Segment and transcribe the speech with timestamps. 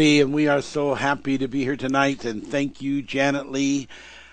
[0.00, 2.24] And we are so happy to be here tonight.
[2.24, 3.86] And thank you, Janet Lee.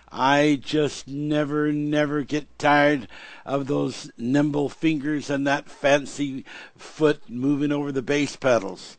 [0.09, 3.09] I just never, never get tired
[3.45, 6.45] of those nimble fingers and that fancy
[6.77, 8.95] foot moving over the bass pedals.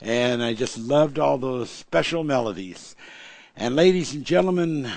[0.00, 2.96] And I just loved all those special melodies.
[3.54, 4.90] And ladies and gentlemen,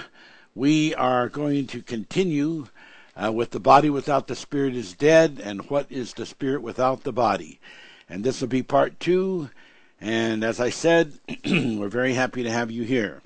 [0.55, 2.67] we are going to continue
[3.21, 7.03] uh, with the body without the spirit is dead, and what is the spirit without
[7.03, 7.59] the body.
[8.07, 9.49] And this will be part two.
[10.01, 11.13] And as I said,
[11.45, 13.21] we're very happy to have you here.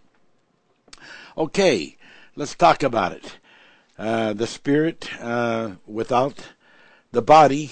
[1.37, 1.97] Okay,
[2.35, 3.37] let's talk about it.
[3.97, 6.49] Uh, the spirit uh, without
[7.11, 7.71] the body,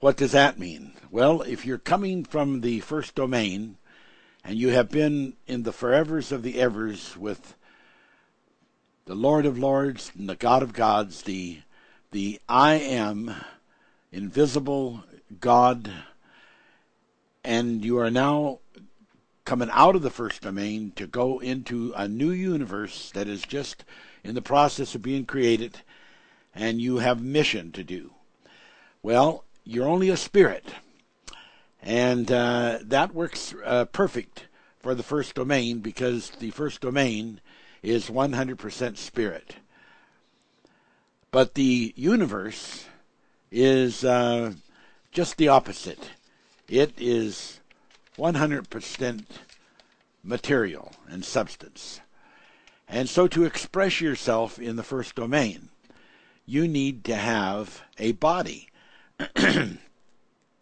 [0.00, 0.92] what does that mean?
[1.10, 3.76] Well, if you're coming from the first domain
[4.44, 7.54] and you have been in the forevers of the evers with
[9.04, 11.60] the Lord of Lords and the God of Gods, the
[12.12, 13.34] the I am
[14.10, 15.04] invisible
[15.40, 15.90] God
[17.46, 18.58] and you are now
[19.44, 23.84] coming out of the first domain to go into a new universe that is just
[24.24, 25.78] in the process of being created,
[26.56, 28.10] and you have mission to do.
[29.00, 30.66] Well, you're only a spirit,
[31.80, 34.48] and uh, that works uh, perfect
[34.80, 37.40] for the first domain because the first domain
[37.80, 39.56] is 100% spirit.
[41.30, 42.86] But the universe
[43.52, 44.54] is uh,
[45.12, 46.10] just the opposite.
[46.68, 47.60] It is
[48.18, 49.24] 100%
[50.22, 52.00] material and substance.
[52.88, 55.68] And so to express yourself in the first domain,
[56.44, 58.68] you need to have a body.
[59.36, 59.78] and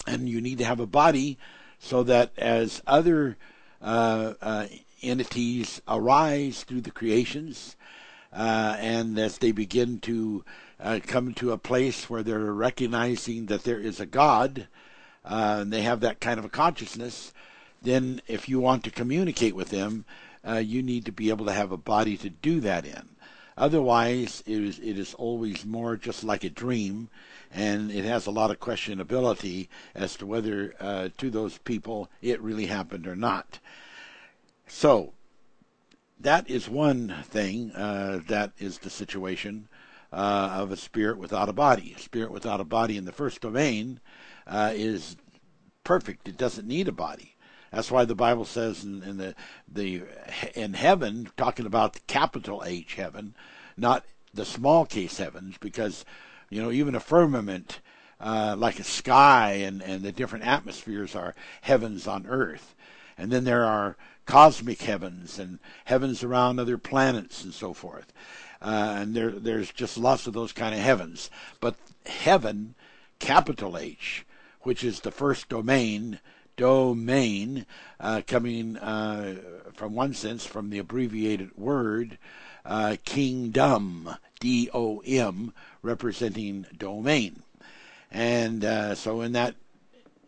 [0.06, 1.38] you need to have a body
[1.78, 3.36] so that as other
[3.82, 4.66] uh, uh,
[5.02, 7.76] entities arise through the creations,
[8.32, 10.44] uh, and as they begin to
[10.80, 14.66] uh, come to a place where they're recognizing that there is a God,
[15.24, 17.32] uh, and they have that kind of a consciousness,
[17.82, 20.04] then if you want to communicate with them,
[20.46, 23.08] uh, you need to be able to have a body to do that in.
[23.56, 27.08] Otherwise, it is, it is always more just like a dream,
[27.52, 32.40] and it has a lot of questionability as to whether uh, to those people it
[32.40, 33.60] really happened or not.
[34.66, 35.12] So,
[36.18, 37.70] that is one thing.
[37.72, 39.68] Uh, that is the situation
[40.12, 41.94] uh, of a spirit without a body.
[41.96, 44.00] A spirit without a body in the first domain
[44.46, 45.16] uh, is
[45.84, 46.28] perfect.
[46.28, 47.34] It doesn't need a body.
[47.74, 49.34] That's why the Bible says in, in the
[49.66, 50.02] the
[50.54, 53.34] in heaven, talking about the capital H heaven,
[53.76, 56.04] not the small case heavens, because
[56.50, 57.80] you know even a firmament,
[58.20, 62.76] uh, like a sky and and the different atmospheres are heavens on earth,
[63.18, 68.12] and then there are cosmic heavens and heavens around other planets and so forth,
[68.62, 71.28] uh, and there there's just lots of those kind of heavens.
[71.58, 71.74] But
[72.06, 72.76] heaven,
[73.18, 74.24] capital H,
[74.64, 76.18] which is the first domain,
[76.56, 77.66] domain,
[78.00, 79.36] uh, coming uh,
[79.72, 82.18] from one sense from the abbreviated word
[82.64, 87.42] uh, kingdom, D O M, representing domain.
[88.10, 89.54] And uh, so, in that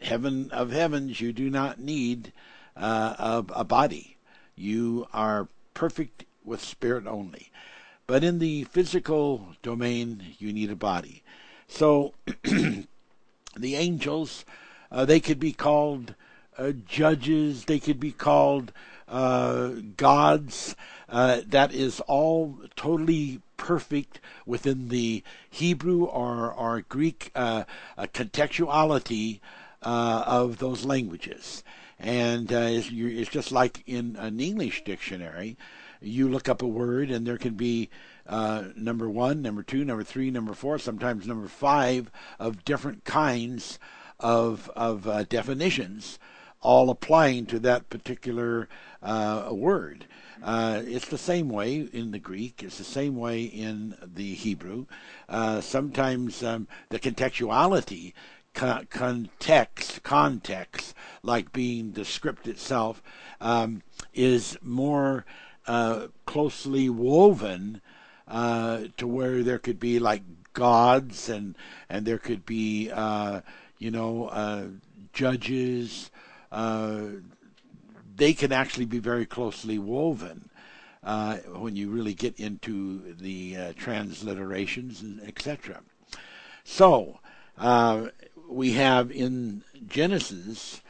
[0.03, 2.33] heaven of heavens, you do not need
[2.77, 4.17] uh, a, a body.
[4.55, 7.51] You are perfect with spirit only.
[8.07, 11.23] But in the physical domain, you need a body.
[11.69, 12.15] So,
[13.57, 14.45] the angels,
[14.91, 16.15] uh, they could be called
[16.59, 18.73] uh, judges, they could be called
[19.09, 20.75] uh, gods.
[21.09, 27.65] Uh, that is all totally perfect within the Hebrew or, or Greek uh,
[27.97, 29.41] uh, contextuality
[29.83, 31.63] of those languages.
[31.99, 35.57] And it's, it's just like in an English dictionary
[36.01, 37.89] you look up a word and there can be
[38.29, 43.79] uh, number one, number two, number three, number four, sometimes number five of different kinds
[44.19, 46.19] of of uh, definitions,
[46.61, 48.69] all applying to that particular
[49.03, 50.07] uh, word.
[50.43, 52.63] Uh, it's the same way in the Greek.
[52.63, 54.87] It's the same way in the Hebrew.
[55.29, 58.13] Uh, sometimes um, the contextuality
[58.55, 63.03] context, context, like being the script itself,
[63.41, 63.83] um,
[64.15, 65.25] is more
[65.67, 67.83] uh, closely woven
[68.29, 71.55] uh, to where there could be like gods and
[71.89, 73.41] and there could be uh,
[73.79, 74.65] you know uh,
[75.13, 76.11] judges.
[76.51, 77.07] Uh,
[78.17, 80.49] they can actually be very closely woven
[81.05, 85.83] uh, when you really get into the transliterations and etc.
[86.65, 87.21] So
[88.49, 90.81] we have in Genesis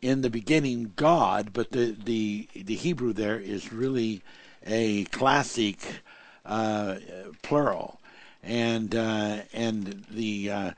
[0.00, 4.22] in the beginning God, but the the the Hebrew there is really
[4.64, 5.92] a classic uh,
[7.42, 8.00] plural,
[8.42, 10.70] and uh, and the uh,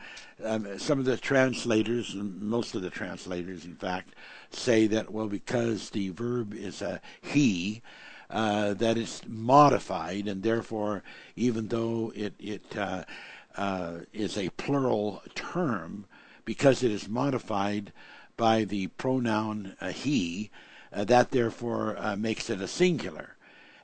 [0.44, 4.14] um, some of the translators, most of the translators, in fact,
[4.50, 7.82] say that well because the verb is a he.
[8.30, 11.02] Uh, it's modified, and therefore,
[11.36, 13.02] even though it it uh,
[13.56, 16.04] uh, is a plural term,
[16.44, 17.92] because it is modified
[18.36, 20.50] by the pronoun uh, he,
[20.92, 23.37] that therefore makes it a singular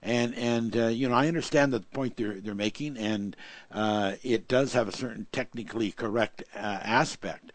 [0.04, 3.34] and and uh, you know I understand the point they're they're making, and
[3.72, 7.50] uh, it does have a certain technically correct uh, aspect,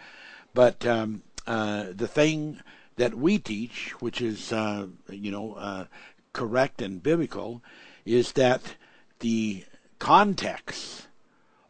[0.53, 2.59] but um, uh, the thing
[2.97, 5.85] that we teach, which is uh, you know uh,
[6.33, 7.61] correct and biblical,
[8.05, 8.75] is that
[9.19, 9.63] the
[9.99, 11.07] context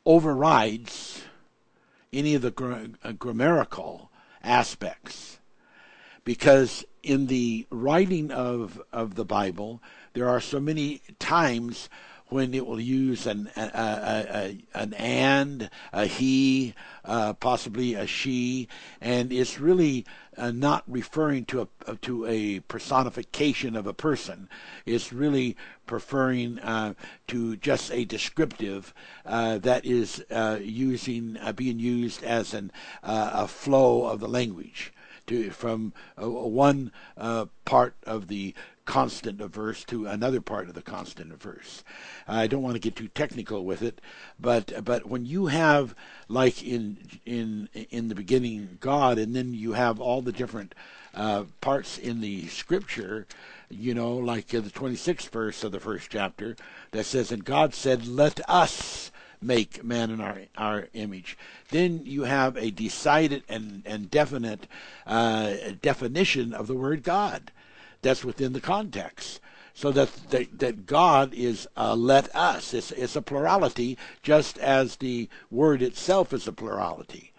[0.06, 1.24] overrides
[2.12, 4.10] any of the gra- grammatical
[4.44, 5.40] aspects.
[6.24, 9.82] Because in the writing of, of the Bible,
[10.20, 11.88] there are so many times
[12.28, 16.74] when it will use an a, a, a, an and, a he,
[17.06, 18.68] uh, possibly a she,
[19.00, 20.06] and it's really
[20.36, 24.50] uh, not referring to a to a personification of a person.
[24.86, 25.56] It's really
[25.86, 26.96] preferring uh,
[27.28, 28.94] to just a descriptive
[29.26, 34.92] uh, that is uh, using uh, being used as an a flow of the language
[35.28, 36.92] to from one
[37.64, 38.54] part of the
[38.90, 41.84] constant of verse to another part of the constant of verse.
[42.28, 44.02] I don't want to get too technical with it,
[44.40, 45.94] but but when you have
[46.28, 50.74] like in in in the beginning God, and then you have all the different
[51.14, 53.28] uh, parts in the scripture,
[53.70, 56.56] you know, like the 26th verse of the first chapter
[56.90, 61.38] that says, "And God said, Let us." make man in our our image.
[61.70, 64.68] Then you have a decided and and definite
[65.08, 67.54] uh, definition of the word God
[68.02, 69.40] that's within the context.
[69.74, 72.74] So that that, that God is uh, let us.
[72.74, 77.32] It's, it's a plurality, just as the word itself is a plurality.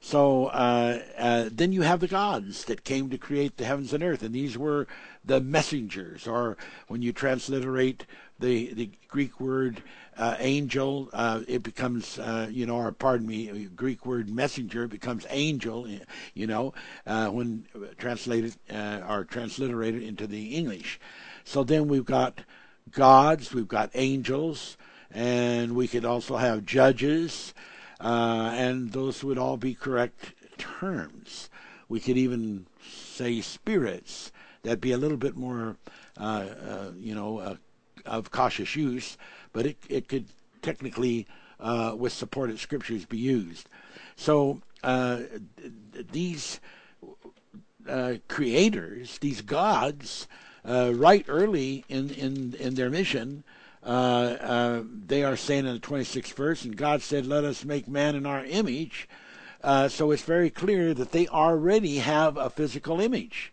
[0.00, 4.02] So uh, uh, then you have the gods that came to create the heavens and
[4.02, 4.86] earth, and these were
[5.24, 6.58] the messengers, or
[6.88, 8.04] when you transliterate
[8.38, 9.82] the the Greek word
[10.16, 15.26] uh, angel, uh, it becomes, uh, you know, or pardon me, Greek word messenger becomes
[15.30, 15.88] angel,
[16.34, 16.72] you know,
[17.06, 17.66] uh, when
[17.98, 21.00] translated uh, or transliterated into the English.
[21.44, 22.40] So then we've got
[22.90, 24.76] gods, we've got angels,
[25.10, 27.54] and we could also have judges,
[28.00, 31.50] uh, and those would all be correct terms.
[31.88, 34.32] We could even say spirits.
[34.62, 35.76] That'd be a little bit more,
[36.18, 37.58] you know,
[38.06, 39.16] of cautious use
[39.54, 40.26] but it, it could
[40.60, 41.26] technically,
[41.58, 43.66] uh, with supported scriptures, be used.
[44.16, 45.20] So uh,
[46.12, 46.60] these
[47.88, 50.26] uh, creators, these gods,
[50.66, 53.44] uh, right early in, in, in their mission,
[53.82, 57.86] uh, uh, they are saying in the 26th verse, and God said, Let us make
[57.86, 59.08] man in our image.
[59.88, 63.52] so it's very clear that they already have a physical image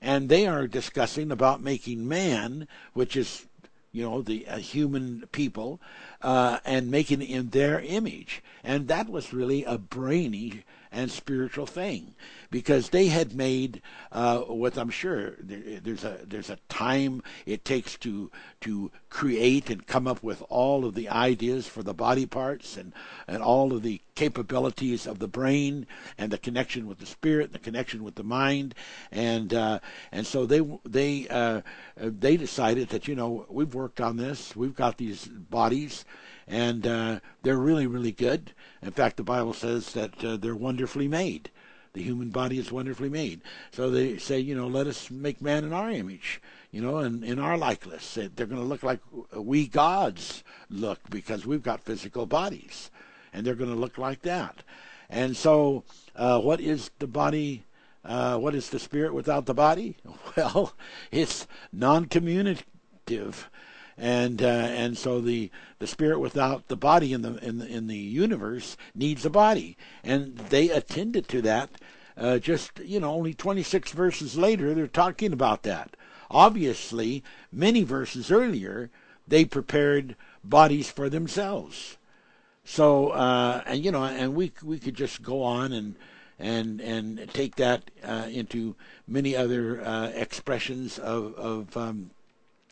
[0.00, 3.47] and they are discussing about making man, which is
[3.92, 5.80] you know, the uh, human people,
[6.22, 8.42] uh, and making in their image.
[8.62, 12.14] And that was really a brainy and spiritual thing.
[12.50, 17.64] Because they had made uh, what I'm sure there, there's a there's a time it
[17.64, 18.30] takes to
[18.62, 22.92] to create and come up with all of the ideas for the body parts and
[23.26, 27.58] and all of the capabilities of the brain and the connection with the spirit, the
[27.58, 28.74] connection with the mind,
[29.12, 29.78] and uh,
[30.10, 31.60] and so they they uh,
[31.96, 36.04] they decided that you know we've worked on this, we've got these bodies
[36.48, 38.52] and uh, they're really, really good.
[38.82, 41.50] In fact, the Bible says that uh, they're wonderfully made.
[41.92, 43.42] The human body is wonderfully made.
[43.70, 47.24] So they say, you know, let us make man in our image, you know, and
[47.24, 48.14] in our likeness.
[48.14, 49.00] They're going to look like
[49.34, 52.90] we gods look because we've got physical bodies,
[53.32, 54.62] and they're going to look like that.
[55.10, 55.84] And so,
[56.14, 57.64] uh, what is the body?
[58.04, 59.96] Uh, what is the spirit without the body?
[60.36, 60.74] Well,
[61.10, 63.50] it's non-communicative
[63.98, 67.86] and uh, and so the the spirit without the body in the in the, in
[67.88, 71.70] the universe needs a body, and they attended to that.
[72.16, 75.96] Uh, just you know, only 26 verses later, they're talking about that.
[76.30, 78.90] Obviously, many verses earlier,
[79.26, 81.96] they prepared bodies for themselves.
[82.64, 85.94] So, uh, and you know, and we we could just go on and
[86.38, 92.10] and and take that uh, into many other uh, expressions of of um,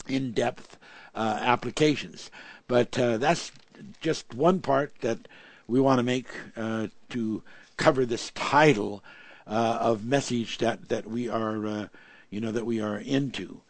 [0.06, 0.78] in depth
[1.16, 2.30] applications.
[2.68, 3.52] But uh, that's
[4.00, 5.28] just one part that
[5.66, 7.42] we want to make uh, to
[7.76, 9.02] cover this title
[9.46, 11.88] uh, of message that that we are uh,
[12.30, 13.60] you know that we are into.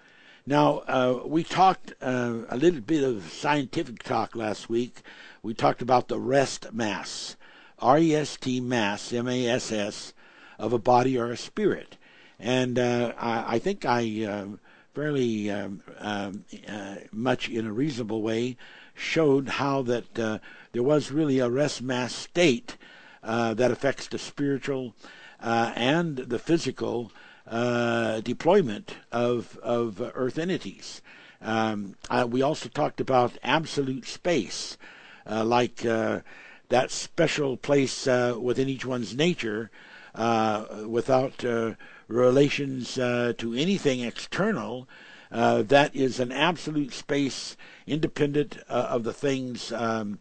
[0.49, 5.03] Now, uh, we talked uh, a little bit of scientific talk last week.
[5.43, 7.35] We talked about the rest mass,
[7.81, 10.15] R E S T mass, M A S S,
[10.57, 11.97] of a body or a spirit.
[12.39, 14.47] And uh, I, I, think I uh,
[14.97, 18.57] fairly um, um, uh, much in a reasonable way
[18.95, 20.39] showed how that uh,
[20.73, 22.79] there was really a rest mass state
[23.23, 24.95] that affects the spiritual
[25.39, 27.13] and the physical
[27.47, 31.03] uh, deployment of of Earth entities.
[31.43, 34.79] Um, uh, we also talked about absolute space,
[35.31, 36.21] uh, like uh,
[36.71, 39.71] that special place uh, within each one's nature,
[40.87, 41.45] without
[42.09, 44.89] relations uh, to anything external.
[45.31, 50.19] Uh, that is an absolute space, independent uh, of the things um,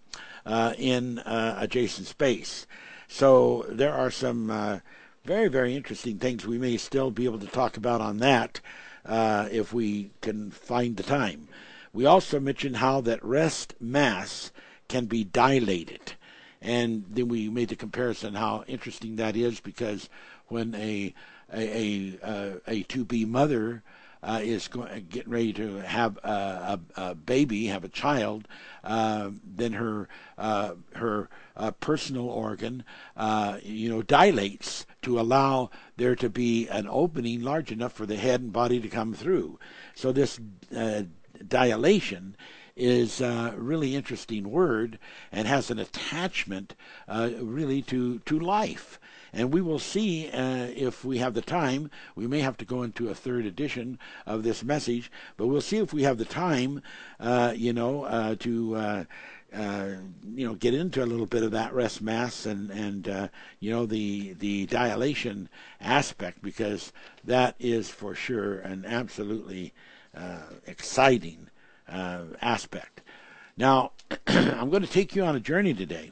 [0.78, 2.66] in adjacent space.
[3.08, 4.82] So there are some
[5.26, 8.62] very, very interesting things we may still be able to talk about on that
[9.06, 11.48] uh, if we can find the time.
[11.94, 14.52] We also mentioned how that rest mass
[14.88, 16.14] can be dilated.
[16.62, 20.10] And then we made the comparison how interesting that is because
[20.48, 21.14] when a
[21.54, 23.84] a a, a to be mother
[24.26, 28.48] uh, is going, getting ready to have a, a, a baby, have a child,
[28.84, 32.84] uh, then her uh, her uh, personal organ,
[33.16, 38.18] uh, you know, dilates to allow there to be an opening large enough for the
[38.18, 39.60] head and body to come through.
[39.94, 40.40] So this
[40.76, 41.04] uh,
[41.48, 42.36] dilation
[42.76, 44.98] is a really interesting word
[45.32, 46.76] and has an attachment
[47.08, 49.00] really to to life.
[49.36, 51.92] And we will see uh, if we have the time.
[52.16, 55.78] We may have to go into a third edition of this message, but we'll see
[55.78, 56.82] if we have the time,
[57.20, 58.76] uh, you know, uh, to.
[58.76, 59.04] Uh,
[59.54, 59.96] uh,
[60.34, 63.30] you know, get into a little bit of that rest mass and and uh,
[63.62, 65.48] you know the the dilation
[65.80, 66.92] aspect because
[67.24, 69.74] that is for sure an absolutely
[70.66, 71.48] exciting
[71.88, 73.00] aspect.
[73.56, 73.94] Now,
[74.28, 76.12] I'm going to take you on a journey today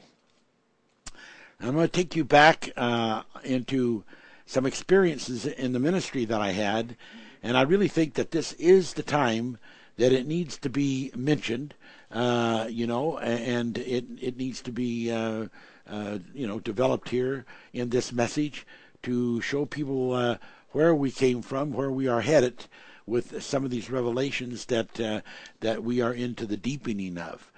[1.64, 4.04] I'm going to take you back uh, into
[4.44, 6.94] some experiences in the ministry that I had,
[7.42, 9.56] and I really think that this is the time
[9.96, 11.72] that it needs to be mentioned,
[12.10, 15.46] uh, you know, and it it needs to be uh,
[15.88, 18.66] uh you know developed here in this message
[19.04, 20.36] to show people uh,
[20.72, 22.66] where we came from, where we are headed
[23.06, 25.22] with some of these revelations that uh,
[25.60, 27.50] that we are into the deepening of.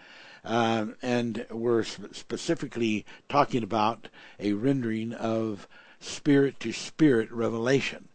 [0.46, 5.66] Um, and we're sp- specifically talking about a rendering of
[5.98, 8.08] spirit to spirit revelation.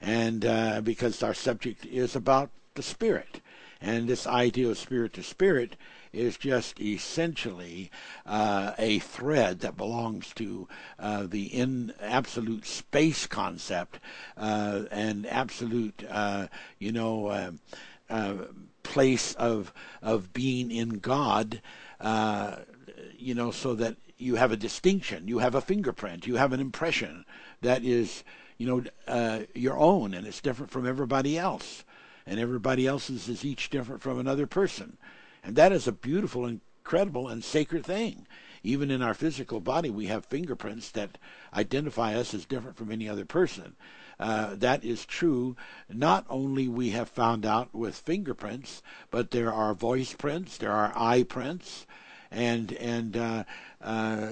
[0.00, 3.40] And uh, because our subject is about the spirit,
[3.80, 5.76] and this idea of spirit to spirit
[6.12, 7.90] is just essentially
[8.24, 10.66] uh, a thread that belongs to
[10.98, 13.98] uh, the in absolute space concept
[14.36, 16.46] uh, and absolute, uh,
[16.78, 17.60] you know um,
[18.08, 18.34] uh,
[18.84, 21.60] place of of being in God,
[22.00, 22.58] uh,
[23.18, 26.60] you know, so that you have a distinction, you have a fingerprint, you have an
[26.60, 27.24] impression
[27.62, 28.22] that is,
[28.58, 31.82] you know, uh, your own, and it's different from everybody else,
[32.26, 34.96] and everybody else's is each different from another person,
[35.42, 38.26] and that is a beautiful, incredible, and sacred thing.
[38.62, 41.18] Even in our physical body, we have fingerprints that
[41.52, 43.76] identify us as different from any other person.
[44.18, 45.56] Uh, that is true.
[45.88, 50.92] Not only we have found out with fingerprints, but there are voice prints, there are
[50.96, 51.86] eye prints,
[52.30, 53.44] and and uh,
[53.82, 54.30] uh,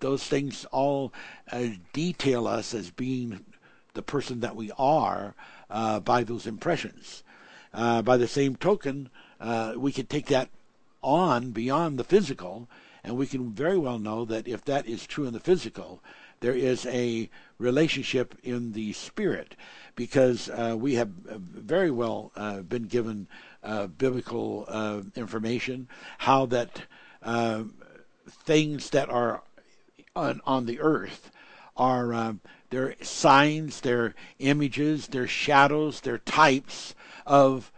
[0.00, 1.12] those things all
[1.50, 3.44] uh, detail us as being
[3.94, 5.34] the person that we are
[5.70, 7.22] uh, by those impressions.
[7.72, 9.10] by the same token,
[9.76, 10.48] we can take that
[11.02, 12.68] on beyond the physical,
[13.04, 16.02] and we can very well know that if that is true in the physical,
[16.40, 19.56] there is a relationship in the spirit
[19.96, 23.26] because uh, we have uh, very well uh, been given
[23.64, 26.82] uh, biblical uh, information how that
[27.22, 27.64] uh,
[28.44, 29.42] things that are
[30.14, 31.30] on, on the earth
[31.76, 36.94] are um, they're signs, they're images, they're shadows, they're types
[37.26, 37.72] of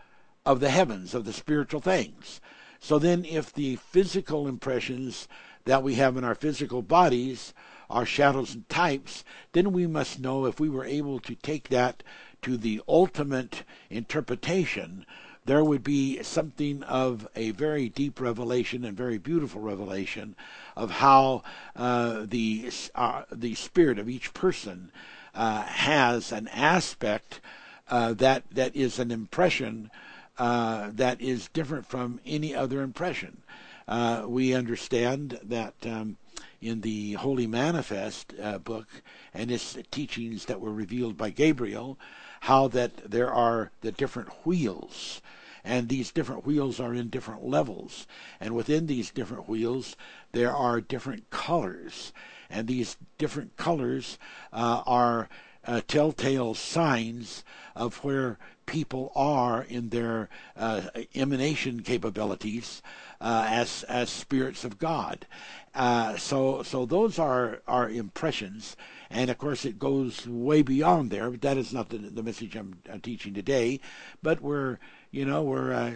[0.44, 2.40] of the heavens, of the spiritual things.
[2.81, 5.29] So then, if the physical impressions
[5.66, 7.53] that we have in our physical bodies
[7.90, 12.03] are shadows and types, then we must know if we were able to take that
[12.42, 15.05] to the ultimate interpretation,
[15.44, 20.37] there would be something of a very deep revelation and very beautiful revelation
[20.76, 21.42] of how
[21.74, 24.92] uh, the uh, the spirit of each person
[25.35, 27.40] uh, has an aspect
[27.88, 29.90] uh, that that is an impression
[30.38, 33.42] uh, that is different from any other impression.
[33.88, 36.16] Uh, we understand that um,
[36.61, 38.88] in the Holy Manifest uh, book
[39.35, 41.98] and its teachings that were revealed by Gabriel,
[42.40, 45.20] how that there are the different wheels
[45.64, 48.07] and these different wheels are in different levels.
[48.40, 49.96] And within these different wheels,
[50.33, 52.12] there are different colors.
[52.48, 54.18] And these different colors
[54.53, 55.29] uh, are
[55.66, 57.44] uh, telltale signs
[57.76, 58.38] of where
[58.70, 60.83] people are in their uh,
[61.16, 62.83] emanation capabilities
[63.20, 65.26] uh, as as spirits of God.
[65.74, 68.76] Uh, so so those are our impressions,
[69.11, 71.28] and of course it goes way beyond there.
[71.30, 73.80] But that is not the, the message I'm, I'm teaching today.
[74.22, 74.78] But we're
[75.11, 75.94] you know we're uh,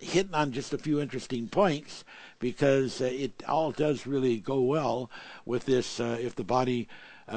[0.00, 2.04] hitting on just a few interesting points
[2.40, 5.12] because uh, it all does really go well
[5.44, 6.00] with this.
[6.00, 6.88] Uh, if the body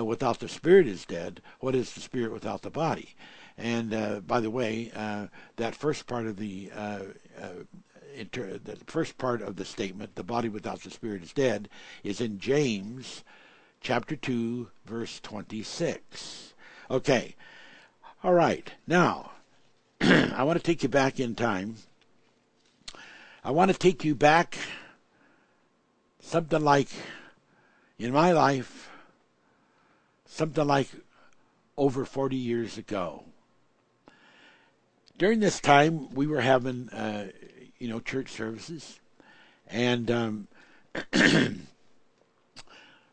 [0.04, 3.16] without the spirit is dead, what is the spirit without the body?
[3.60, 7.00] And uh, by the way, uh, that first part of the uh,
[8.16, 11.68] inter- the first part of the statement, "the body without the spirit is dead,"
[12.02, 13.24] is in James
[13.82, 16.54] chapter two, verse twenty-six.
[16.90, 17.36] Okay,
[18.24, 18.72] all right.
[18.88, 19.32] Now,
[20.02, 21.76] I want to take you back in time.
[23.44, 24.58] I want to take you back
[26.22, 26.90] something like
[27.98, 28.90] in my life,
[30.26, 30.90] something like
[31.78, 33.24] over 40 years ago.
[35.20, 37.28] During this time, we were having, uh,
[37.78, 39.02] you know, church services,
[39.68, 40.48] and um,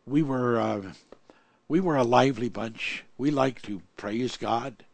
[0.07, 0.83] we were uh,
[1.67, 3.03] we were a lively bunch.
[3.19, 4.85] We liked to praise God.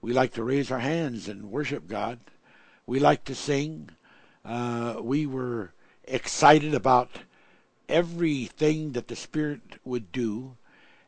[0.00, 2.20] We liked to raise our hands and worship God.
[2.86, 3.90] We liked to sing.
[4.44, 5.72] Uh, we were
[6.04, 7.10] excited about
[7.88, 10.54] everything that the Spirit would do,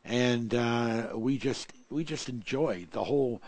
[0.03, 3.41] and uh, we just we just enjoyed the whole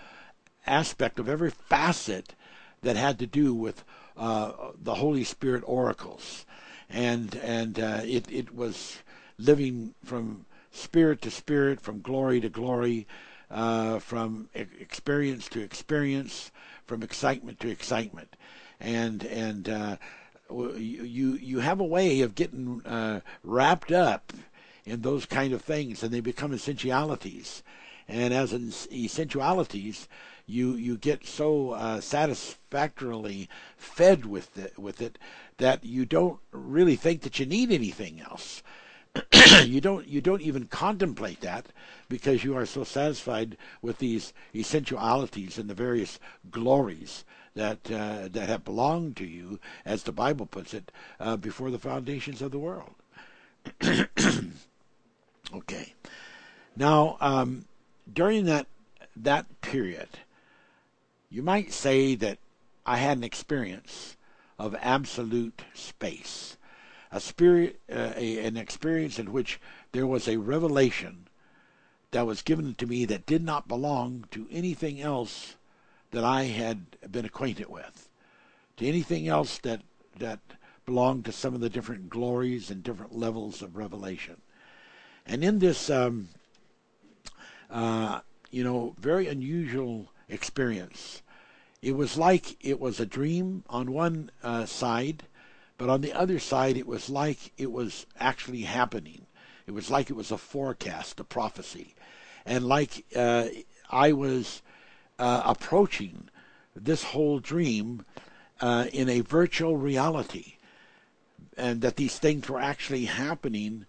[0.69, 2.36] aspect of every facet
[2.82, 3.84] that had to do with
[4.15, 4.51] uh,
[4.82, 6.45] the Holy Spirit oracles,
[6.89, 8.99] and and uh, it it was
[9.38, 13.08] living from spirit to spirit, from glory to glory,
[13.49, 16.51] uh, from experience to experience,
[16.86, 18.36] from excitement to excitement,
[18.79, 19.97] and and uh,
[20.49, 24.34] you you have a way of getting uh, wrapped up
[24.86, 27.63] in those kind of things, and they become essentialities.
[28.08, 28.53] And as
[28.91, 30.08] essentialities,
[30.50, 35.18] you you get so uh, satisfactorily fed with it, with it
[35.58, 38.64] that you don't really think that you need anything else.
[39.66, 41.68] you don't you don't even contemplate that
[42.08, 47.24] because you are so satisfied with these essentialities and the various glories
[47.56, 51.80] that uh, that have belonged to you, as the Bible puts it, uh, before the
[51.80, 52.96] foundations of the world.
[55.54, 55.94] okay,
[56.76, 57.66] now um,
[58.12, 58.68] during that
[59.16, 60.08] that period,
[61.30, 62.39] you might say that
[62.86, 64.18] I had an experience
[64.58, 66.58] of absolute space,
[67.12, 69.60] a spirit, uh, a, an experience in which
[69.92, 71.28] there was a revelation
[72.12, 75.56] that was given to me that did not belong to anything else
[76.12, 78.10] that I had been acquainted with,
[78.78, 79.82] to anything else that
[80.18, 80.39] that
[80.86, 84.42] belonged to some of the different glories and different levels of revelation.
[85.26, 86.30] And in this, um,
[87.70, 91.22] uh, you know, very unusual experience,
[91.82, 95.24] it was like it was a dream on one uh, side,
[95.78, 99.26] but on the other side, it was like it was actually happening.
[99.65, 101.96] It was like it was a forecast, a prophecy,
[102.46, 103.48] and like uh,
[103.89, 104.62] I was
[105.18, 106.30] uh, approaching
[106.76, 108.06] this whole dream
[108.62, 110.56] uh, in a virtual reality,
[111.56, 113.86] and that these things were actually happening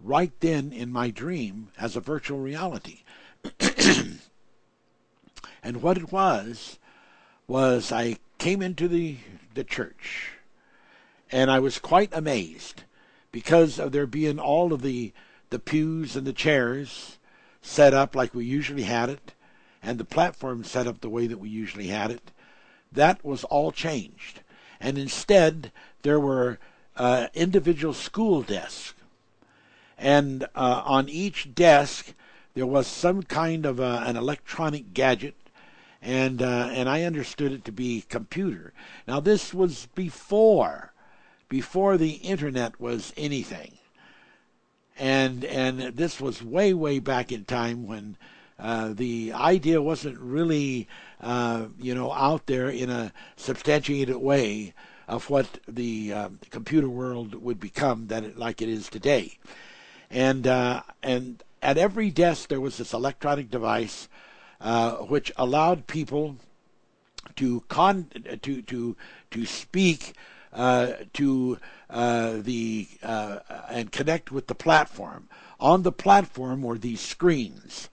[0.00, 3.00] right then in my dream as a virtual reality.
[5.62, 6.78] and what it was
[7.46, 9.18] was I came into the
[9.54, 10.30] the church,
[11.30, 12.84] and I was quite amazed
[13.30, 15.12] because of there being all of the
[15.50, 17.18] the pews and the chairs
[17.60, 19.32] set up like we usually had it
[19.82, 22.30] and the platform set up the way that we usually had it,
[22.92, 24.40] that was all changed.
[24.80, 26.58] And instead, there were
[26.96, 28.94] uh, individual school desks.
[29.98, 32.14] And uh, on each desk,
[32.54, 35.34] there was some kind of a, uh, an electronic gadget,
[36.02, 38.72] and uh, and I understood it to be computer.
[39.06, 40.92] Now this was before,
[41.48, 43.78] before the internet was anything,
[44.98, 48.16] and and this was way way back in time when
[48.58, 50.88] uh, the idea wasn't really,
[51.20, 54.74] uh, you know, out there in a substantiated way
[55.08, 59.38] of what the uh, computer world would become that it, like it is today.
[60.10, 64.08] And uh, and at every desk there was this electronic device
[64.62, 66.36] uh, which allowed people
[67.36, 68.08] to con
[68.42, 68.96] to to
[69.30, 70.14] to speak
[70.52, 71.58] uh, to
[71.90, 73.38] uh, the uh,
[73.68, 75.28] and connect with the platform.
[75.60, 77.88] On the platform were these screens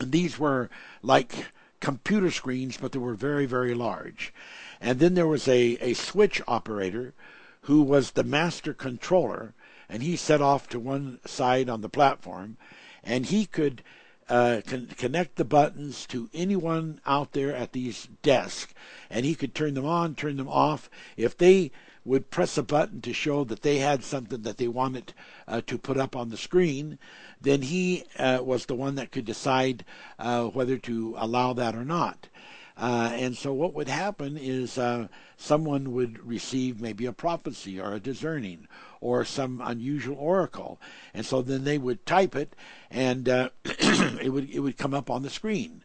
[0.00, 0.70] and these were
[1.02, 4.32] like computer screens, but they were very, very large.
[4.80, 7.14] And then there was a, a switch operator
[7.62, 9.54] who was the master controller,
[9.88, 12.56] and he set off to one side on the platform,
[13.04, 13.82] and he could
[14.30, 18.72] uh, con- connect the buttons to anyone out there at these desks,
[19.10, 20.88] and he could turn them on, turn them off.
[21.16, 21.72] If they
[22.04, 25.12] would press a button to show that they had something that they wanted
[25.46, 26.98] uh, to put up on the screen,
[27.40, 29.84] then he uh, was the one that could decide
[30.18, 32.28] uh, whether to allow that or not.
[32.76, 37.94] Uh, and so what would happen is uh, someone would receive maybe a prophecy or
[37.94, 38.66] a discerning
[39.00, 40.80] or some unusual oracle,
[41.14, 42.54] and so then they would type it,
[42.90, 45.82] and uh, it would it would come up on the screen.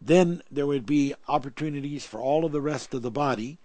[0.00, 3.58] Then there would be opportunities for all of the rest of the body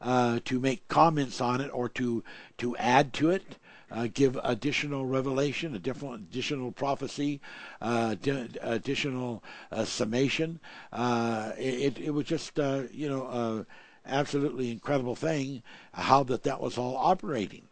[0.00, 2.22] uh, to make comments on it or to
[2.58, 3.56] to add to it
[3.90, 7.40] uh, give additional revelation, a different additional prophecy,
[7.80, 8.16] uh,
[8.60, 10.60] additional uh, summation.
[10.92, 13.64] Uh, it, it was just uh, you know
[14.06, 15.62] absolutely incredible thing
[15.92, 17.62] how that that was all operating.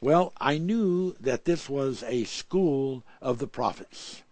[0.00, 4.22] Well, I knew that this was a school of the prophets,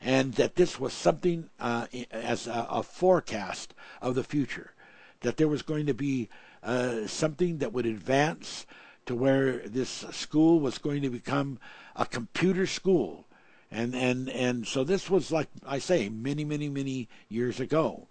[0.00, 4.72] and that this was something uh, as a, a, forecast of the future,
[5.20, 6.28] that there was going to be
[6.62, 8.66] uh, something that would advance
[9.06, 11.58] to where this school was going to become
[11.94, 13.24] a computer school.
[13.70, 18.08] And, and, and so this was like I say, many, many, many years ago.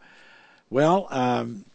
[0.69, 1.65] Well, um,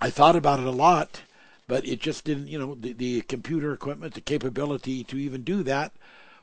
[0.00, 1.22] I thought about it a lot,
[1.66, 5.62] but it just didn't, you know, the, the computer equipment, the capability to even do
[5.64, 5.92] that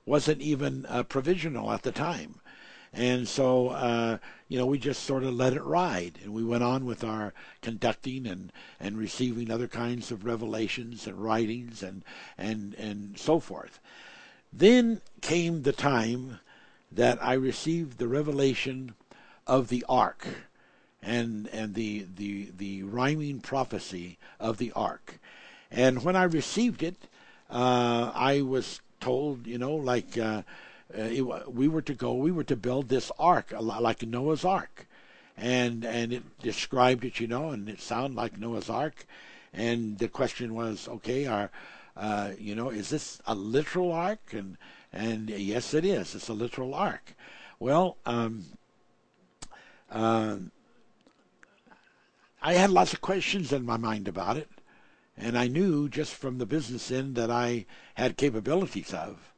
[0.06, 2.36] wasn't even uh, provisional at the time.
[2.94, 4.18] And so, uh,
[4.48, 6.20] you know, we just sort of let it ride.
[6.24, 11.18] And we went on with our conducting and, and receiving other kinds of revelations and
[11.18, 12.04] writings and,
[12.38, 13.80] and, and so forth.
[14.52, 16.40] Then came the time
[16.92, 18.94] that I received the revelation
[19.48, 20.28] of the ark
[21.02, 25.18] and, and the, the, the rhyming prophecy of the ark.
[25.72, 26.96] And when I received it,
[27.50, 30.44] uh, I was told, you know, like, uh,
[30.94, 34.88] it, we were to go, we were to build this ark, like Noah's ark,
[35.38, 39.06] and and it described it, you know, and it sounded like Noah's ark,
[39.54, 41.52] and the question was, okay, are
[41.96, 44.32] uh, you know, is this a literal ark?
[44.32, 44.58] And
[44.92, 46.16] and yes, it is.
[46.16, 47.16] It's a literal ark.
[47.60, 48.46] Well, um,
[49.92, 50.38] uh,
[52.42, 54.50] I had lots of questions in my mind about it,
[55.18, 57.66] and I knew just from the business end that I
[57.96, 59.33] had capabilities of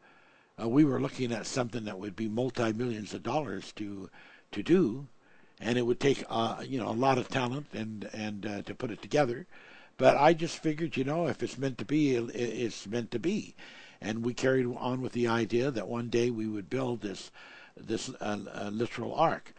[0.61, 4.09] uh, we were looking at something that would be multi millions of dollars to
[4.51, 5.07] to do,
[5.59, 8.73] and it would take uh, you know a lot of talent and and uh, to
[8.73, 9.47] put it together.
[9.97, 13.55] But I just figured, you know, if it's meant to be, it's meant to be,
[14.01, 17.31] and we carried on with the idea that one day we would build this
[17.77, 19.53] this uh, literal ark.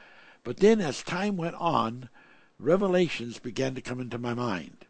[0.45, 2.09] But then, as time went on,
[2.59, 4.87] revelations began to come into my mind.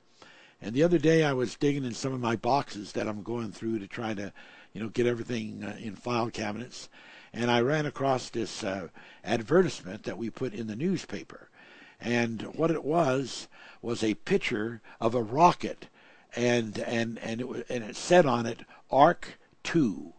[0.60, 3.52] And the other day, I was digging in some of my boxes that I'm going
[3.52, 4.32] through to try to
[4.76, 6.90] you know, get everything uh, in file cabinets.
[7.32, 8.88] And I ran across this uh,
[9.24, 11.48] advertisement that we put in the newspaper.
[11.98, 13.48] And what it was
[13.80, 15.86] was a picture of a rocket,
[16.34, 18.60] and and and it was, and it said on it
[18.90, 20.12] Arc Two,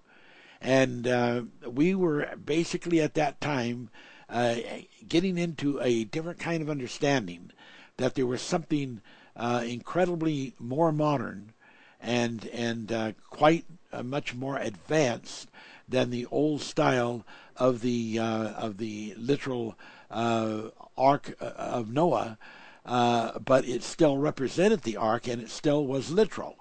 [0.59, 3.91] and uh, we were basically at that time
[4.27, 4.55] uh,
[5.07, 7.51] getting into a different kind of understanding
[7.97, 9.01] that there was something
[9.35, 11.53] uh, incredibly more modern
[12.01, 15.49] and and uh, quite uh, much more advanced
[15.87, 17.25] than the old style
[17.55, 19.75] of the uh, of the literal
[20.11, 20.63] uh,
[20.97, 22.37] Ark uh, of Noah,
[22.85, 26.57] but it still represented the Ark and it still was literal,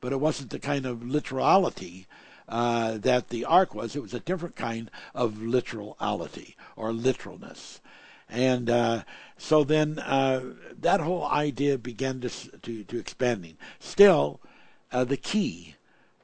[0.00, 2.06] but it wasn't the kind of literality.
[2.48, 3.96] Uh, that the ark was.
[3.96, 7.80] It was a different kind of literality or literalness.
[8.28, 9.02] And uh,
[9.36, 13.56] so then uh, that whole idea began to, to, to expanding.
[13.80, 14.40] Still,
[14.92, 15.74] the key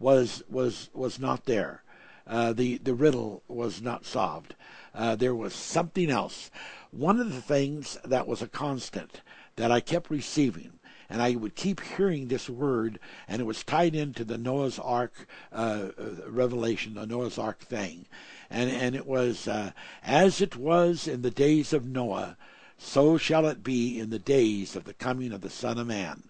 [0.02, 1.82] was was was not there.
[2.26, 4.54] Uh, the the riddle was not solved.
[4.94, 6.50] Uh, there was something else.
[6.90, 9.22] One of the things that was a constant
[9.56, 10.72] that I kept receiving,
[11.08, 15.26] and I would keep hearing this word, and it was tied into the Noah's Ark
[15.52, 18.06] uh, uh revelation, the Noah's Ark thing,
[18.50, 19.70] and and it was uh,
[20.02, 22.36] as it was in the days of Noah,
[22.76, 26.24] so shall it be in the days of the coming of the Son of Man.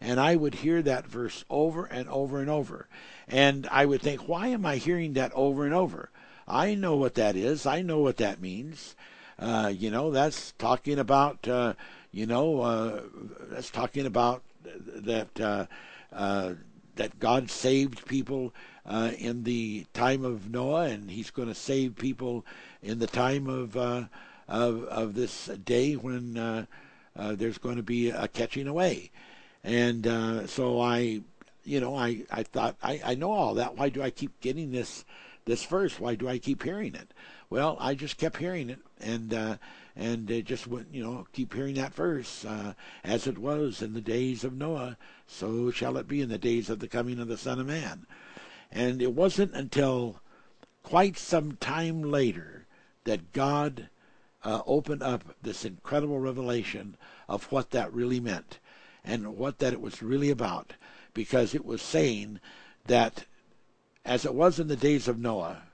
[0.00, 2.88] And I would hear that verse over and over and over.
[3.28, 6.10] And I would think, why am I hearing that over and over?
[6.46, 7.66] I know what that is.
[7.66, 8.96] I know what that means.
[9.38, 11.74] Uh, you know, that's talking about, uh,
[12.10, 13.02] you know, uh,
[13.50, 15.66] that's talking about that uh,
[16.12, 16.54] uh,
[16.96, 18.52] that God saved people
[18.84, 22.44] uh, in the time of Noah, and He's going to save people
[22.82, 24.08] in the time of of
[24.48, 26.66] of this day when
[27.14, 29.10] there's going to be a catching away,
[29.62, 31.20] and so I,
[31.68, 33.76] you know, I I thought I I know all that.
[33.76, 35.04] Why do I keep getting this
[35.44, 36.00] this verse?
[36.00, 37.12] Why do I keep hearing it?
[37.50, 39.56] Well, I just kept hearing it, and uh,
[39.94, 42.44] and it just went, you know, keep hearing that verse.
[42.44, 44.96] Uh, As it was in the days of Noah,
[45.26, 48.06] so shall it be in the days of the coming of the Son of Man.
[48.70, 50.20] And it wasn't until
[50.82, 52.66] quite some time later
[53.04, 53.88] that God
[54.44, 56.96] uh, opened up this incredible revelation
[57.28, 58.58] of what that really meant
[59.04, 60.74] and what that it was really about,
[61.18, 62.38] because it was saying
[62.86, 63.24] that
[64.04, 65.64] as it was in the days of Noah,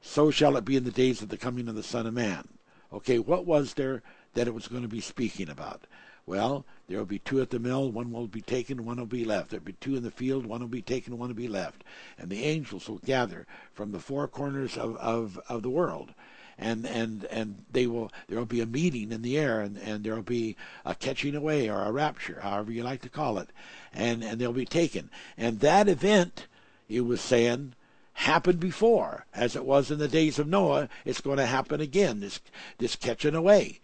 [0.00, 2.48] so shall it be in the days of the coming of the Son of Man.
[2.90, 4.02] Okay, what was there
[4.32, 5.86] that it was going to be speaking about?
[6.24, 9.26] Well, there will be two at the mill, one will be taken, one will be
[9.26, 9.50] left.
[9.50, 11.84] There will be two in the field, one will be taken, one will be left.
[12.16, 16.14] And the angels will gather from the four corners of, of, of the world.
[16.58, 20.04] And, and and they will there will be a meeting in the air and, and
[20.04, 23.48] there will be a catching away or a rapture, however you like to call it,
[23.92, 25.10] and, and they'll be taken.
[25.36, 26.46] And that event,
[26.86, 27.74] he was saying,
[28.14, 30.88] happened before, as it was in the days of Noah.
[31.04, 32.20] It's going to happen again.
[32.20, 32.40] This
[32.78, 33.80] this catching away.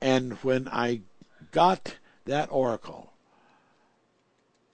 [0.00, 1.02] And when I
[1.50, 3.12] got that oracle,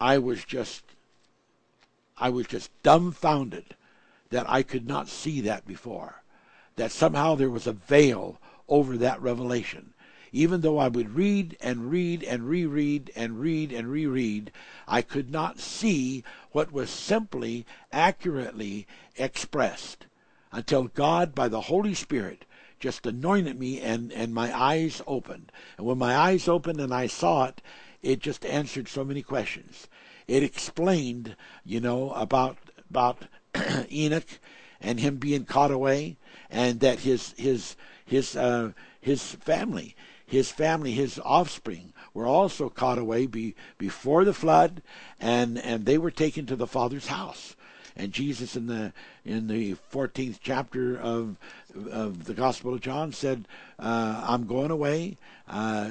[0.01, 0.85] I was just
[2.19, 3.77] I was just dumbfounded
[4.31, 6.23] that I could not see that before.
[6.77, 9.95] That somehow there was a veil over that revelation.
[10.33, 14.51] Even though I would read and read and reread and read and reread,
[14.89, 20.07] I could not see what was simply accurately expressed
[20.51, 22.45] until God, by the Holy Spirit,
[22.81, 25.51] just anointed me and, and my eyes opened.
[25.77, 27.63] And when my eyes opened and I saw it,
[28.03, 29.89] it just answered so many questions.
[30.29, 32.59] It explained, you know, about
[32.91, 33.27] about
[33.91, 34.39] Enoch
[34.81, 36.17] and him being caught away,
[36.51, 42.99] and that his his his uh, his family, his family, his offspring were also caught
[42.99, 44.83] away be, before the flood,
[45.21, 47.57] and and they were taken to the Father's house.
[47.97, 48.93] And Jesus in the
[49.25, 51.37] in the 14th chapter of
[51.91, 53.47] of the Gospel of John said,
[53.79, 55.17] uh, "I'm going away
[55.49, 55.91] uh,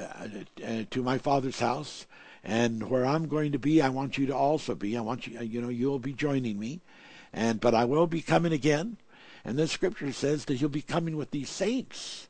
[0.89, 2.05] to my Father's house,
[2.43, 4.97] and where I'm going to be, I want you to also be.
[4.97, 6.81] I want you, you know, you'll be joining me,
[7.31, 8.97] and but I will be coming again."
[9.45, 12.27] And then Scripture says that He'll be coming with these saints.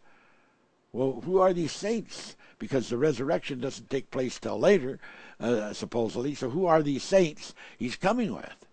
[0.92, 2.36] Well, who are these saints?
[2.60, 5.00] Because the resurrection doesn't take place till later,
[5.40, 6.36] uh, supposedly.
[6.36, 8.66] So who are these saints He's coming with?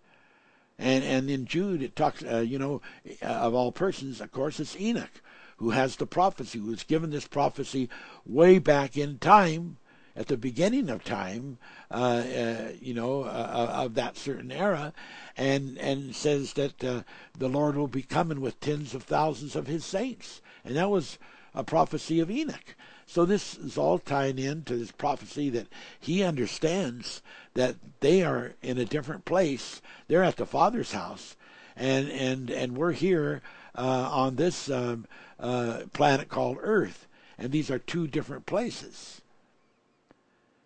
[0.77, 2.81] And and in Jude it talks, uh, you know,
[3.21, 5.21] uh, of all persons, of course, it's Enoch
[5.61, 7.87] who has the prophecy, who was given this prophecy
[8.25, 9.77] way back in time,
[10.15, 11.57] at the beginning of time,
[11.89, 14.93] uh, uh, you know, uh, uh of that certain era,
[15.37, 17.03] and and says that uh,
[17.37, 21.17] the Lord will be coming with tens of thousands of His saints, and that was
[21.55, 22.75] a prophecy of Enoch.
[23.05, 25.67] So this is all tying in to this prophecy that
[25.99, 27.21] he understands
[27.55, 29.81] that they are in a different place.
[30.07, 31.35] They're at the Father's house,
[31.75, 33.41] and and and we're here
[33.75, 35.05] uh, on this um,
[35.37, 37.07] planet called Earth,
[37.37, 39.20] and these are two different places.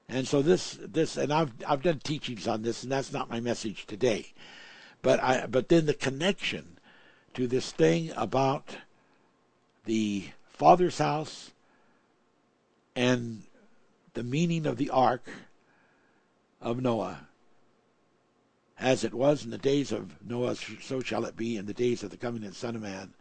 [0.08, 3.40] And so this this and I've I've done teachings on this, and that's not my
[3.40, 4.34] message today,
[5.02, 6.78] but I but then the connection
[7.34, 8.78] to this thing about
[9.86, 11.52] the Father's house
[12.96, 13.44] and
[14.14, 15.28] the meaning of the ark
[16.62, 17.28] of Noah.
[18.78, 22.04] As it was in the days of Noah, so shall it be in the days
[22.04, 23.14] of the coming of the Son of Man.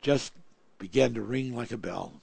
[0.00, 0.32] Just
[0.78, 2.20] began to ring like a bell.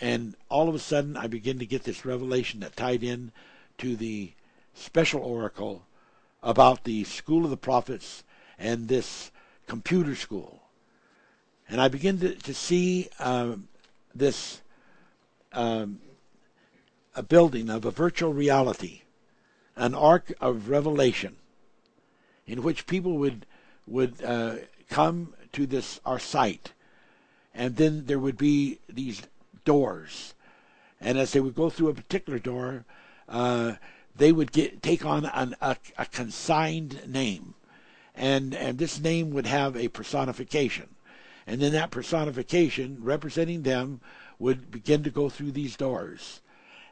[0.00, 3.32] And all of a sudden, I begin to get this revelation that tied in
[3.78, 4.32] to the
[4.74, 5.86] special oracle
[6.42, 8.22] about the school of the prophets
[8.58, 9.30] and this
[9.66, 10.62] computer school.
[11.68, 13.68] And I begin to, to see um,
[14.14, 14.60] this
[15.52, 16.00] um,
[17.14, 19.02] a building of a virtual reality,
[19.74, 21.36] an ark of revelation,
[22.46, 23.46] in which people would
[23.86, 24.56] would uh,
[24.88, 26.72] come to this our site,
[27.54, 29.22] and then there would be these
[29.66, 30.32] doors,
[30.98, 32.86] and as they would go through a particular door,
[33.28, 33.74] uh,
[34.16, 37.52] they would get take on an, a, a consigned name,
[38.14, 40.88] and and this name would have a personification,
[41.46, 44.00] and then that personification representing them
[44.38, 46.40] would begin to go through these doors.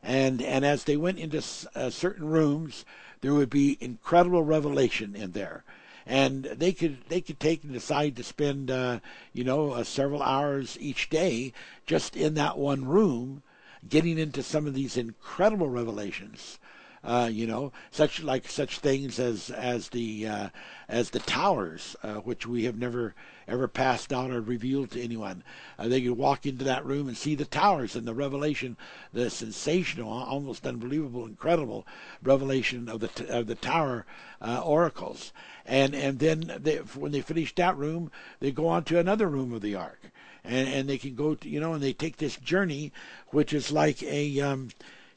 [0.02, 1.42] And, and as they went into
[1.74, 2.84] uh, certain rooms,
[3.22, 5.64] there would be incredible revelation in there.
[6.06, 9.00] And they could they could take and decide to spend uh,
[9.32, 11.52] you know uh, several hours each day
[11.86, 13.42] just in that one room,
[13.88, 16.58] getting into some of these incredible revelations
[17.04, 20.48] Uh, you know, such like such things as as the uh,
[20.88, 23.14] as the towers, uh, which we have never
[23.46, 25.44] ever passed down or revealed to anyone.
[25.78, 28.76] Uh, they could walk into that room and see the towers and the revelation,
[29.12, 31.86] the sensational, almost unbelievable, incredible
[32.22, 34.06] revelation of the t- of the tower
[34.40, 35.30] uh, oracles.
[35.66, 39.52] And and then they, when they finish that room, they go on to another room
[39.52, 40.10] of the ark,
[40.42, 42.92] and and they can go to you know, and they take this journey,
[43.28, 44.70] which is like a um,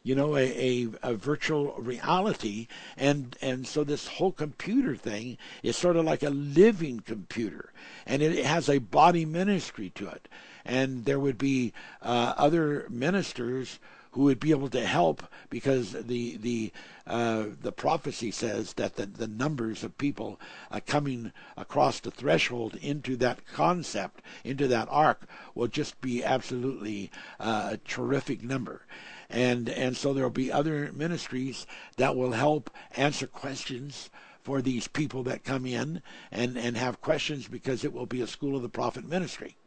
[0.08, 2.68] you know, a, a, a, virtual reality.
[2.95, 7.74] And, and so this whole computer thing is sort of like a living computer.
[8.05, 10.30] And it has a body ministry to it.
[10.64, 13.80] And there would be uh, other ministers
[14.12, 16.72] who would be able to help because the the
[17.05, 20.39] uh, the prophecy says that the, the numbers of people
[20.72, 27.12] uh, coming across the threshold into that concept, into that ark, will just be absolutely
[27.39, 28.82] uh, a terrific number
[29.30, 31.65] and and so there will be other ministries
[31.97, 34.09] that will help answer questions
[34.41, 36.01] for these people that come in
[36.32, 39.57] and and have questions because it will be a school of the prophet ministry.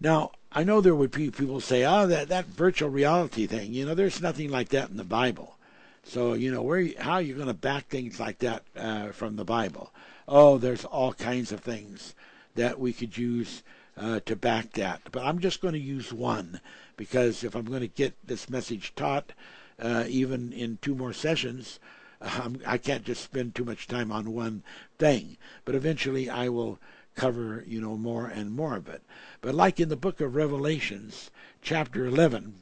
[0.00, 3.86] Now, I know there would be people say, "Oh, that that virtual reality thing, you
[3.86, 5.56] know, there's nothing like that in the Bible."
[6.04, 9.36] So, you know, where how are you going to back things like that uh, from
[9.36, 9.92] the Bible?
[10.26, 12.14] Oh, there's all kinds of things
[12.54, 13.62] that we could use
[13.96, 15.00] uh, to back that.
[15.10, 16.60] But I'm just going to use one
[16.96, 19.32] because if I'm going to get this message taught,
[19.78, 21.80] uh, even in two more sessions,
[22.66, 24.62] I can't just spend too much time on one
[24.98, 25.36] thing.
[25.64, 26.78] But eventually, I will
[27.14, 29.02] cover you know more and more of it.
[29.40, 31.30] But like in the book of Revelations,
[31.60, 32.54] chapter 11,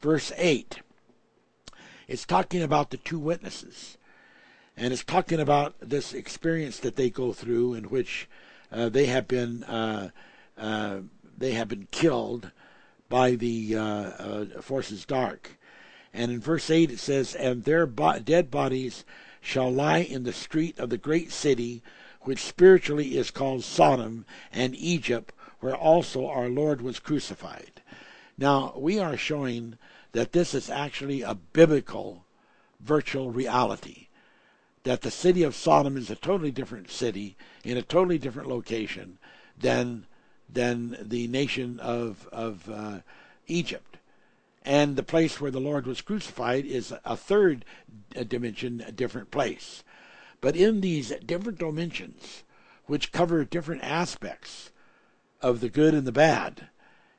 [0.00, 0.80] verse 8,
[2.06, 3.96] it's talking about the two witnesses.
[4.76, 8.28] And it's talking about this experience that they go through in which
[8.72, 10.10] uh, they have been uh,
[10.56, 10.98] uh,
[11.36, 12.50] they have been killed
[13.10, 15.58] by the uh, uh, forces dark.
[16.14, 19.04] And in verse 8 it says, And their bo- dead bodies
[19.42, 21.82] shall lie in the street of the great city,
[22.22, 27.82] which spiritually is called Sodom and Egypt, where also our Lord was crucified.
[28.38, 29.76] Now, we are showing
[30.12, 32.24] that this is actually a biblical
[32.80, 34.06] virtual reality.
[34.84, 39.18] That the city of Sodom is a totally different city in a totally different location
[39.58, 40.06] than
[40.52, 42.98] than the nation of of uh,
[43.46, 43.96] Egypt.
[44.62, 47.64] And the place where the Lord was crucified is a third
[48.28, 49.82] dimension, a different place.
[50.40, 52.44] But in these different dimensions,
[52.86, 54.70] which cover different aspects
[55.40, 56.68] of the good and the bad,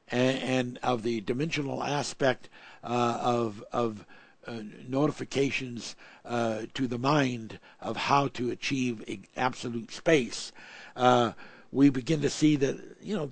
[0.10, 2.50] and, and of the dimensional aspect
[2.84, 4.06] uh, of of
[4.46, 9.04] uh, notifications uh, to the mind of how to achieve
[9.38, 10.52] absolute space,
[10.96, 11.32] uh,
[11.72, 13.32] we begin to see that you know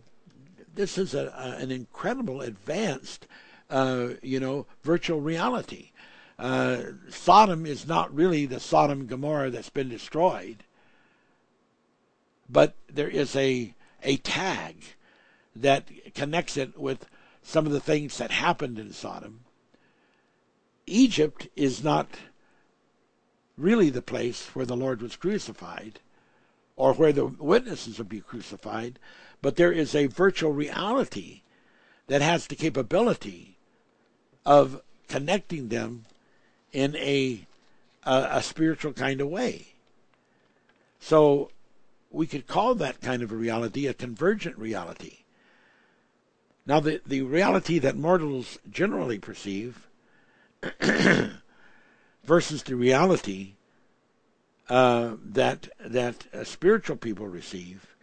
[0.74, 3.28] this is a, a, an incredible advanced
[3.70, 5.92] uh, you know virtual reality.
[6.38, 10.64] Uh, Sodom is not really the Sodom Gomorrah that's been destroyed,
[12.50, 13.74] but there is a
[14.04, 14.84] a tag
[15.56, 17.06] that connects it with
[17.44, 19.42] some of the things that happened in Sodom.
[20.86, 22.08] Egypt is not
[23.58, 26.00] really the place where the Lord was crucified
[26.80, 28.98] or where the witnesses will be crucified,
[29.42, 31.42] but there is a virtual reality
[32.08, 33.58] that has the capability
[34.46, 36.06] of connecting them
[36.72, 37.46] in a,
[38.06, 39.68] a, a spiritual kind of way.
[41.02, 41.52] So
[42.10, 45.18] we could call that kind of a reality a convergent reality.
[46.66, 49.86] Now, the, the reality that mortals generally perceive
[52.24, 53.56] versus the reality
[54.70, 57.95] uh, that that uh, spiritual people receive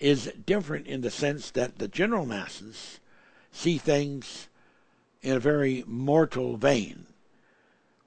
[0.00, 3.00] is different in the sense that the general masses
[3.52, 4.48] see things
[5.22, 7.06] in a very mortal vein,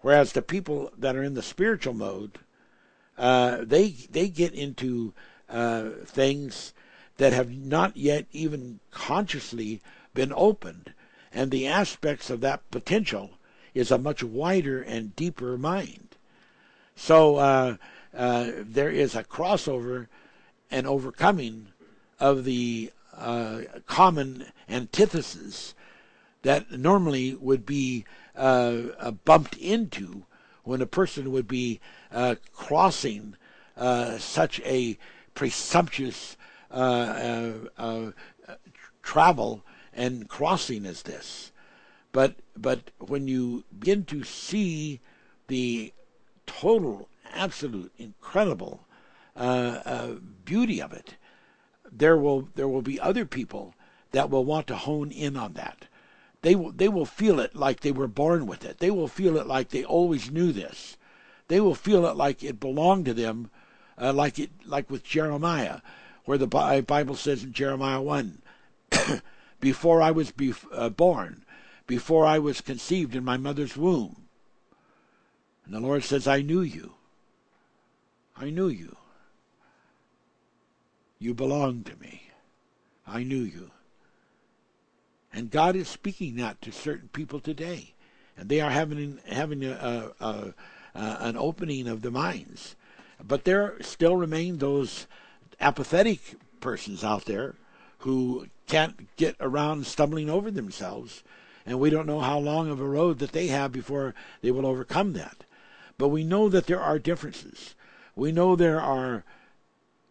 [0.01, 2.39] whereas the people that are in the spiritual mode,
[3.17, 5.13] uh, they they get into
[5.49, 6.73] uh, things
[7.17, 9.81] that have not yet even consciously
[10.13, 10.93] been opened,
[11.31, 13.31] and the aspects of that potential
[13.73, 16.06] is a much wider and deeper mind.
[16.97, 17.77] So uh,
[18.13, 20.07] uh, there is a crossover
[20.71, 21.67] and overcoming
[22.19, 25.75] of the uh, common antithesis
[26.41, 30.25] that normally would be bumped into
[30.63, 31.79] when a person would be
[32.53, 33.35] crossing
[34.17, 34.97] such a
[35.35, 36.35] presumptuous
[39.03, 41.51] travel and crossing as this.
[42.11, 44.99] But but when you begin to see
[45.47, 45.93] the
[46.47, 48.87] total, absolute, incredible
[49.35, 51.15] uh, uh, beauty of it,
[51.91, 53.75] there will there will be other people
[54.11, 55.85] that will want to hone in on that.
[56.41, 58.79] they will they will feel it like they were born with it.
[58.79, 60.97] They will feel it like they always knew this.
[61.47, 63.49] They will feel it like it belonged to them,
[63.97, 65.81] uh, like it like with Jeremiah,
[66.25, 68.41] where the Bible says in Jeremiah one,
[69.59, 70.33] before I was
[70.71, 71.45] uh, born,
[71.85, 74.26] before I was conceived in my mother's womb.
[75.67, 76.93] And the Lord says, I knew you.
[78.37, 78.95] I knew you.
[81.19, 82.29] You belong to me.
[83.05, 83.71] I knew you.
[85.33, 87.93] And God is speaking that to certain people today.
[88.37, 90.53] And they are having, having a, a, a,
[90.95, 92.75] an opening of the minds.
[93.21, 95.05] But there still remain those
[95.59, 97.55] apathetic persons out there
[97.99, 101.23] who can't get around stumbling over themselves.
[101.65, 104.65] And we don't know how long of a road that they have before they will
[104.65, 105.43] overcome that.
[105.97, 107.73] But we know that there are differences.
[108.15, 109.23] We know there are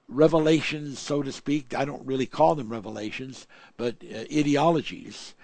[0.08, 1.74] revelations, so to speak.
[1.74, 5.34] I don't really call them revelations, but uh, ideologies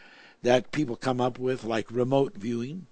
[0.42, 2.86] that people come up with, like remote viewing.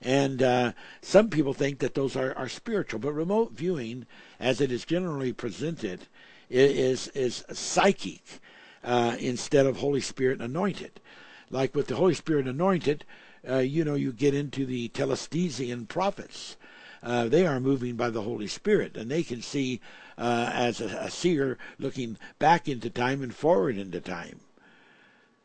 [0.00, 4.06] And uh, some people think that those are, are spiritual, but remote viewing,
[4.40, 6.06] as it is generally presented,
[6.50, 8.22] is is psychic
[8.82, 11.00] uh, instead of Holy Spirit anointed.
[11.50, 13.04] Like with the Holy Spirit anointed,
[13.48, 16.56] uh, you know, you get into the telestesian prophets
[17.04, 19.80] uh, they are moving by the Holy Spirit, and they can see
[20.16, 24.40] uh, as a, a, seer looking back into time and forward into time.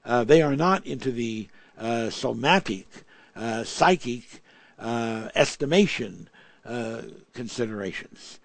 [0.06, 2.88] Uh, they are not into the uh, somatic,
[3.36, 4.42] uh, psychic
[4.80, 6.30] uh, estimation
[7.34, 8.40] considerations.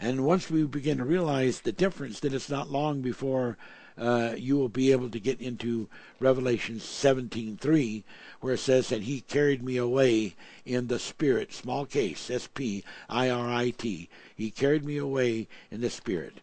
[0.00, 3.58] And once we begin to realize the difference, then it's not long before
[4.00, 5.86] uh, you will be able to get into
[6.18, 8.02] Revelation 17:3,
[8.40, 10.34] where it says that He carried me away
[10.64, 14.08] in the Spirit, small case, S P I R I T.
[14.34, 16.38] He carried me away in the Spirit.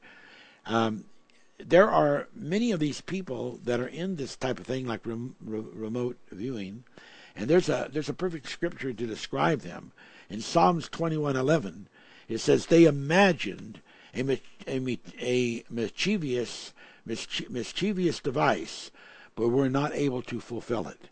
[0.67, 1.05] Um,
[1.57, 5.35] there are many of these people that are in this type of thing, like rem-
[5.43, 6.83] re- remote viewing,
[7.35, 9.91] and there's a there's a perfect scripture to describe them.
[10.29, 11.87] In Psalms 21:11,
[12.27, 13.81] it says they imagined
[14.13, 16.73] a, a, a mischievous
[17.07, 18.91] mischievous device,
[19.35, 21.09] but we're not able to fulfill it.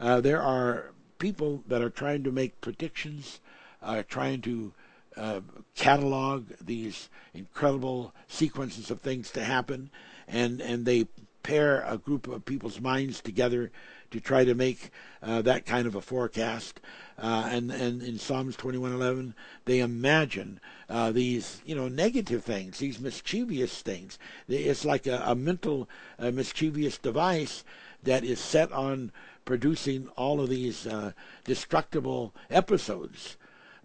[0.00, 3.40] Uh, there are people that are trying to make predictions,
[3.82, 4.72] uh, trying to
[5.16, 5.40] uh,
[5.76, 9.90] catalog these incredible sequences of things to happen,
[10.26, 11.06] and, and they
[11.42, 13.70] pair a group of people's minds together
[14.14, 14.90] to try to make
[15.24, 16.80] uh, that kind of a forecast.
[17.18, 19.34] Uh, and, and in Psalms 21:11,
[19.64, 24.16] they imagine uh, these, you know, negative things, these mischievous things.
[24.48, 27.64] It's like a, a mental uh, mischievous device
[28.04, 29.10] that is set on
[29.44, 31.10] producing all of these uh,
[31.42, 33.36] destructible episodes.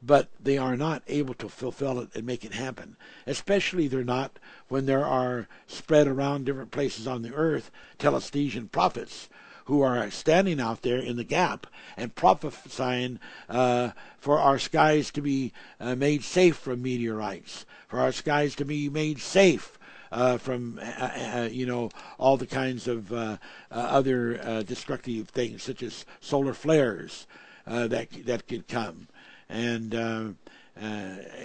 [0.01, 2.97] But they are not able to fulfill it and make it happen.
[3.25, 9.27] Especially they're not when there are spread around different places on the earth telestesian prophets
[9.69, 15.21] who are standing out there in the gap and prophesying uh, for our skies to
[15.21, 19.77] be uh, made safe from meteorites, for our skies to be made safe
[20.11, 23.37] uh, from uh, uh, you know all the kinds of uh,
[23.69, 27.27] other destructive things such as solar flares
[27.67, 29.07] that that could come,
[29.49, 30.39] and it,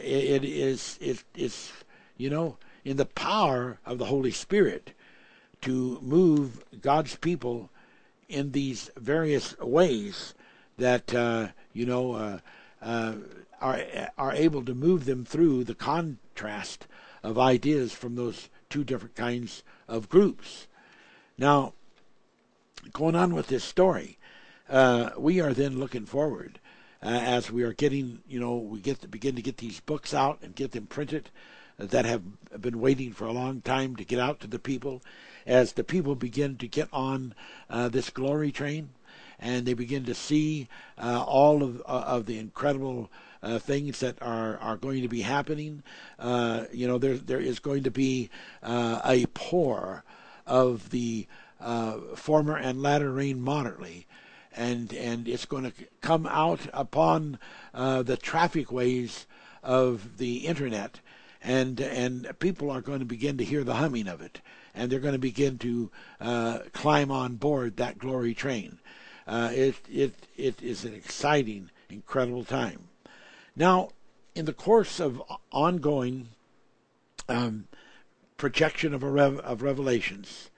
[0.03, 1.73] it is it, it's
[2.17, 2.57] you know
[2.87, 4.93] in the power of the Holy Spirit
[5.61, 7.69] to move God's people
[8.29, 10.35] in these various ways
[10.79, 12.39] that uh, you know uh,
[12.83, 13.15] uh,
[13.61, 13.81] are
[14.19, 16.87] are able to move them through the contrast
[17.23, 20.67] of ideas from those two different kinds of groups.
[21.39, 21.73] Now,
[22.93, 24.19] going on with this story,
[24.69, 26.59] uh, we are then looking forward
[27.03, 30.15] uh, as we are getting, you know, we get to begin to get these books
[30.15, 31.31] out and get them printed
[31.79, 32.23] that have
[32.61, 35.03] been waiting for a long time to get out to the people
[35.47, 37.35] as the people begin to get on
[37.69, 38.91] uh, this glory train
[39.39, 40.69] and they begin to see
[40.99, 43.11] uh, all of, uh, of the incredible
[43.43, 45.83] uh, things that are, are going to be happening.
[46.19, 48.31] Uh, you know, there there is going to be
[48.63, 50.03] uh, a pour
[50.47, 51.27] of the
[51.61, 54.07] uh, former and latter rain moderately,
[54.57, 57.39] and and it's going to come out upon
[57.73, 59.27] the traffic ways
[59.63, 61.01] of the internet,
[61.43, 64.41] and and people are going to begin to hear the humming of it
[64.75, 68.79] and they're going to begin to uh, climb on board that glory train.
[69.27, 72.89] Uh, it it it is an exciting, incredible time.
[73.57, 73.91] Now,
[74.35, 75.23] in the course of
[75.53, 76.29] ongoing
[77.29, 77.67] um,
[78.37, 80.51] projection of rev- of revelations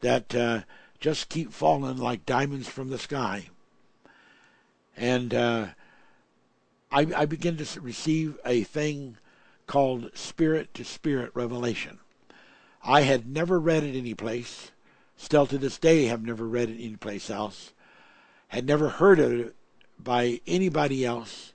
[0.00, 0.60] that uh,
[0.98, 3.48] just keep falling like diamonds from the sky,
[4.96, 5.66] and uh,
[6.90, 9.18] I, I begin to receive a thing
[9.66, 11.98] called spirit to spirit revelation.
[12.82, 14.70] I had never read it any place.
[15.16, 17.72] Still to this day have never read it anyplace else.
[18.48, 19.54] had never heard of it
[19.98, 21.52] by anybody else.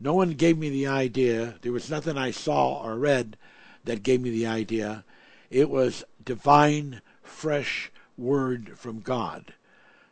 [0.00, 1.56] No one gave me the idea.
[1.62, 3.36] There was nothing I saw or read
[3.84, 5.04] that gave me the idea.
[5.50, 9.54] It was divine, fresh word from God,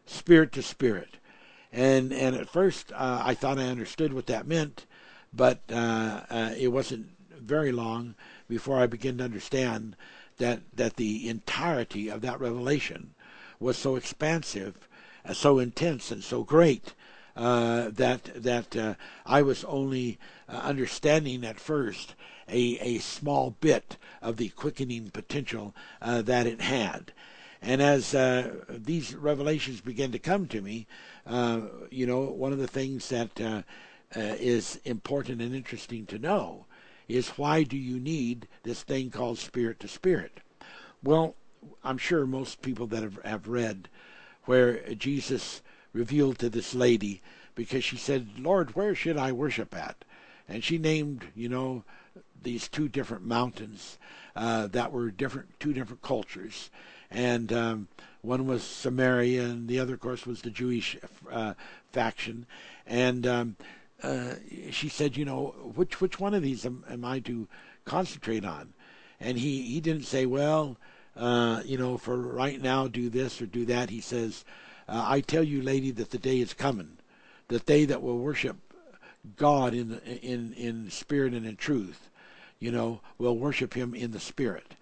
[0.06, 1.16] spirit to spirit.
[1.72, 4.86] And and at first uh, I thought I understood what that meant,
[5.32, 8.14] but uh, uh, it wasn't very long
[8.48, 9.96] before I began to understand
[10.38, 13.14] that that the entirety of that revelation
[13.60, 14.88] was so expansive,
[15.24, 16.94] uh, so intense, and so great
[17.36, 20.18] uh, that that uh, I was only
[20.48, 22.14] uh, understanding at first
[22.48, 27.12] a a small bit of the quickening potential uh, that it had.
[27.62, 30.88] And as uh, these revelations began to come to me,
[31.90, 33.64] you know, one of the things that
[34.16, 36.66] is important and interesting to know
[37.16, 40.40] is why do you need this thing called spirit to spirit?
[41.02, 41.34] Well,
[41.84, 43.88] I'm sure most people that have, have read
[44.44, 47.22] where Jesus revealed to this lady
[47.54, 50.04] because she said, Lord, where should I worship at?
[50.48, 51.84] And she named, you know,
[52.42, 53.98] these two different mountains
[54.34, 56.70] uh, that were different, two different cultures.
[57.10, 57.88] And um,
[58.22, 60.96] one was Samaria, and the other, of course, was the Jewish
[61.30, 61.54] uh,
[61.92, 62.46] faction.
[62.86, 63.56] And um,
[64.02, 64.34] uh,
[64.70, 67.48] she said, you know, which which one of these am, am I to
[67.84, 68.72] concentrate on?
[69.20, 70.76] And he, he didn't say, well,
[71.16, 73.90] uh, you know, for right now, do this or do that.
[73.90, 74.44] He says,
[74.88, 76.98] uh, I tell you, lady, that the day is coming,
[77.48, 78.56] that they that will worship
[79.36, 82.10] God in in in spirit and in truth,
[82.58, 84.74] you know, will worship Him in the spirit,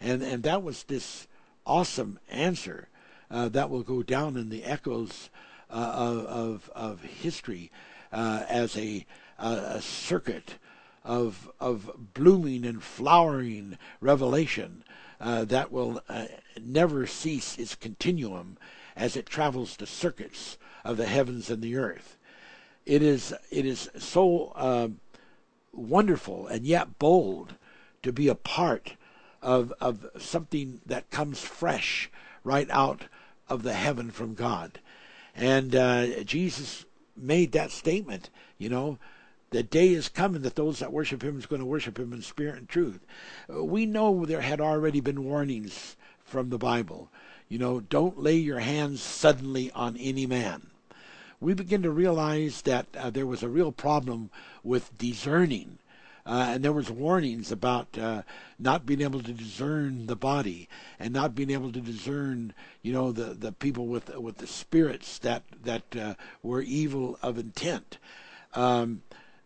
[0.00, 1.26] and and that was this
[1.64, 2.88] awesome answer
[3.30, 5.30] uh, that will go down in the echoes
[5.70, 7.70] uh, of, of of history
[8.16, 9.06] as a,
[9.38, 10.56] a circuit
[11.04, 14.82] of of blooming and flowering revelation
[15.20, 16.26] uh, that will uh,
[16.60, 18.58] never cease its continuum
[18.96, 22.16] as it travels the circuits of the heavens and the earth.
[22.84, 24.88] It is it is so uh,
[25.72, 27.54] wonderful and yet bold
[28.02, 28.94] to be a part
[29.40, 32.10] of of something that comes fresh
[32.42, 33.04] right out
[33.48, 34.80] of the heaven from God.
[35.34, 36.84] And uh, Jesus
[37.16, 38.98] made that statement, you know,
[39.50, 42.22] the day is coming that those that worship him is going to worship him in
[42.22, 43.00] spirit and truth.
[43.48, 47.10] We know there had already been warnings from the Bible.
[47.48, 50.66] You know, don't lay your hands suddenly on any man.
[51.40, 54.30] We begin to realize that uh, there was a real problem
[54.64, 55.78] with discerning.
[56.26, 58.22] Uh, and there was warnings about uh,
[58.58, 60.68] not being able to discern the body
[60.98, 62.52] and not being able to discern,
[62.82, 67.38] you know, the, the people with with the spirits that that uh, were evil of
[67.38, 67.98] intent.
[68.54, 69.02] Um,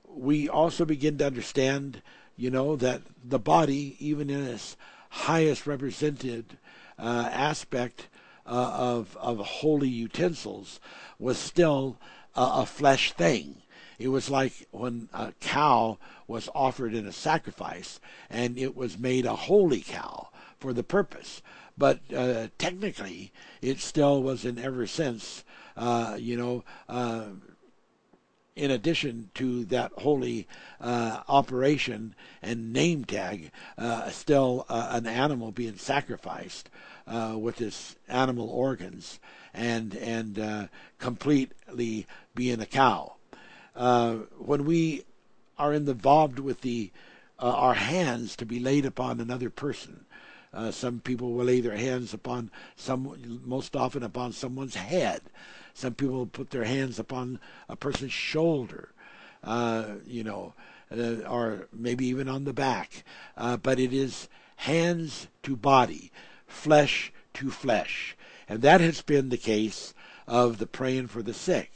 [0.09, 2.01] we also begin to understand,
[2.37, 4.79] you know, that the body, even in its
[5.11, 6.57] highest represented
[6.99, 8.09] uh, aspect
[8.47, 10.81] uh, of of holy utensils,
[11.19, 11.99] was still
[12.35, 13.57] a, a flesh thing.
[14.01, 19.27] It was like when a cow was offered in a sacrifice, and it was made
[19.27, 21.43] a holy cow for the purpose.
[21.77, 23.31] But uh, technically,
[23.61, 25.45] it still was in every sense,
[25.77, 27.25] uh, you know, uh,
[28.57, 30.49] in addition to that holy
[30.81, 36.71] uh, operation and name tag, uh, still uh, an animal being sacrificed
[37.07, 39.21] with its animal organs
[39.53, 43.17] and and completely being a cow.
[43.77, 45.05] Uh, when we
[45.59, 46.91] are involved with the
[47.39, 50.05] our hands to be laid upon another person,
[50.71, 55.23] some people will lay their hands upon some, most often upon someone's head.
[55.73, 58.91] Some people put their hands upon a person's shoulder,
[59.43, 60.53] uh, you know,
[60.91, 63.05] uh, or maybe even on the back.
[63.37, 66.11] Uh, but it is hands to body,
[66.47, 68.17] flesh to flesh.
[68.49, 69.95] And that has been the case
[70.27, 71.73] of the praying for the sick.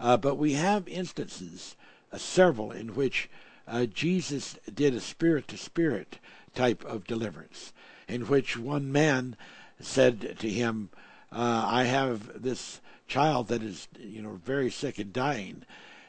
[0.00, 1.76] Uh, but we have instances,
[2.12, 3.30] uh, several, in which
[3.66, 6.18] uh, Jesus did a spirit to spirit
[6.54, 7.72] type of deliverance,
[8.08, 9.36] in which one man
[9.80, 10.90] said to him,
[11.32, 15.62] I have this child that is you know very sick and dying.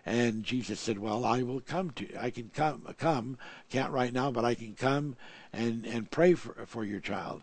[0.06, 3.38] And Jesus said well I will come to I can come come
[3.70, 5.16] can't right now but I can come
[5.52, 7.42] and and pray for for your child.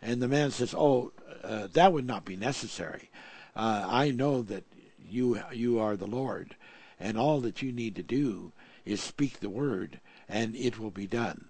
[0.00, 3.10] And the man says oh uh, that would not be necessary.
[3.56, 4.64] Uh, I know that
[5.08, 6.56] you you are the Lord.
[6.98, 8.52] And all that you need to do
[8.84, 11.46] is speak the word and it will be done.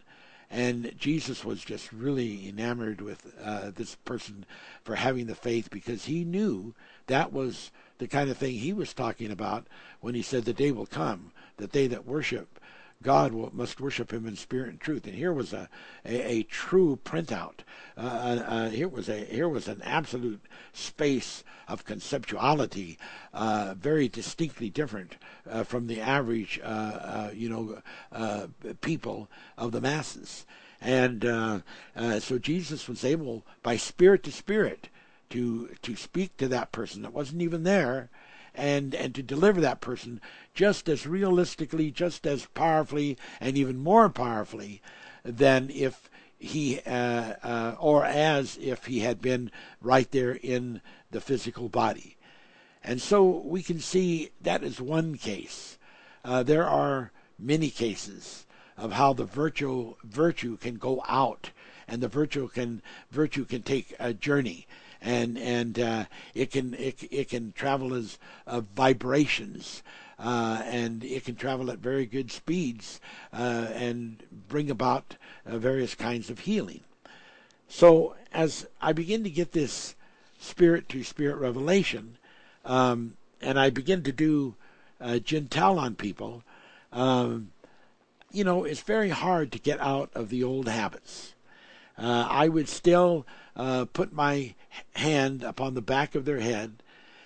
[0.50, 4.46] And Jesus was just really enamored with uh, this person
[4.82, 6.74] for having the faith because he knew
[7.06, 9.66] that was the kind of thing he was talking about
[10.00, 12.60] when he said, The day will come that they that worship
[13.04, 15.06] God must worship Him in spirit and truth.
[15.06, 15.68] And here was a
[16.04, 17.60] a, a true printout.
[17.96, 20.40] Uh, uh, uh, here was a here was an absolute
[20.72, 22.96] space of conceptuality,
[23.32, 25.16] uh, very distinctly different
[25.48, 27.80] uh, from the average, uh, you know,
[28.80, 30.46] people of the masses.
[30.80, 31.22] And
[32.20, 34.88] so Jesus was able, by spirit to spirit,
[35.30, 38.10] to to speak to that person that wasn't even there
[38.54, 40.20] and and to deliver that person
[40.54, 44.80] just as realistically, just as powerfully, and even more powerfully
[45.24, 49.50] than if he uh, uh, or as if he had been
[49.80, 50.80] right there in
[51.10, 52.16] the physical body.
[52.82, 55.78] And so we can see that is one case.
[56.24, 58.46] Uh, there are many cases
[58.76, 61.50] of how the virtue virtue can go out,
[61.88, 64.66] and the virtue can virtue can take a journey
[65.04, 69.82] and and uh, it can it, it can travel as uh, vibrations.
[70.16, 73.00] Uh, and it can travel at very good speeds
[73.32, 76.80] uh, and bring about uh, various kinds of healing.
[77.66, 79.96] So, as I begin to get this
[80.38, 82.16] spirit to spirit revelation,
[82.64, 84.54] um, and I begin to do
[85.00, 86.44] uh, Jin Tal on people,
[86.92, 87.50] um,
[88.30, 91.34] you know, it's very hard to get out of the old habits.
[91.98, 93.26] Uh, I would still
[93.56, 94.54] uh, put my
[94.96, 96.82] hand upon the back of their head,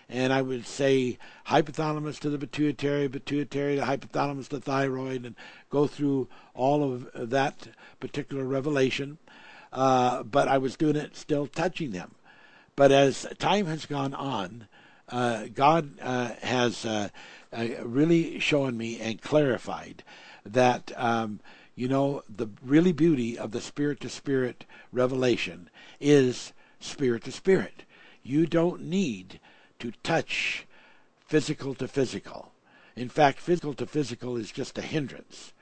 [0.08, 5.36] and I would say hypothalamus to the pituitary, pituitary to hypothalamus to thyroid, and
[5.70, 7.68] go through all of that
[8.00, 9.18] particular revelation.
[9.72, 12.14] Uh, but I was doing it still touching them.
[12.74, 14.66] But as time has gone on,
[15.10, 17.08] uh, God uh, has uh,
[17.52, 20.04] uh, really shown me and clarified
[20.44, 20.92] that.
[20.96, 21.40] Um,
[21.78, 25.70] you know, the really beauty of the spirit to spirit revelation
[26.00, 27.84] is spirit to spirit.
[28.24, 29.38] You don't need
[29.78, 30.66] to touch
[31.24, 32.50] physical to physical.
[32.96, 35.52] In fact, physical to physical is just a hindrance.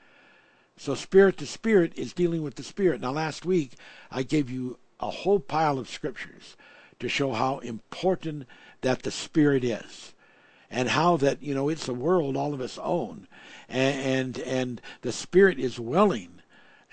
[0.75, 2.99] So spirit to spirit is dealing with the spirit.
[2.99, 3.73] Now, last week
[4.09, 6.57] I gave you a whole pile of scriptures
[6.99, 8.47] to show how important
[8.81, 10.15] that the spirit is
[10.71, 13.27] and how that you know it's a world all of its own
[13.69, 16.37] and and, and the spirit is willing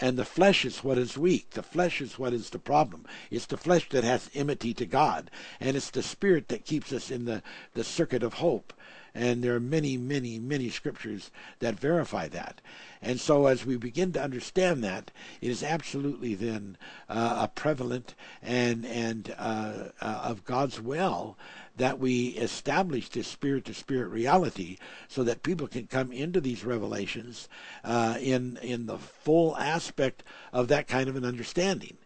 [0.00, 1.50] and the flesh is what is weak.
[1.50, 3.06] The flesh is what is the problem.
[3.30, 7.10] It's the flesh that has enmity to God, and it's the spirit that keeps us
[7.10, 7.42] in the,
[7.74, 8.72] the circuit of hope.
[9.16, 12.60] And there are many, many, many scriptures that verify that.
[13.00, 16.76] And so, as we begin to understand that, it is absolutely then
[17.08, 21.38] uh, a prevalent and and uh, uh, of God's will
[21.76, 26.64] that we establish this spirit to spirit reality so that people can come into these
[26.64, 27.48] revelations
[27.82, 30.22] uh, in in the full aspect
[30.52, 31.96] of that kind of an understanding.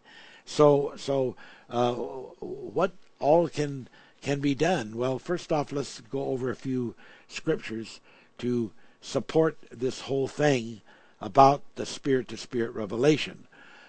[0.45, 1.35] So so
[1.69, 3.87] uh, what all can
[4.21, 4.97] can be done?
[4.97, 6.95] Well, first off, let's go over a few
[7.27, 7.99] scriptures
[8.39, 10.81] to support this whole thing
[11.21, 13.47] about the spirit to spirit revelation.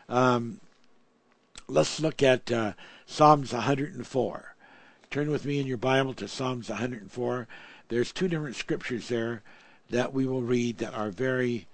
[0.09, 0.61] Um,
[1.69, 2.73] let's look at uh,
[3.07, 4.55] Psalms 104.
[5.11, 7.49] Turn with me in your Bible to Psalms 104.
[7.89, 9.43] There's two different scriptures there
[9.91, 11.67] that we will read that are very,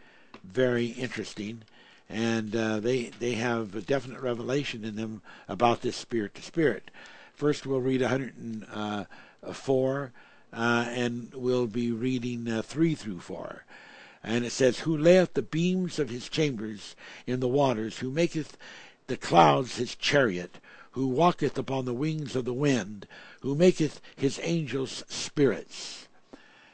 [0.43, 1.61] very interesting,
[2.09, 6.91] and uh, they they have a definite revelation in them about this spirit to spirit.
[7.34, 10.12] First, we'll read 104,
[10.55, 13.66] uh, and we'll be reading uh, three through four.
[14.24, 18.57] And it says, Who layeth the beams of his chambers in the waters, who maketh
[19.09, 20.57] the clouds his chariot,
[20.97, 23.07] who walketh upon the wings of the wind,
[23.42, 26.09] who maketh his angels spirits.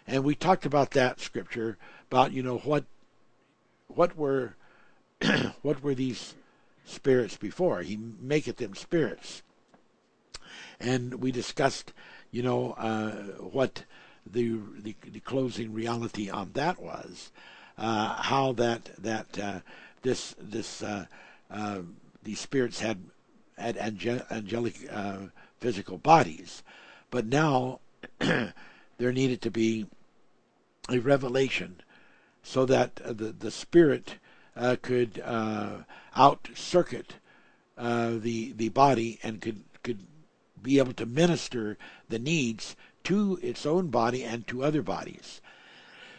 [0.06, 1.76] And we talked about that scripture
[2.08, 2.84] about you know what
[3.88, 4.54] what were
[5.62, 6.34] what were these
[6.84, 7.82] spirits before?
[7.82, 9.42] He maketh them spirits.
[10.78, 11.92] And we discussed,
[12.30, 13.82] you know, uh, what
[14.24, 17.32] the, the, the closing reality on that was,
[17.76, 19.60] uh, how that that uh,
[20.02, 21.06] this this uh,
[21.50, 21.80] uh,
[22.22, 22.98] these spirits had
[23.62, 25.18] had ange- angelic uh,
[25.58, 26.62] physical bodies.
[27.10, 27.80] But now
[28.18, 29.86] there needed to be
[30.88, 31.80] a revelation
[32.42, 34.16] so that the, the spirit
[34.56, 35.78] uh, could uh,
[36.16, 37.14] out circuit
[37.78, 40.00] uh, the, the body and could, could
[40.62, 45.40] be able to minister the needs to its own body and to other bodies.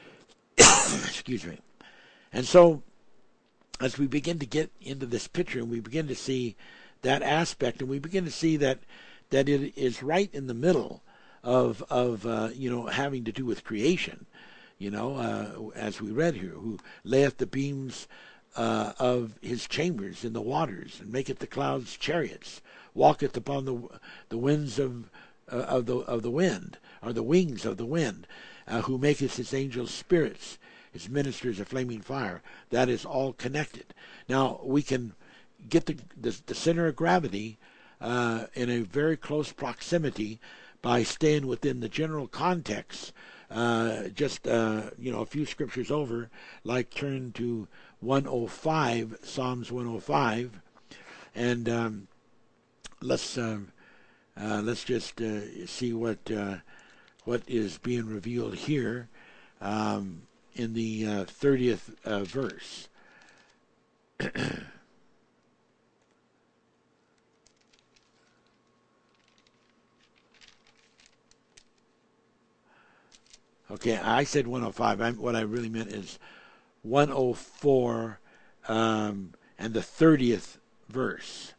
[0.57, 1.59] Excuse me.
[2.31, 2.81] And so,
[3.79, 6.55] as we begin to get into this picture and we begin to see
[7.03, 8.79] that aspect, and we begin to see that
[9.29, 11.03] that it is right in the middle
[11.43, 14.25] of of uh, you know having to do with creation.
[14.77, 18.07] You know, uh, as we read here, who layeth the beams
[18.55, 22.61] uh, of his chambers in the waters, and maketh the clouds chariots,
[22.93, 23.81] walketh upon the
[24.29, 25.09] the winds of
[25.51, 28.27] uh, of the of the wind, or the wings of the wind,
[28.67, 30.57] uh, who maketh his angels spirits,
[30.91, 32.41] his ministers a flaming fire.
[32.69, 33.93] That is all connected.
[34.27, 35.13] Now we can
[35.69, 37.57] get the the, the center of gravity
[38.01, 40.39] uh, in a very close proximity
[40.81, 43.13] by staying within the general context.
[43.49, 46.29] Uh, just uh, you know a few scriptures over,
[46.63, 47.67] like turn to
[47.99, 50.59] 105, Psalms 105,
[51.35, 52.07] and um,
[53.01, 53.71] let's um,
[54.39, 56.57] uh, let's just uh, see what uh,
[57.25, 59.07] what is being revealed here
[59.61, 62.89] um, in the uh, thirtieth verse.
[73.73, 75.01] Okay, I said 105.
[75.01, 76.19] I, what I really meant is
[76.83, 78.19] 104
[78.67, 80.57] um, and the 30th
[80.89, 81.53] verse.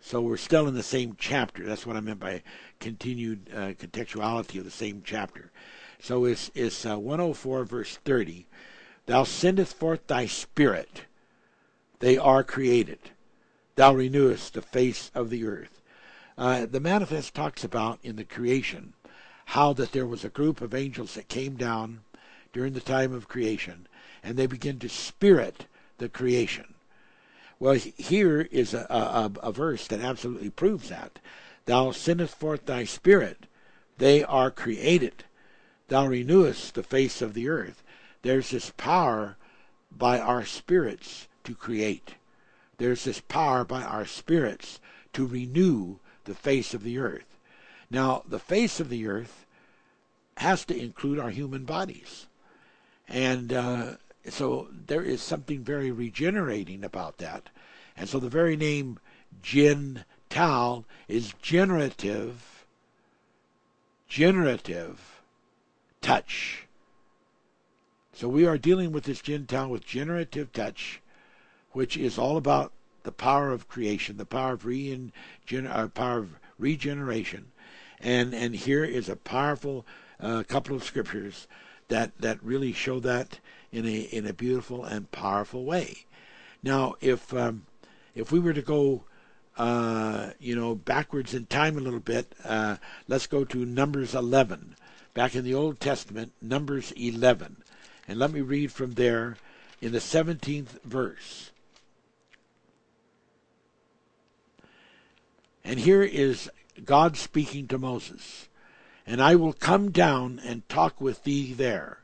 [0.00, 1.66] So we're still in the same chapter.
[1.66, 2.44] That's what I meant by
[2.78, 5.50] continued uh, contextuality of the same chapter.
[5.98, 8.46] So it's, it's uh, 104 verse 30.
[9.06, 11.06] Thou sendest forth thy spirit.
[11.98, 13.00] They are created.
[13.74, 15.82] Thou renewest the face of the earth.
[16.38, 18.94] Uh, the manifest talks about in the creation
[19.50, 22.00] how that there was a group of angels that came down
[22.52, 23.84] during the time of creation
[24.22, 25.66] and they begin to spirit
[25.98, 26.74] the creation.
[27.58, 31.18] Well, here is a, a, a verse that absolutely proves that.
[31.64, 33.46] Thou sendest forth thy spirit,
[33.98, 35.24] they are created.
[35.88, 37.82] Thou renewest the face of the earth.
[38.22, 39.36] There's this power
[39.90, 42.14] by our spirits to create.
[42.78, 44.78] There's this power by our spirits
[45.14, 47.29] to renew the face of the earth.
[47.90, 49.46] Now, the face of the earth
[50.36, 52.26] has to include our human bodies.
[53.08, 53.96] And uh,
[54.28, 57.48] so there is something very regenerating about that.
[57.96, 58.98] And so the very name
[59.42, 62.64] Jin Tal is generative,
[64.08, 65.20] generative
[66.00, 66.66] touch.
[68.12, 71.00] So we are dealing with this Jin Tal with generative touch,
[71.72, 72.72] which is all about
[73.02, 75.12] the power of creation, the power of, re-
[75.52, 77.49] uh, power of regeneration.
[78.00, 79.86] And, and here is a powerful
[80.18, 81.46] uh, couple of scriptures
[81.88, 83.40] that, that really show that
[83.72, 86.04] in a, in a beautiful and powerful way.
[86.62, 87.66] Now, if, um,
[88.14, 89.04] if we were to go
[89.56, 92.76] uh, you know, backwards in time a little bit, uh,
[93.08, 94.74] let's go to Numbers 11.
[95.12, 97.56] Back in the Old Testament, Numbers 11.
[98.08, 99.36] And let me read from there
[99.80, 101.50] in the 17th verse.
[105.64, 106.50] And here is
[106.84, 108.48] God speaking to Moses.
[109.06, 111.98] And I will come down and talk with thee there.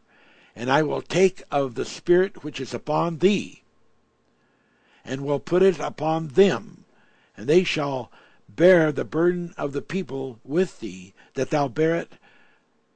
[0.54, 3.62] And I will take of the Spirit which is upon thee,
[5.04, 6.84] and will put it upon them,
[7.36, 8.10] and they shall
[8.48, 12.12] bear the burden of the people with thee, that thou bear it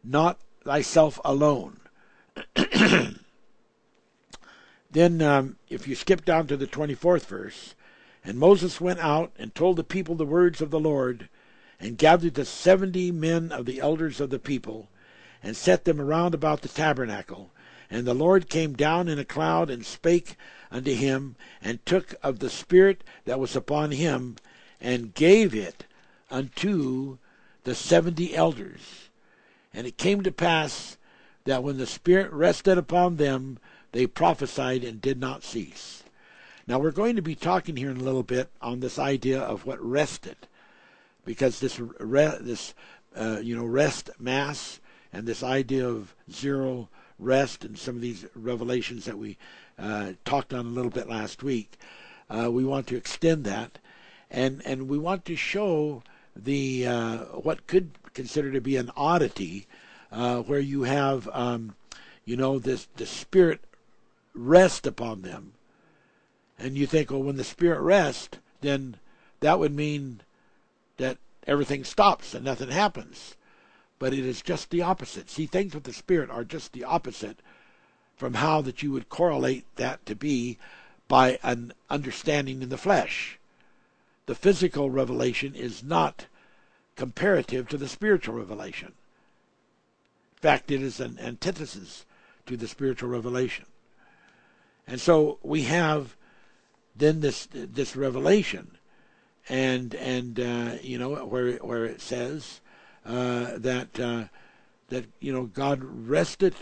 [0.02, 1.80] not thyself alone.
[4.90, 7.74] then, um, if you skip down to the 24th verse,
[8.24, 11.28] and Moses went out and told the people the words of the Lord,
[11.80, 14.88] and gathered the seventy men of the elders of the people,
[15.42, 17.50] and set them around about the tabernacle.
[17.90, 20.36] And the Lord came down in a cloud and spake
[20.70, 24.36] unto him, and took of the Spirit that was upon him,
[24.80, 25.86] and gave it
[26.30, 27.18] unto
[27.64, 29.08] the seventy elders.
[29.74, 30.96] And it came to pass
[31.44, 33.58] that when the Spirit rested upon them,
[33.92, 36.04] they prophesied and did not cease.
[36.66, 39.66] Now we're going to be talking here in a little bit on this idea of
[39.66, 40.36] what rested,
[41.24, 42.74] because this re- this
[43.16, 44.80] uh, you know rest mass
[45.12, 46.88] and this idea of zero
[47.18, 49.36] rest and some of these revelations that we
[49.78, 51.78] uh, talked on a little bit last week.
[52.28, 53.78] Uh, we want to extend that,
[54.30, 56.02] and and we want to show
[56.36, 59.66] the uh, what could consider to be an oddity,
[60.12, 61.74] uh, where you have um,
[62.24, 63.60] you know this the spirit
[64.34, 65.52] rest upon them,
[66.58, 68.96] and you think, well, when the spirit rests, then
[69.40, 70.20] that would mean
[71.00, 73.34] that everything stops and nothing happens
[74.00, 75.30] but it is just the opposite.
[75.30, 77.38] See, things with the Spirit are just the opposite
[78.16, 80.58] from how that you would correlate that to be
[81.06, 83.38] by an understanding in the flesh.
[84.26, 86.26] The physical revelation is not
[86.96, 88.94] comparative to the spiritual revelation.
[90.36, 92.06] In fact, it is an antithesis
[92.46, 93.66] to the spiritual revelation.
[94.86, 96.16] And so we have
[96.96, 98.78] then this this revelation,
[99.50, 102.60] and and uh, you know where where it says
[103.04, 104.24] uh, that uh,
[104.88, 106.54] that you know God rested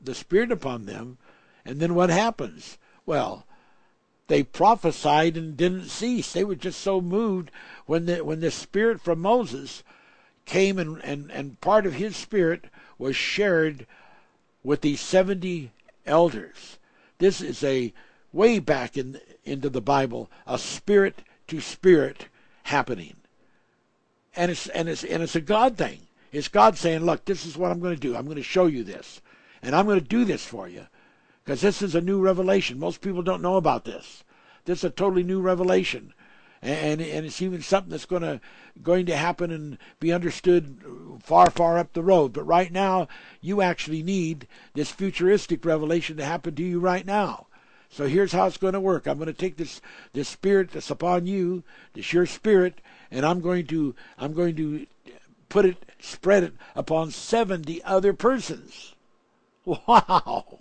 [0.00, 1.18] the Spirit upon them,
[1.64, 2.78] and then what happens?
[3.04, 3.46] Well,
[4.28, 6.32] they prophesied and didn't cease.
[6.32, 7.50] They were just so moved
[7.86, 9.82] when the when the Spirit from Moses
[10.44, 12.66] came and and, and part of his spirit
[12.96, 13.88] was shared
[14.62, 15.72] with these seventy
[16.06, 16.78] elders.
[17.18, 17.92] This is a
[18.32, 22.28] way back in into the Bible, a spirit to spirit
[22.66, 23.14] happening.
[24.34, 26.00] And it's and it's and it's a God thing.
[26.32, 28.14] It's God saying, "Look, this is what I'm going to do.
[28.14, 29.22] I'm going to show you this,
[29.62, 30.86] and I'm going to do this for you,
[31.42, 32.78] because this is a new revelation.
[32.78, 34.24] Most people don't know about this.
[34.64, 36.12] This is a totally new revelation,
[36.60, 38.40] and and it's even something that's going to
[38.82, 40.82] going to happen and be understood
[41.22, 42.32] far far up the road.
[42.32, 43.08] But right now,
[43.40, 47.46] you actually need this futuristic revelation to happen to you right now.
[47.88, 49.06] So here's how it's going to work.
[49.06, 49.80] I'm going to take this
[50.12, 51.62] this spirit that's upon you,
[51.94, 52.80] this your spirit,
[53.10, 54.86] and I'm going to I'm going to
[55.48, 58.92] put it spread it upon 70 other persons.
[59.88, 60.60] Wow.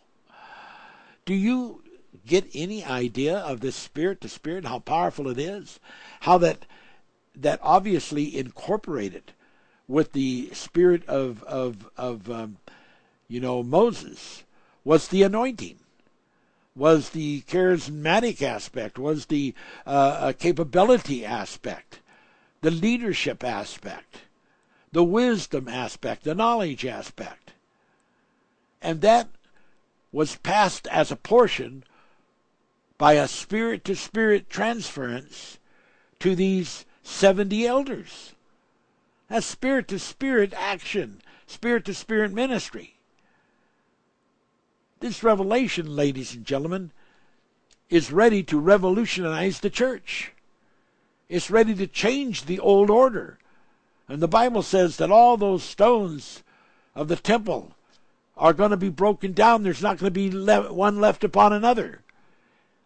[1.25, 1.83] Do you
[2.25, 5.79] get any idea of this spirit to spirit how powerful it is?
[6.21, 6.65] How that
[7.35, 9.33] that obviously incorporated
[9.87, 12.57] with the spirit of of of um,
[13.27, 14.43] you know Moses
[14.83, 15.77] was the anointing
[16.75, 19.53] was the charismatic aspect, was the
[19.85, 21.99] uh, uh, capability aspect,
[22.61, 24.21] the leadership aspect,
[24.91, 27.53] the wisdom aspect, the knowledge aspect.
[28.81, 29.29] And that
[30.11, 31.83] was passed as a portion
[32.97, 35.59] by a spirit to spirit transference
[36.19, 38.33] to these 70 elders.
[39.29, 42.94] That's spirit to spirit action, spirit to spirit ministry.
[44.99, 46.91] This revelation, ladies and gentlemen,
[47.89, 50.31] is ready to revolutionize the church.
[51.27, 53.37] It's ready to change the old order.
[54.07, 56.43] And the Bible says that all those stones
[56.93, 57.75] of the temple
[58.37, 59.63] are going to be broken down.
[59.63, 62.01] There's not going to be le- one left upon another.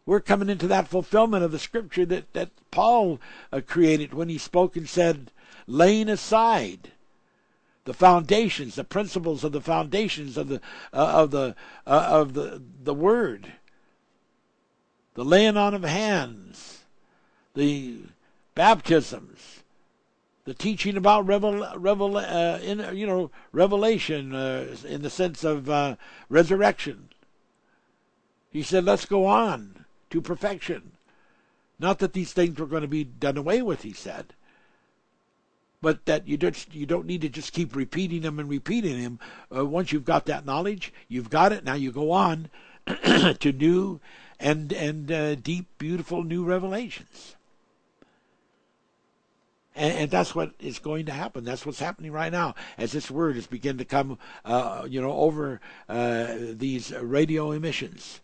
[0.05, 3.19] We're coming into that fulfillment of the scripture that, that Paul
[3.51, 5.31] uh, created when he spoke and said,
[5.67, 6.91] laying aside
[7.89, 10.61] the foundations, the principles of the foundations of the
[10.93, 11.55] uh, of the
[11.87, 13.53] uh, of the the word,
[15.15, 16.83] the laying on of hands,
[17.55, 17.97] the
[18.53, 19.63] baptisms,
[20.45, 25.67] the teaching about revel, revel uh, in, you know revelation uh, in the sense of
[25.67, 25.95] uh,
[26.29, 27.09] resurrection.
[28.51, 30.91] He said, "Let's go on to perfection."
[31.79, 34.35] Not that these things were going to be done away with, he said
[35.81, 39.19] but that you don't you don't need to just keep repeating them and repeating them.
[39.55, 41.63] Uh, once you've got that knowledge, you've got it.
[41.63, 42.49] Now you go on
[42.87, 43.99] to new
[44.39, 47.35] and and uh, deep, beautiful new revelations.
[49.75, 51.45] And, and, that's what is going to happen.
[51.45, 55.13] That's what's happening right now as this word is begun to come, uh, you know,
[55.13, 58.19] over uh, these radio emissions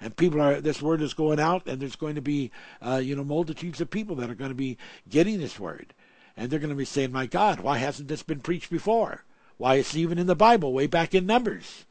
[0.00, 2.50] and people are this word is going out and there's going to be
[2.80, 4.78] uh, you know multitudes of people that are going to be
[5.08, 5.94] getting this word
[6.38, 9.24] and they're going to be saying, My God, why hasn't this been preached before?
[9.56, 11.84] Why it's even in the Bible, way back in Numbers.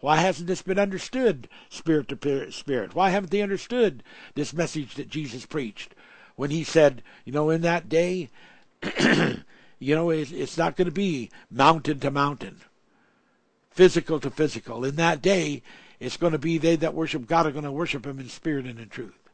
[0.00, 2.94] Why hasn't this been understood, spirit to spirit?
[2.94, 4.02] Why haven't they understood
[4.34, 5.94] this message that Jesus preached
[6.36, 8.28] when he said, you know, in that day,
[9.78, 12.60] you know, it's not going to be mountain to mountain,
[13.70, 14.84] physical to physical.
[14.84, 15.62] In that day,
[15.98, 18.66] it's going to be they that worship God are going to worship him in spirit
[18.66, 19.30] and in truth.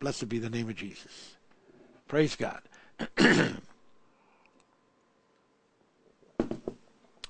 [0.00, 1.36] Blessed be the name of Jesus.
[2.08, 2.62] Praise God.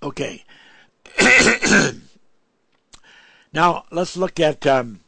[0.03, 0.45] Okay.
[3.53, 5.01] now let's look at um,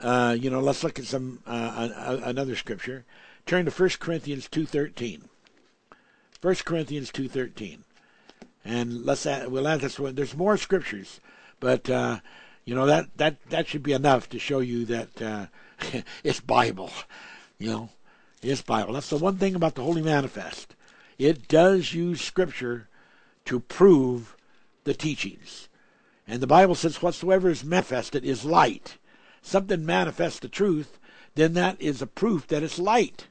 [0.00, 3.04] uh, you know let's look at some uh, another scripture.
[3.46, 5.28] Turn to 1 Corinthians two thirteen.
[6.40, 7.84] 1 Corinthians two thirteen,
[8.64, 10.14] and let's add, we'll add this one.
[10.14, 11.20] There's more scriptures,
[11.60, 12.18] but uh,
[12.64, 15.46] you know that that that should be enough to show you that uh,
[16.24, 16.90] it's Bible.
[17.58, 17.90] You know,
[18.42, 18.94] it's Bible.
[18.94, 20.74] That's the one thing about the Holy Manifest.
[21.18, 22.88] It does use scripture
[23.44, 24.36] to prove
[24.84, 25.68] the teachings.
[26.26, 28.98] And the Bible says, whatsoever is manifested is light.
[29.42, 30.98] Something manifests the truth,
[31.34, 33.26] then that is a proof that it's light.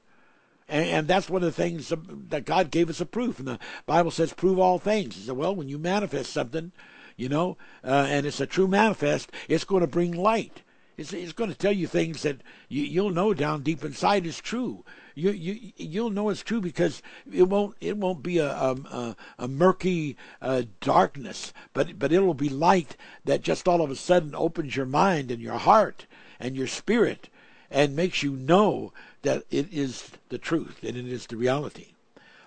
[0.67, 1.93] And, and that's one of the things
[2.29, 3.39] that God gave us a proof.
[3.39, 5.15] And the Bible says, prove all things.
[5.15, 6.71] He said, well, when you manifest something,
[7.15, 10.63] you know, uh, and it's a true manifest, it's going to bring light.
[11.01, 14.39] It's, it's going to tell you things that you, you'll know down deep inside is
[14.39, 14.83] true
[15.15, 17.01] you you you'll know it's true because
[17.31, 22.49] it won't it won't be a a, a murky uh, darkness, but but it'll be
[22.49, 22.95] light
[23.25, 26.05] that just all of a sudden opens your mind and your heart
[26.39, 27.29] and your spirit
[27.69, 31.93] and makes you know that it is the truth and it is the reality.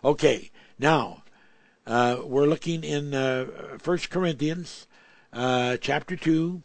[0.05, 1.23] Okay, now
[1.87, 3.47] uh, we're looking in uh,
[3.79, 4.87] First Corinthians
[5.33, 6.63] uh, chapter two,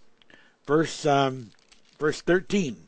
[0.65, 1.51] verse um,
[1.99, 2.88] verse thirteen.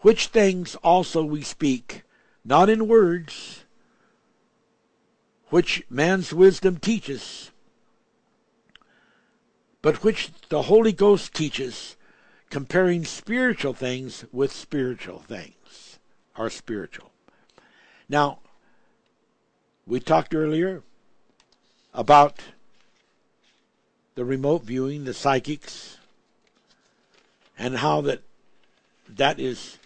[0.00, 2.02] Which things also we speak,
[2.44, 3.64] not in words,
[5.48, 7.50] which man's wisdom teaches,
[9.82, 11.96] but which the Holy Ghost teaches,
[12.50, 15.98] comparing spiritual things with spiritual things,
[16.36, 17.10] are spiritual.
[18.08, 18.38] Now,
[19.86, 20.82] we talked earlier
[21.92, 22.40] about
[24.14, 25.95] the remote viewing, the psychics,
[27.58, 28.22] and how that
[29.08, 29.78] that is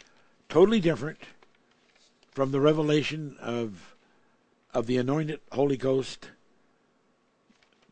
[0.48, 1.18] totally different
[2.32, 3.94] from the revelation of
[4.72, 6.30] of the anointed Holy Ghost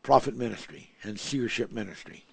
[0.01, 2.23] prophet ministry and seership ministry.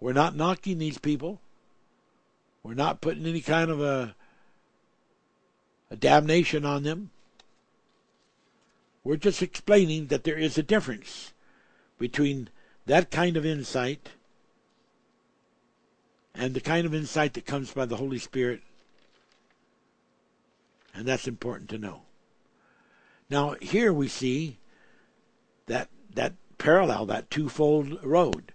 [0.00, 1.40] We're not knocking these people.
[2.62, 4.14] We're not putting any kind of a,
[5.90, 7.10] a damnation on them.
[9.04, 11.32] We're just explaining that there is a difference
[11.98, 12.48] between
[12.86, 14.10] that kind of insight
[16.34, 18.62] and the kind of insight that comes by the Holy Spirit.
[20.94, 22.02] And that's important to know.
[23.30, 24.58] Now, here we see
[25.66, 28.52] that, that parallel, that twofold road.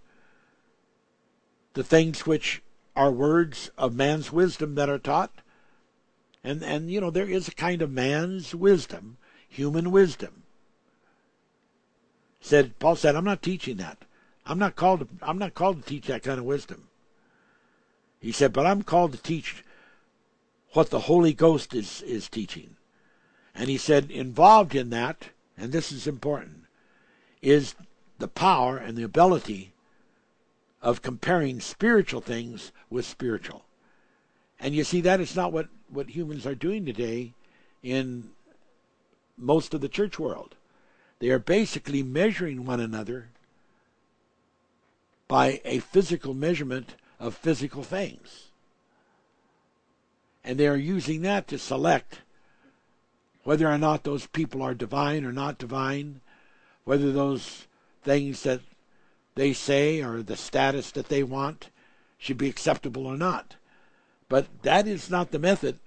[1.74, 2.62] The things which
[2.94, 5.32] are words of man's wisdom that are taught.
[6.44, 9.16] And, and you know, there is a kind of man's wisdom,
[9.48, 10.42] human wisdom.
[12.40, 13.98] Said Paul said, I'm not teaching that.
[14.48, 16.88] I'm not called to, I'm not called to teach that kind of wisdom.
[18.18, 19.62] He said, but I'm called to teach
[20.72, 22.76] what the Holy Ghost is, is teaching.
[23.54, 26.64] And he said, involved in that, and this is important,
[27.42, 27.74] is
[28.18, 29.72] the power and the ability
[30.80, 33.64] of comparing spiritual things with spiritual.
[34.58, 37.34] And you see, that is not what, what humans are doing today
[37.82, 38.30] in
[39.36, 40.56] most of the church world.
[41.18, 43.28] They are basically measuring one another
[45.28, 48.46] by a physical measurement of physical things.
[50.42, 52.22] And they are using that to select
[53.44, 56.20] whether or not those people are divine or not divine,
[56.84, 57.66] whether those
[58.02, 58.60] things that
[59.34, 61.70] they say or the status that they want
[62.16, 63.56] should be acceptable or not.
[64.28, 65.78] But that is not the method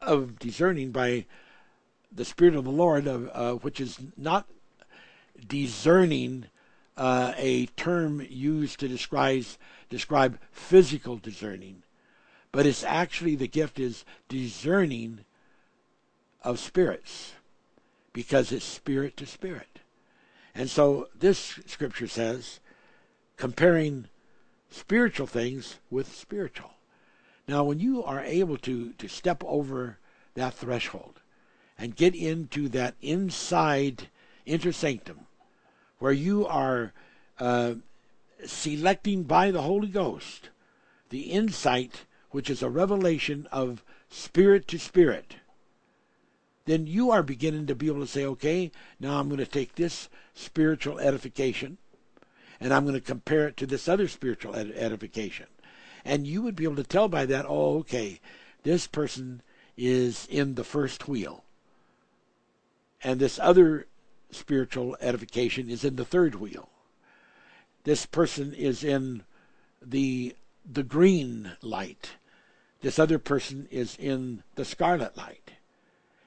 [0.00, 1.26] of discerning by
[2.12, 4.46] the Spirit of the Lord, uh, which is not
[5.46, 6.46] discerning
[7.00, 9.46] uh, a term used to describe
[9.88, 11.82] describe physical discerning,
[12.52, 15.24] but it's actually the gift is discerning
[16.42, 17.32] of spirits
[18.12, 19.80] because it's spirit to spirit.
[20.54, 22.60] And so this scripture says,
[23.38, 24.08] comparing
[24.70, 26.74] spiritual things with spiritual.
[27.48, 29.98] Now, when you are able to, to step over
[30.34, 31.20] that threshold
[31.78, 34.08] and get into that inside
[34.44, 35.26] inter sanctum,
[36.00, 36.92] where you are
[37.38, 37.74] uh,
[38.44, 40.50] selecting by the Holy Ghost
[41.10, 45.36] the insight which is a revelation of spirit to spirit,
[46.64, 49.74] then you are beginning to be able to say, okay, now I'm going to take
[49.74, 51.78] this spiritual edification
[52.60, 55.46] and I'm going to compare it to this other spiritual ed- edification.
[56.04, 58.20] And you would be able to tell by that, oh, okay,
[58.62, 59.42] this person
[59.76, 61.44] is in the first wheel.
[63.02, 63.86] And this other
[64.30, 66.68] spiritual edification is in the third wheel.
[67.84, 69.24] This person is in
[69.80, 70.34] the
[70.70, 72.10] the green light.
[72.82, 75.52] This other person is in the scarlet light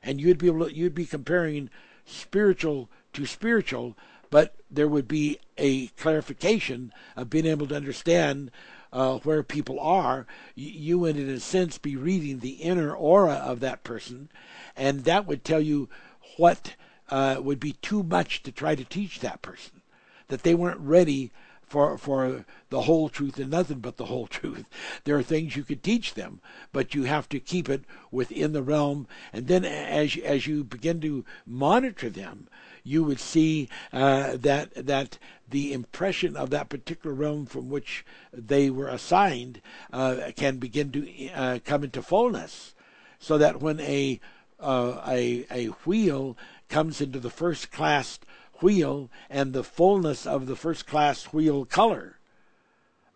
[0.04, 1.70] and you'd be able to, you'd be comparing
[2.06, 3.98] spiritual to spiritual,
[4.30, 8.52] but there would be a clarification of being able to understand
[8.92, 10.28] uh, where people are.
[10.56, 14.30] You would, in a sense, be reading the inner aura of that person,
[14.76, 15.90] and that would tell you
[16.38, 16.76] what
[17.10, 19.82] uh, would be too much to try to teach that person,
[20.28, 21.32] that they weren't ready
[21.74, 24.66] for for the whole truth and nothing but the whole truth.
[25.06, 26.40] There are things you could teach them,
[26.72, 29.08] but you have to keep it within the realm.
[29.34, 32.48] And then as as you begin to monitor them,
[32.84, 35.18] you would see uh, that that
[35.50, 39.60] the impression of that particular realm from which they were assigned
[39.92, 42.76] uh, can begin to uh, come into fullness,
[43.18, 44.20] so that when a
[44.60, 46.38] uh, a a wheel
[46.74, 48.18] comes into the first class
[48.60, 52.18] wheel and the fullness of the first class wheel color.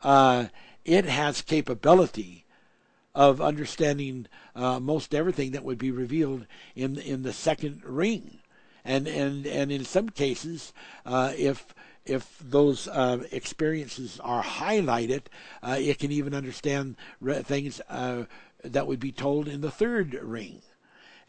[0.03, 0.45] Uh,
[0.85, 2.45] it has capability
[3.15, 8.37] of understanding uh, most everything that would be revealed in in the second ring,
[8.85, 10.71] and and and in some cases,
[11.03, 11.73] uh, if
[12.05, 15.23] if those uh, experiences are highlighted,
[15.63, 18.25] uh, it can even understand re- things uh,
[18.63, 20.61] that would be told in the third ring.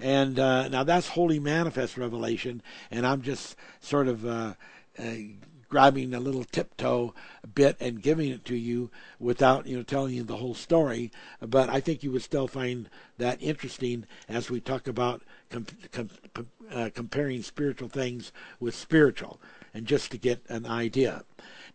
[0.00, 4.54] And uh, now that's holy manifest revelation, and I'm just sort of uh,
[4.96, 5.14] uh,
[5.68, 7.14] grabbing a little tiptoe
[7.54, 11.10] bit and giving it to you without you know telling you the whole story.
[11.40, 12.88] But I think you would still find
[13.18, 16.10] that interesting as we talk about com- com-
[16.70, 19.40] uh, comparing spiritual things with spiritual.
[19.74, 21.24] and just to get an idea.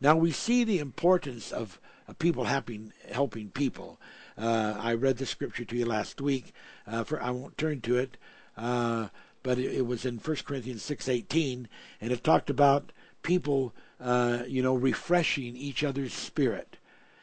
[0.02, 4.00] Now we see the importance of, of people helping helping people.
[4.38, 6.54] Uh, I read the scripture to you last week.
[6.88, 8.18] Uh, for I won't turn to it,
[8.58, 9.10] uh,
[9.44, 11.68] but it, it, was in 1 Corinthians six eighteen,
[12.02, 12.92] and it talked about
[13.22, 16.78] people, uh, you know, refreshing each other's spirit,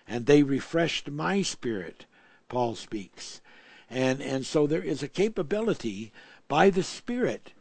[0.06, 2.06] and they refreshed my spirit.
[2.48, 3.40] Paul speaks,
[3.88, 6.12] and and so there is a capability
[6.48, 7.52] by the Spirit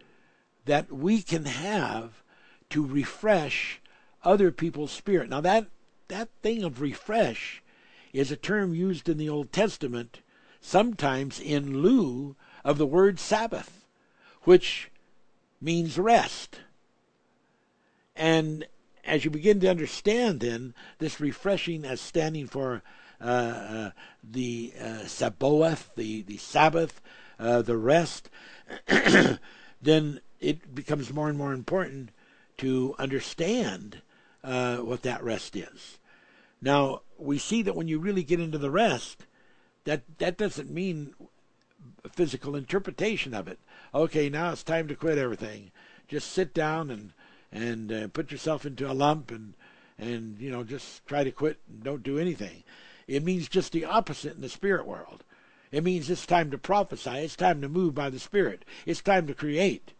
[0.66, 2.24] that we can have
[2.70, 3.82] to refresh
[4.24, 5.30] other people's spirit.
[5.30, 5.68] Now that
[6.08, 7.64] that thing of refresh
[8.14, 10.22] is a term used in the Old Testament
[10.62, 13.86] sometimes in lieu of the word Sabbath,
[14.44, 14.92] which
[15.62, 16.60] means rest.
[18.16, 18.66] And
[19.06, 22.84] as you begin to understand, then, this refreshing as standing for
[23.22, 23.92] uh, uh,
[24.24, 27.02] the uh, Sabbath, the, the Sabbath,
[27.40, 28.30] uh, the rest,
[29.82, 32.10] then it becomes more and more important
[32.58, 34.02] to understand
[34.44, 35.98] uh, what that rest is.
[36.62, 39.26] Now, we see that when you really get into the rest,
[39.86, 41.14] that, that doesn't mean
[42.12, 43.60] physical interpretation of it.
[43.94, 45.72] Okay, now it's time to quit everything.
[46.08, 47.14] Just sit down and
[47.52, 49.56] and uh, put yourself into a lump and
[49.98, 52.64] and you know just try to quit and don't do anything.
[53.08, 55.24] It means just the opposite in the spirit world.
[55.72, 57.12] It means it's time to prophesy.
[57.12, 58.66] It's time to move by the Spirit.
[58.86, 59.94] It's time to create.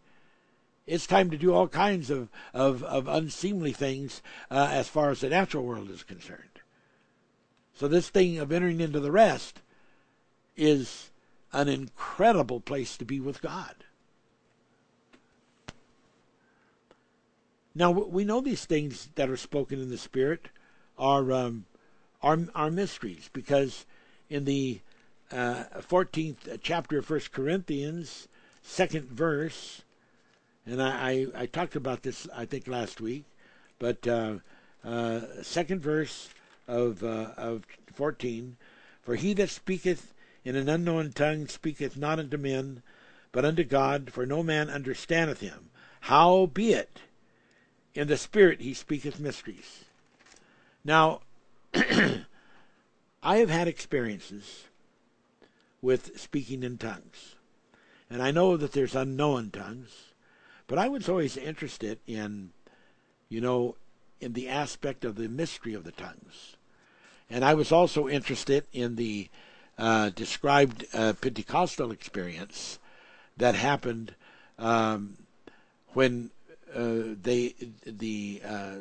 [0.86, 5.20] It's time to do all kinds of, of, of unseemly things uh, as far as
[5.20, 6.49] the natural world is concerned.
[7.80, 9.62] So, this thing of entering into the rest
[10.54, 11.08] is
[11.50, 13.74] an incredible place to be with God.
[17.74, 20.48] Now, we know these things that are spoken in the Spirit
[20.98, 21.64] are, um,
[22.22, 23.86] are, are mysteries because
[24.28, 24.80] in the
[25.32, 28.28] uh, 14th chapter of First Corinthians,
[28.60, 29.80] second verse,
[30.66, 33.24] and I, I, I, talked about this I think last week,
[33.78, 34.34] but uh,
[34.84, 36.28] uh, second verse
[36.70, 38.56] of uh, of 14,
[39.02, 40.14] for he that speaketh
[40.44, 42.82] in an unknown tongue speaketh not unto men,
[43.32, 45.70] but unto God, for no man understandeth him.
[46.02, 47.00] Howbeit,
[47.94, 49.84] in the spirit he speaketh mysteries.
[50.84, 51.20] Now,
[51.74, 52.24] I
[53.22, 54.64] have had experiences
[55.82, 57.36] with speaking in tongues.
[58.08, 60.14] And I know that there's unknown tongues,
[60.66, 62.50] but I was always interested in,
[63.28, 63.76] you know,
[64.20, 66.56] in the aspect of the mystery of the tongues.
[67.30, 69.28] And I was also interested in the
[69.78, 72.78] uh, described uh, Pentecostal experience
[73.36, 74.14] that happened
[74.58, 75.16] um,
[75.94, 76.30] when
[76.74, 77.54] uh, they
[77.86, 78.74] the uh,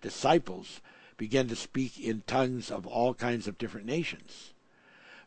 [0.00, 0.80] disciples
[1.16, 4.54] began to speak in tongues of all kinds of different nations.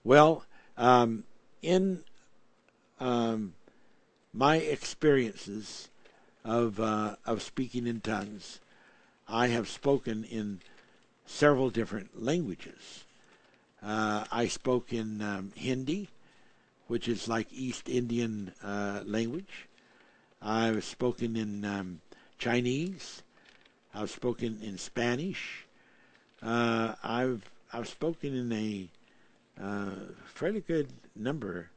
[0.04, 0.46] Well,
[0.78, 1.26] um,
[1.62, 2.04] in
[3.00, 3.54] um,
[4.34, 5.90] my experiences
[6.44, 8.60] of uh, of speaking in tongues,
[9.28, 10.62] I have spoken in
[11.32, 13.06] several different languages.
[13.82, 16.10] Uh, I spoke in um, Hindi,
[16.88, 19.68] which is like East Indian uh, language.
[20.42, 22.02] I've spoken in um,
[22.38, 23.24] Chinese.
[23.94, 25.66] I've spoken in Spanish.
[26.42, 28.90] Uh, I've I've spoken in a
[29.62, 29.92] uh,
[30.26, 31.70] fairly good number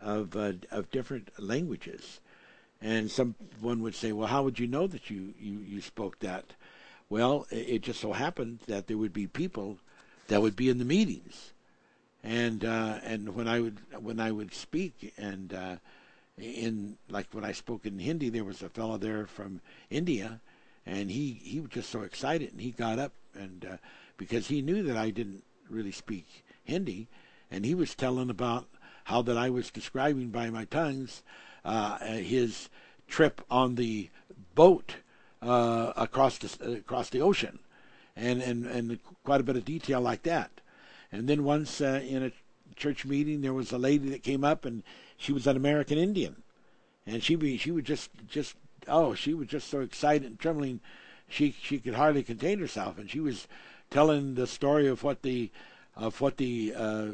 [0.00, 2.20] of uh, of different languages.
[2.82, 6.54] And someone would say, "Well, how would you know that you you, you spoke that?"
[7.08, 9.78] Well, it, just so happened that there would be people
[10.28, 11.52] that would be in the meetings,
[12.22, 15.76] and uh, and when I would when I would speak and uh,
[16.38, 19.60] in like when I spoke in Hindi, there was a fellow there from
[19.90, 20.40] India,
[20.86, 23.76] and he he was just so excited, and he got up and uh,
[24.16, 27.08] because he knew that I didn't really speak Hindi,
[27.50, 28.66] and he was telling about
[29.04, 31.22] how that I was describing by my tongues
[31.64, 32.68] uh, his
[33.06, 34.10] trip on the
[34.54, 34.96] boat
[35.44, 37.58] uh, across the across the ocean,
[38.16, 40.50] and, and and quite a bit of detail like that.
[41.12, 42.32] And then once uh, in a
[42.76, 44.82] church meeting, there was a lady that came up, and
[45.16, 46.42] she was an American Indian,
[47.06, 48.56] and she be she was just just
[48.88, 50.80] oh she was just so excited and trembling,
[51.28, 53.46] she she could hardly contain herself, and she was
[53.90, 55.50] telling the story of what the
[55.94, 57.08] of what the uh,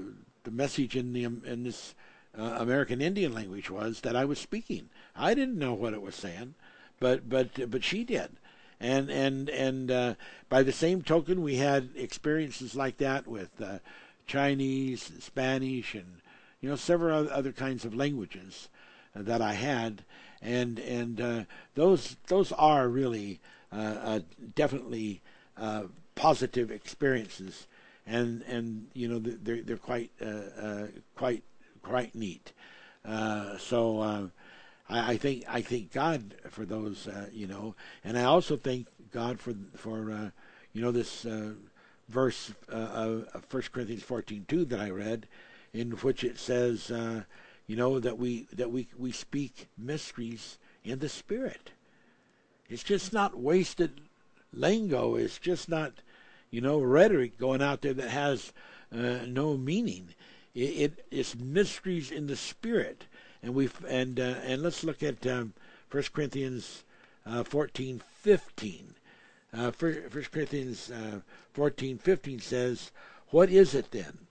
[0.45, 1.95] the message in the in this
[2.39, 4.89] uh, American Indian language was that I was speaking.
[5.17, 6.55] I didn't know what it was saying,
[7.01, 8.31] but but but she did,
[8.79, 10.15] and and and uh,
[10.49, 13.79] by the same token, we had experiences like that with uh,
[14.27, 16.21] Chinese, Spanish, and
[16.61, 18.69] you know several other kinds of languages
[19.15, 20.05] that I had,
[20.43, 21.45] and and uh,
[21.75, 23.41] those those are really
[23.73, 24.21] uh, uh,
[24.55, 25.23] definitely
[26.15, 27.67] positive experiences.
[28.07, 30.11] And and you know they're they're quite
[31.15, 31.45] quite
[31.83, 32.53] quite neat.
[33.59, 34.31] So
[34.91, 38.87] I, I think I thank God for those, uh, you know, and I also thank
[39.13, 40.31] God for for uh,
[40.73, 41.53] you know this uh,
[42.09, 45.27] verse uh, of First Corinthians fourteen two that I read,
[45.73, 47.23] in which it says, uh,
[47.67, 51.73] you know, that we that we we speak mysteries in the Spirit.
[52.69, 54.01] It's just not wasted
[54.53, 55.17] lingo.
[55.17, 55.93] It's just not,
[56.51, 58.53] you know, rhetoric going out there that has
[58.93, 60.15] uh, no meaning.
[60.55, 63.05] It, it, it's mysteries in the Spirit
[63.43, 65.55] and we and uh, and let's look at um,
[65.91, 66.85] 1 Corinthians
[67.27, 68.95] uh, 14, 15.
[69.53, 71.21] Uh, 1 Corinthians uh,
[71.53, 72.91] 14, 15 says,
[73.31, 74.27] What is it then?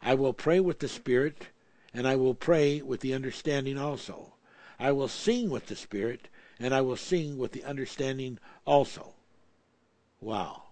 [0.00, 1.48] I will pray with the Spirit,
[1.92, 4.34] and I will pray with the understanding also.
[4.78, 6.28] I will sing with the Spirit,
[6.58, 9.14] and I will sing with the understanding also.
[10.20, 10.62] Wow.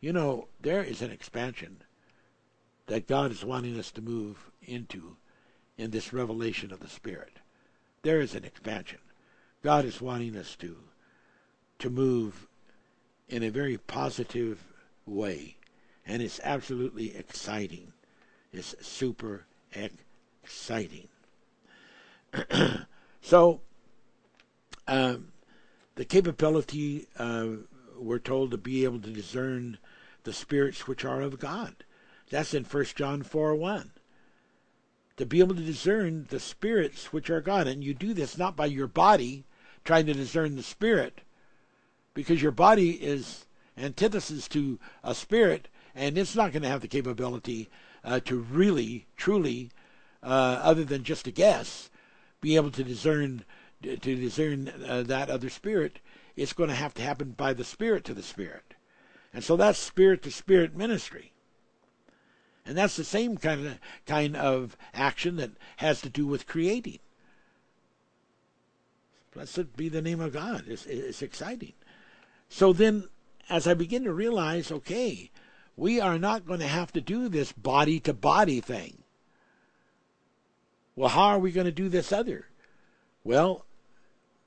[0.00, 1.78] You know, there is an expansion
[2.86, 5.16] that God is wanting us to move into
[5.76, 7.38] in this revelation of the Spirit.
[8.02, 8.98] There is an expansion.
[9.62, 10.76] God is wanting us to
[11.78, 12.46] to move
[13.28, 14.64] in a very positive
[15.04, 15.56] way,
[16.06, 17.92] and it's absolutely exciting.
[18.52, 21.08] It's super exciting.
[23.20, 23.60] so,
[24.88, 25.32] um,
[25.96, 27.48] the capability uh,
[27.98, 29.78] we're told to be able to discern
[30.22, 31.84] the spirits which are of God.
[32.30, 33.90] That's in 1 John 4 1
[35.16, 37.66] to be able to discern the spirits which are God.
[37.66, 39.44] And you do this not by your body
[39.84, 41.20] trying to discern the spirit,
[42.12, 43.46] because your body is
[43.78, 47.70] antithesis to a spirit, and it's not going to have the capability
[48.02, 49.70] uh, to really, truly,
[50.22, 51.90] uh, other than just a guess,
[52.40, 53.44] be able to discern
[53.82, 56.00] to discern uh, that other spirit.
[56.34, 58.74] It's going to have to happen by the spirit to the spirit,
[59.32, 61.32] and so that's spirit to spirit ministry.
[62.66, 66.98] And that's the same kind of kind of action that has to do with creating.
[69.32, 70.64] Blessed be the name of God.
[70.66, 71.74] It's, it's exciting.
[72.48, 73.08] So then,
[73.48, 75.30] as I begin to realize, okay,
[75.76, 79.02] we are not going to have to do this body to body thing.
[80.96, 82.46] Well, how are we going to do this other?
[83.22, 83.66] Well,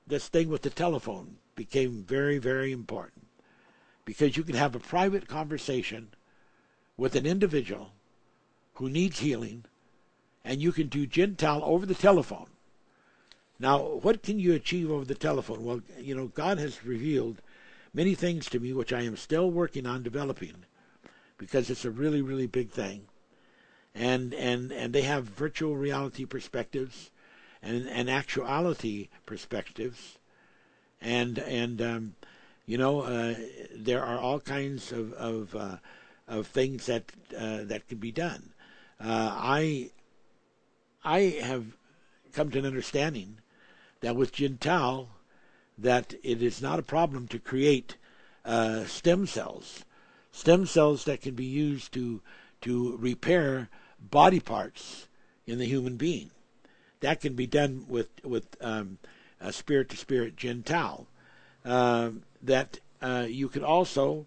[0.06, 3.28] this thing with the telephone became very, very important
[4.04, 6.08] because you can have a private conversation
[6.96, 7.92] with an individual
[8.80, 9.62] who needs healing,
[10.42, 12.46] and you can do Jin Tal over the telephone.
[13.58, 15.62] Now, what can you achieve over the telephone?
[15.62, 17.42] Well, you know, God has revealed
[17.92, 20.64] many things to me which I am still working on developing
[21.36, 23.02] because it's a really, really big thing.
[23.94, 27.10] And and and they have virtual reality perspectives
[27.60, 30.16] and and actuality perspectives.
[31.02, 32.14] And and um,
[32.64, 33.34] you know, uh,
[33.76, 35.76] there are all kinds of of uh,
[36.26, 38.49] of things that uh, that can be done.
[39.00, 39.90] Uh, I
[41.02, 41.76] I have
[42.32, 43.38] come to an understanding
[44.00, 45.08] that with Jin Tal,
[45.78, 47.96] that it is not a problem to create
[48.44, 49.84] uh, stem cells,
[50.32, 52.20] stem cells that can be used to
[52.60, 53.68] to repair
[53.98, 55.08] body parts
[55.46, 56.30] in the human being.
[57.00, 58.98] That can be done with with um,
[59.50, 61.06] spirit to spirit Jin Tal.
[61.64, 62.10] Uh,
[62.42, 64.26] that uh, you could also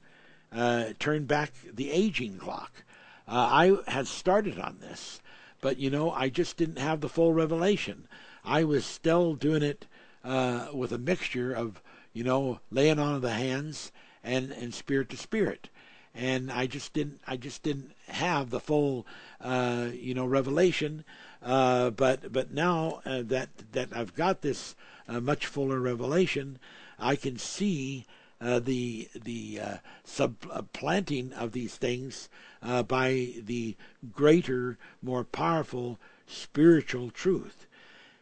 [0.52, 2.84] uh, turn back the aging clock.
[3.28, 5.22] Uh, I had started on this,
[5.62, 8.08] but you know, I just didn't have the full revelation.
[8.44, 9.86] I was still doing it
[10.24, 11.82] uh, with a mixture of,
[12.12, 13.92] you know, laying on of the hands
[14.24, 15.70] and, and spirit to spirit.
[16.16, 19.08] And I just didn't, I just didn't have the full,
[19.42, 21.06] uh, you know, revelation.
[21.42, 24.76] Uh, but, but now uh, that that I've got this
[25.08, 26.60] uh, much fuller revelation,
[27.00, 28.06] I can see
[28.44, 32.28] uh, the the uh, supplanting of these things
[32.62, 33.76] uh, by the
[34.12, 35.98] greater, more powerful
[36.28, 37.68] spiritual truth,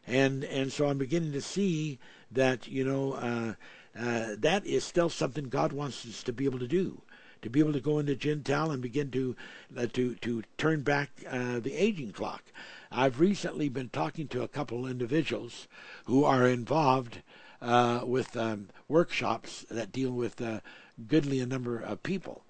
[0.06, 1.98] and and so I'm beginning to see
[2.32, 3.54] that you know uh,
[4.00, 7.02] uh, that is still something God wants us to be able to do.
[7.42, 9.36] To be able to go into Jin Tal and begin to
[9.76, 12.44] uh, to to turn back the aging clock.
[12.92, 15.68] I've recently been talking to a couple individuals
[16.06, 17.24] who are involved
[17.62, 20.60] uh, with um, workshops that deal with uh,
[21.08, 22.44] goodly a number of people,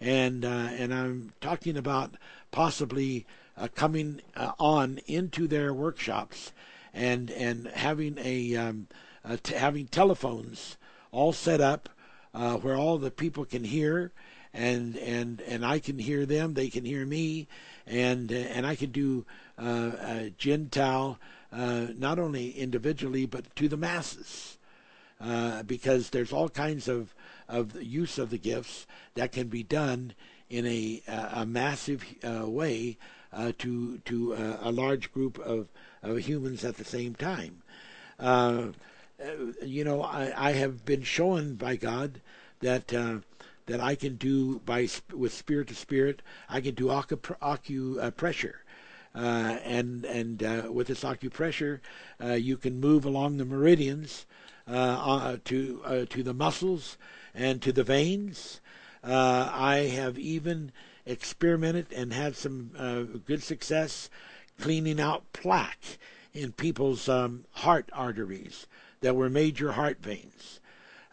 [0.00, 2.14] and uh, and I'm talking about
[2.50, 3.26] possibly
[3.56, 6.52] uh, coming uh, on into their workshops
[6.92, 8.88] and and having a um,
[9.42, 10.76] t- having telephones
[11.10, 11.88] all set up
[12.32, 14.12] where all the people can hear
[14.52, 17.48] and and and I can hear them, they can hear me,
[17.86, 19.24] and and I can do
[19.58, 21.18] uh, uh, Jin Tal
[21.52, 24.57] uh, not only individually but to the masses.
[25.20, 27.12] Uh, because there's all kinds of,
[27.48, 30.14] of use of the gifts that can be done
[30.48, 32.96] in a, a massive uh, way
[33.32, 35.68] uh, to to uh, a large group of,
[36.02, 37.62] of humans at the same time.
[38.18, 38.68] Uh,
[39.62, 42.20] you know, I, I have been shown by God
[42.60, 46.22] that that I can do by with spirit to spirit.
[46.48, 48.54] I can do acu, acu
[49.14, 51.80] uh, and and uh, with this acupressure,
[52.22, 54.26] uh, you can move along the meridians
[54.68, 56.96] to to the muscles
[57.34, 58.60] and to the veins.
[59.02, 60.72] I have even
[61.06, 64.10] experimented and had some good success
[64.60, 65.98] cleaning out plaque
[66.34, 68.66] in people's um, heart arteries
[69.00, 70.60] that were major heart veins.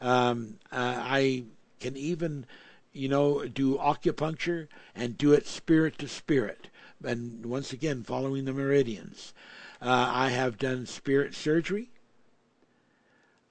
[0.01, 1.45] Um, I
[1.79, 2.45] can even,
[2.91, 6.67] you know, do acupuncture and do it spirit to spirit
[7.03, 9.33] and once again following the meridians.
[9.81, 11.89] Uh, I have done spirit surgery.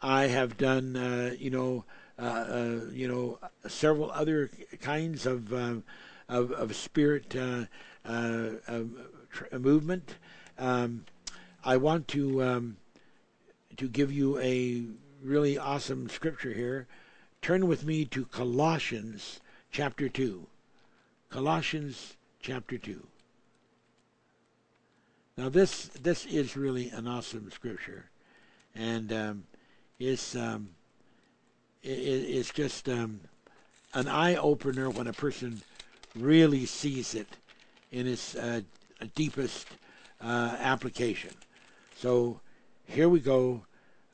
[0.04, 1.86] I have done, uh, you know,
[2.18, 4.50] uh, uh you know, several other
[4.82, 5.76] kinds of uh,
[6.28, 7.64] of, of, spirit uh,
[8.04, 10.16] tr- movement.
[10.58, 11.06] Um,
[11.64, 12.76] I want to um,
[13.78, 14.84] to give you a
[15.22, 16.86] really awesome scripture here.
[17.40, 19.40] Turn with me to Colossians
[19.70, 20.48] chapter two.
[21.30, 23.06] Colossians chapter two.
[25.38, 28.10] Now this this is really an awesome scripture,
[28.74, 29.44] and um,
[29.98, 30.70] it's um,
[31.82, 33.20] it's just um,
[33.92, 35.62] an eye opener when a person
[36.16, 37.28] really sees it
[37.92, 38.60] in its uh,
[39.14, 39.68] deepest
[40.20, 41.30] uh, application.
[41.96, 42.40] So
[42.86, 43.62] here we go.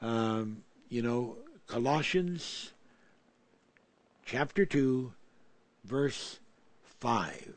[0.02, 1.36] Um, you know,
[1.66, 2.73] Colossians
[4.24, 5.12] chapter two,
[5.85, 6.40] verse
[7.01, 7.55] five.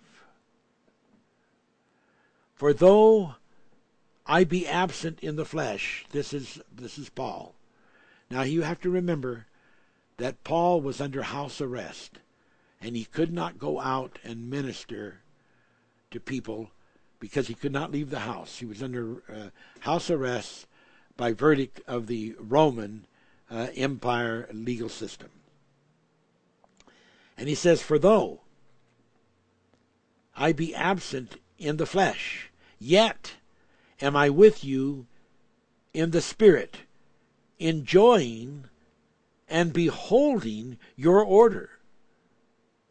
[2.53, 3.35] For though
[4.25, 6.05] I be absent in the flesh.
[6.11, 7.55] This is this is Paul.
[8.33, 9.45] Now you have to remember
[10.17, 12.17] that Paul was under house arrest
[12.81, 15.21] and he could not go out and minister
[16.09, 16.71] to people
[17.19, 18.57] because he could not leave the house.
[18.57, 19.49] He was under uh,
[19.81, 20.65] house arrest
[21.15, 23.05] by verdict of the Roman
[23.51, 25.29] uh, Empire legal system.
[27.37, 28.41] And he says, For though
[30.35, 32.49] I be absent in the flesh,
[32.79, 33.33] yet
[34.01, 35.05] am I with you
[35.93, 36.77] in the Spirit,
[37.63, 38.65] enjoying
[39.47, 41.69] and beholding your order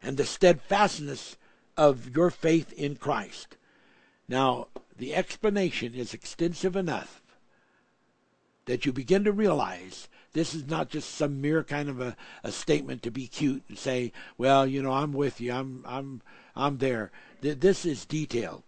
[0.01, 1.37] and the steadfastness
[1.77, 3.55] of your faith in Christ.
[4.27, 4.67] Now,
[4.97, 7.21] the explanation is extensive enough
[8.65, 12.51] that you begin to realize this is not just some mere kind of a, a
[12.51, 16.21] statement to be cute and say, well, you know, I'm with you, I'm I'm
[16.55, 17.11] I'm there.
[17.41, 18.63] This is detail.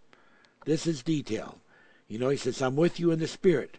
[0.64, 1.58] This is detail.
[2.06, 3.78] You know, he says, "I'm with you in the spirit,"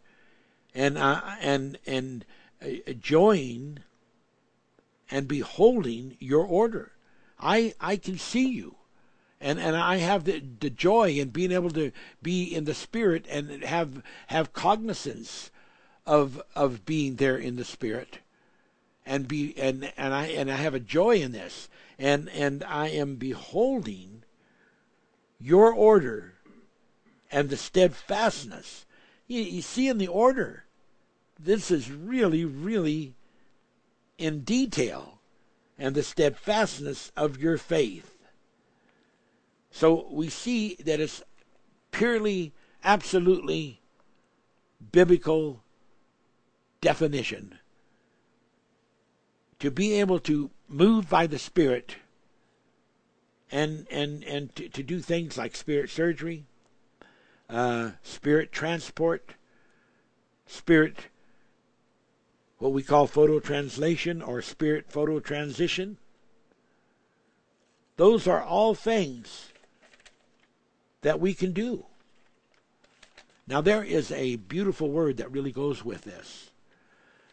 [0.77, 2.23] and uh, and and
[3.01, 3.79] join
[5.09, 6.91] and beholding your order.
[7.39, 8.75] I I can see you,
[9.41, 11.91] and and I have the the joy in being able to
[12.21, 15.49] be in the spirit and have have cognizance
[16.05, 18.19] of of being there in the spirit,
[19.03, 22.89] and be and and I and I have a joy in this, and and I
[22.89, 24.23] am beholding
[25.39, 26.35] your order
[27.31, 28.85] and the steadfastness.
[29.27, 30.63] You, you see in the order,
[31.39, 33.13] this is really, really
[34.17, 35.19] in detail,
[35.77, 38.17] and the steadfastness of your faith.
[39.69, 41.21] So we see that it's
[41.91, 42.53] purely,
[42.83, 43.81] absolutely
[44.91, 45.61] biblical
[46.81, 47.59] definition.
[49.59, 51.97] To be able to move by the Spirit
[53.51, 56.45] and and and to, to do things like spirit surgery,
[57.49, 59.35] uh, spirit transport,
[60.45, 61.07] spirit,
[62.59, 65.97] what we call photo translation or spirit photo transition.
[67.97, 69.51] Those are all things
[71.01, 71.85] that we can do.
[73.47, 76.51] Now, there is a beautiful word that really goes with this,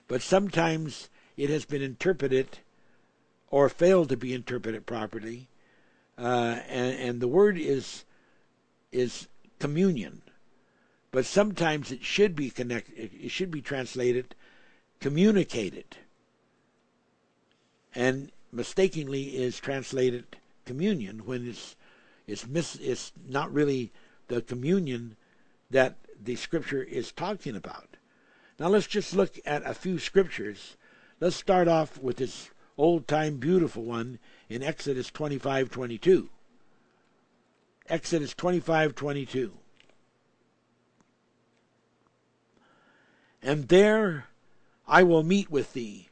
[0.06, 2.58] but sometimes it has been interpreted
[3.50, 5.48] or failed to be interpreted properly,
[6.16, 8.04] uh, and, and the word is
[8.92, 9.26] is
[9.58, 10.22] communion.
[11.10, 14.34] But sometimes it should be connected, it should be translated
[15.04, 15.98] communicated.
[17.94, 20.24] And mistakenly is translated
[20.64, 21.76] communion when it's
[22.26, 23.92] it's mis, it's not really
[24.28, 25.18] the communion
[25.70, 27.98] that the scripture is talking about.
[28.58, 30.78] Now let's just look at a few scriptures.
[31.20, 32.48] Let's start off with this
[32.78, 34.18] old time beautiful one
[34.48, 36.30] in Exodus 25:22.
[37.90, 39.52] Exodus 25:22.
[43.42, 44.28] And there
[44.86, 46.08] I will meet with thee,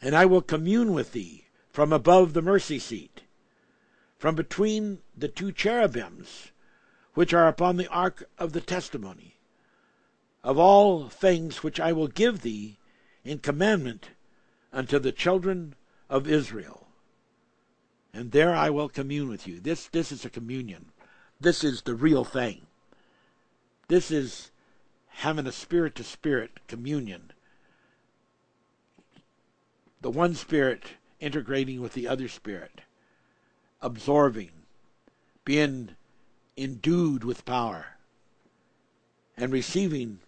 [0.00, 3.22] and I will commune with thee from above the mercy seat,
[4.18, 6.52] from between the two cherubims
[7.14, 9.36] which are upon the ark of the testimony.
[10.44, 12.76] of all things which I will give thee
[13.24, 14.10] in commandment
[14.72, 15.74] unto the children
[16.10, 16.86] of Israel.
[18.12, 19.58] And there I will commune with you.
[19.58, 20.92] This, this is a communion.
[21.40, 22.66] This is the real thing.
[23.88, 24.50] This is
[25.14, 27.32] having a spirit to spirit communion.
[30.00, 30.84] The one spirit
[31.20, 32.82] integrating with the other spirit,
[33.80, 34.50] absorbing,
[35.44, 35.90] being
[36.56, 37.96] endued with power,
[39.36, 40.20] and receiving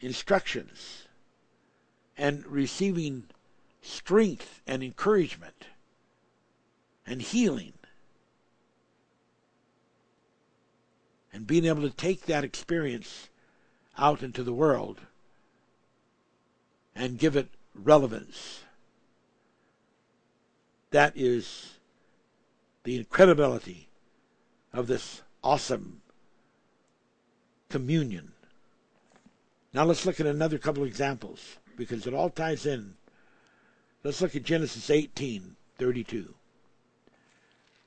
[0.00, 1.04] instructions.
[2.16, 3.24] And receiving
[3.80, 5.66] strength and encouragement.
[7.06, 7.74] And healing.
[11.32, 13.28] And being able to take that experience
[13.98, 15.00] out into the world
[16.94, 18.62] and give it relevance.
[20.90, 21.74] That is
[22.84, 23.88] the incredibility
[24.72, 26.00] of this awesome
[27.68, 28.32] communion.
[29.72, 32.94] Now let's look at another couple of examples because it all ties in.
[34.02, 36.34] Let's look at Genesis 18:32.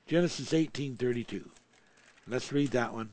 [0.06, 1.50] Genesis 18:32.
[2.26, 3.10] Let's read that one.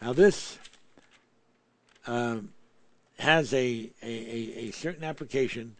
[0.00, 0.58] Now this
[2.06, 2.52] um,
[3.18, 5.76] has a, a, a, certain application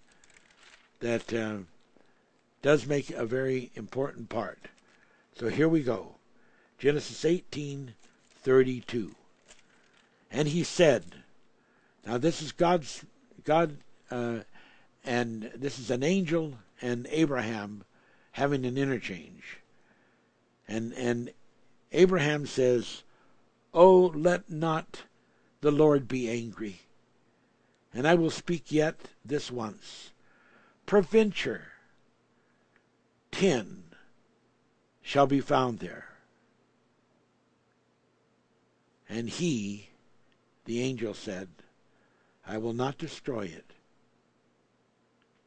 [1.00, 1.58] that uh,
[2.62, 4.58] does make a very important part.
[5.38, 6.16] So here we go.
[6.78, 9.12] Genesis 18:32.
[10.30, 11.04] And he said,
[12.04, 13.04] now this is God's
[13.44, 13.76] God
[14.10, 14.40] uh,
[15.04, 17.84] and this is an angel and Abraham
[18.32, 19.58] having an interchange.
[20.66, 21.32] And and
[21.92, 23.02] Abraham says,
[23.74, 25.02] "Oh, let not
[25.60, 26.80] the Lord be angry,
[27.92, 30.12] and I will speak yet this once.
[30.86, 31.72] Proventure,
[33.30, 33.84] ten
[35.02, 36.06] shall be found there.
[39.08, 39.88] And he,
[40.64, 41.48] the angel, said,
[42.46, 43.72] I will not destroy it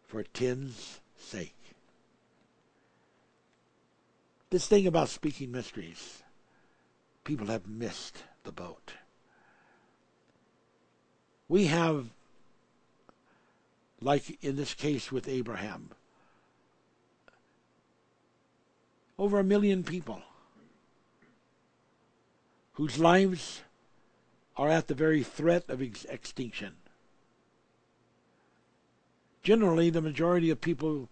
[0.04, 1.56] for ten's sake.
[4.50, 6.21] This thing about speaking mysteries,
[7.24, 8.94] people have missed the boat.
[11.48, 12.10] We have,
[14.02, 15.90] like in this case with Abraham,
[19.20, 20.22] over a million people
[22.74, 23.62] whose lives
[24.58, 26.74] are at the very threat of ex- extinction.
[29.44, 31.10] Generally, the majority of people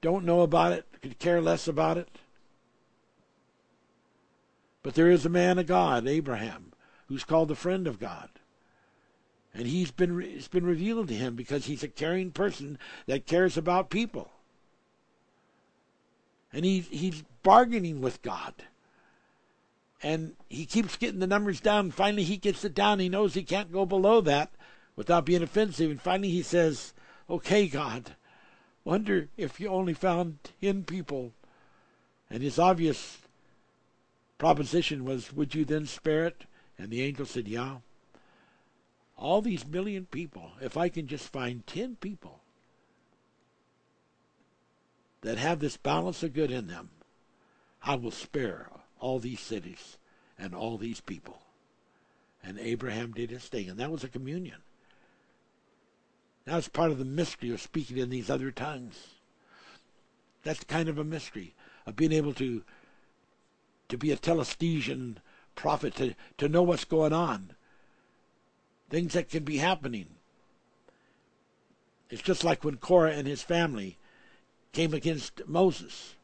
[0.00, 2.08] don't know about it, could care less about it.
[4.84, 6.72] But there is a man of God, Abraham,
[7.08, 8.28] who's called the friend of God.
[9.54, 13.56] And he's been it's been revealed to him because he's a caring person that cares
[13.56, 14.30] about people.
[16.52, 18.54] And he, he's bargaining with God.
[20.02, 21.90] And he keeps getting the numbers down.
[21.90, 22.98] Finally, he gets it down.
[22.98, 24.52] He knows he can't go below that
[24.96, 25.90] without being offensive.
[25.90, 26.92] And finally, he says,
[27.30, 28.16] Okay, God,
[28.84, 31.32] wonder if you only found 10 people.
[32.28, 33.18] And it's obvious
[34.38, 36.44] proposition was, Would you then spare it?
[36.78, 37.78] And the angel said, Yeah.
[39.16, 42.40] All these million people, if I can just find 10 people
[45.20, 46.90] that have this balance of good in them,
[47.82, 49.98] I will spare all these cities
[50.38, 51.38] and all these people.
[52.42, 54.58] And Abraham did his thing, and that was a communion.
[56.44, 58.98] That's part of the mystery of speaking in these other tongues.
[60.42, 61.54] That's kind of a mystery
[61.86, 62.62] of being able to
[63.88, 65.16] to be a telestesian
[65.54, 67.52] prophet, to, to know what's going on.
[68.90, 70.06] Things that can be happening.
[72.10, 73.98] It's just like when Korah and his family
[74.72, 76.14] came against Moses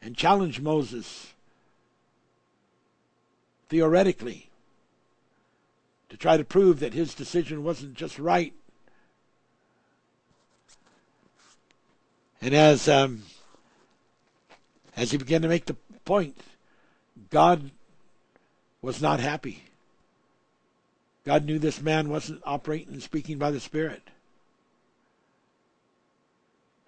[0.00, 1.34] and challenged Moses
[3.68, 4.50] theoretically
[6.08, 8.52] to try to prove that his decision wasn't just right.
[12.40, 13.22] And as um,
[14.96, 16.36] as he began to make the point,
[17.30, 17.70] God
[18.80, 19.64] was not happy.
[21.24, 24.02] God knew this man wasn't operating and speaking by the Spirit.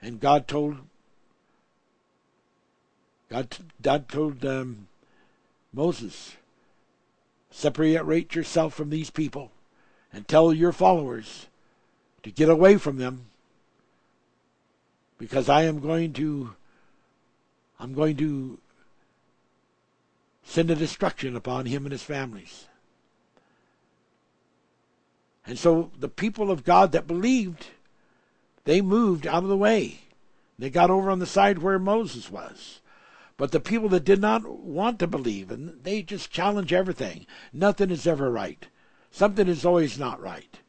[0.02, 0.78] And God told
[3.30, 4.86] God, God told um,
[5.72, 6.36] Moses,
[7.50, 9.50] separate yourself from these people
[10.12, 11.46] and tell your followers
[12.22, 13.26] to get away from them
[15.18, 16.54] because I am going to
[17.84, 18.58] I'm going to
[20.42, 22.64] send a destruction upon him and his families.
[25.46, 27.66] And so the people of God that believed,
[28.64, 30.00] they moved out of the way.
[30.58, 32.80] They got over on the side where Moses was.
[33.36, 37.26] But the people that did not want to believe, and they just challenge everything.
[37.52, 38.66] Nothing is ever right.
[39.10, 40.60] Something is always not right.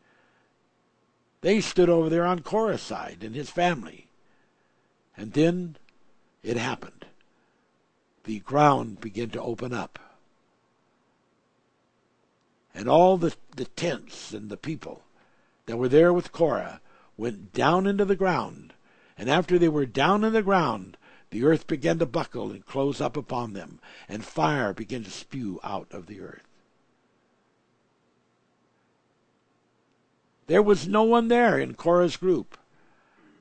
[1.40, 4.08] They stood over there on Korah's side and his family.
[5.16, 5.78] And then
[6.46, 6.95] it happened.
[8.26, 10.00] The ground began to open up.
[12.74, 15.04] And all the, the tents and the people
[15.68, 16.82] that were there with Korah
[17.18, 18.74] went down into the ground.
[19.18, 20.98] And after they were down in the ground,
[21.30, 23.80] the earth began to buckle and close up upon them,
[24.10, 26.44] and fire began to spew out of the earth.
[30.48, 32.58] There was no one there in Korah's group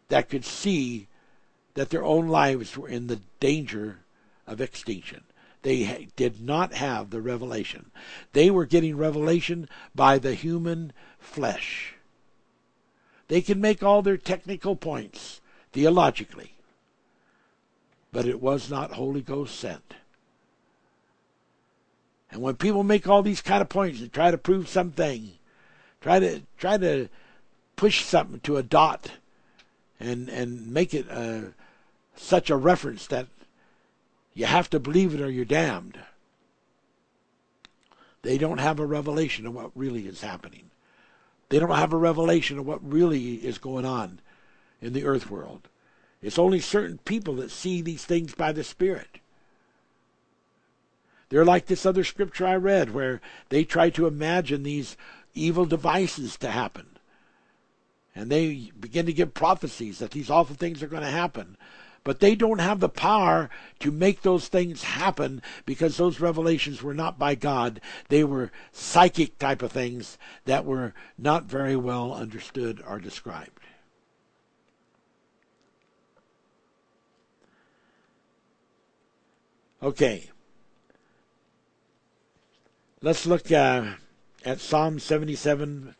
[0.09, 1.09] that could see
[1.74, 4.03] that their own lives were in the danger
[4.47, 5.25] of extinction.
[5.62, 7.91] They did not have the revelation.
[8.33, 11.95] They were getting revelation by the human flesh.
[13.29, 15.41] They can make all their technical points
[15.73, 16.53] theologically,
[18.12, 19.95] but it was not Holy Ghost sent.
[22.31, 25.33] And when people make all these kind of points and try to prove something,
[26.01, 27.09] try to try to
[27.77, 29.12] push something to a dot
[29.99, 31.53] and and make it uh,
[32.16, 33.29] such a reference that
[34.35, 35.98] you have to believe it or you're damned.
[38.23, 40.70] They don't have a revelation of what really is happening.
[41.51, 44.20] They don't have a revelation of what really is going on
[44.81, 45.69] in the earth world.
[46.23, 49.20] It's only certain people that see these things by the Spirit.
[51.28, 53.20] They're like this other scripture I read where
[53.51, 54.97] they try to imagine these
[55.35, 56.86] evil devices to happen.
[58.15, 61.56] And they begin to give prophecies that these awful things are going to happen.
[62.05, 63.48] But they don't have the power
[63.81, 67.81] to make those things happen because those revelations were not by God.
[68.10, 73.59] They were psychic type of things that were not very well understood or described.
[79.82, 80.31] Okay.
[83.01, 83.93] Let's look uh,
[84.44, 85.94] at Psalm 77,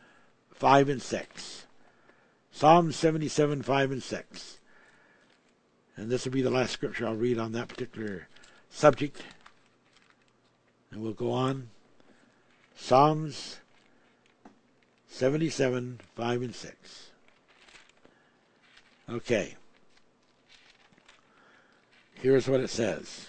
[0.53, 1.65] 5 and 6.
[2.51, 4.59] Psalm 77, 5 and 6.
[5.97, 8.27] And this will be the last scripture I'll read on that particular
[8.69, 9.23] subject.
[10.91, 11.69] And we'll go on.
[12.75, 13.59] Psalms
[15.07, 17.11] 77, 5 and 6.
[19.09, 19.55] Okay.
[22.15, 23.27] Here's what it says.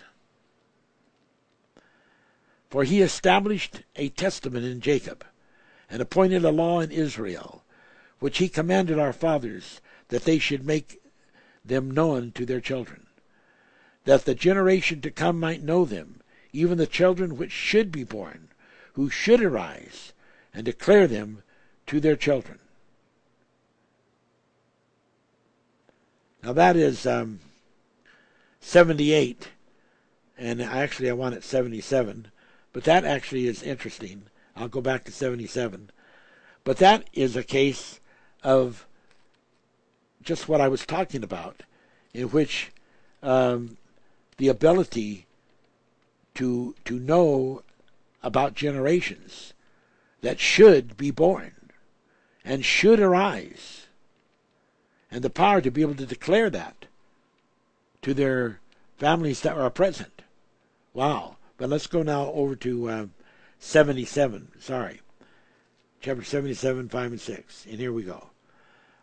[2.71, 5.25] For he established a testament in Jacob,
[5.89, 7.63] and appointed a law in Israel,
[8.19, 11.01] which he commanded our fathers, that they should make
[11.69, 13.07] them known to their children,
[14.05, 16.21] that the generation to come might know them,
[16.53, 18.49] even the children which should be born,
[18.95, 20.13] who should arise,
[20.55, 21.43] and declare them
[21.87, 22.59] to their children.
[26.43, 27.41] Now that is um,
[28.61, 29.49] 78,
[30.39, 32.29] and actually I want it 77,
[32.73, 34.25] but that actually is interesting.
[34.55, 35.91] I'll go back to 77.
[36.65, 38.01] But that is a case
[38.43, 38.87] of
[40.27, 41.63] just what I was talking about,
[42.13, 42.73] in which
[43.23, 43.79] um,
[44.37, 45.27] the ability
[46.35, 47.63] to to know
[48.23, 49.55] about generations
[50.21, 51.53] that should be born
[52.45, 53.87] and should arise,
[55.11, 56.87] and the power to be able to declare that
[58.03, 58.61] to their
[58.99, 60.23] families that are present.
[60.93, 61.37] Wow!
[61.57, 63.07] But let's go now over to uh,
[63.61, 64.49] 77.
[64.59, 65.01] Sorry,
[66.01, 68.31] chapter 77, 5 and 6, and here we go.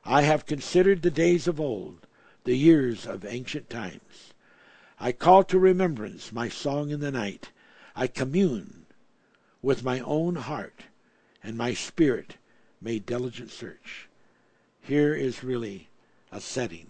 [0.06, 2.08] I have considered the days of old,
[2.44, 4.34] the years of ancient times.
[5.00, 7.52] I call to remembrance my song in the night.
[7.96, 8.86] I commune
[9.62, 10.84] with my own heart,
[11.42, 12.36] and my spirit
[12.82, 14.10] made diligent search.
[14.82, 15.88] Here is really
[16.32, 16.88] a setting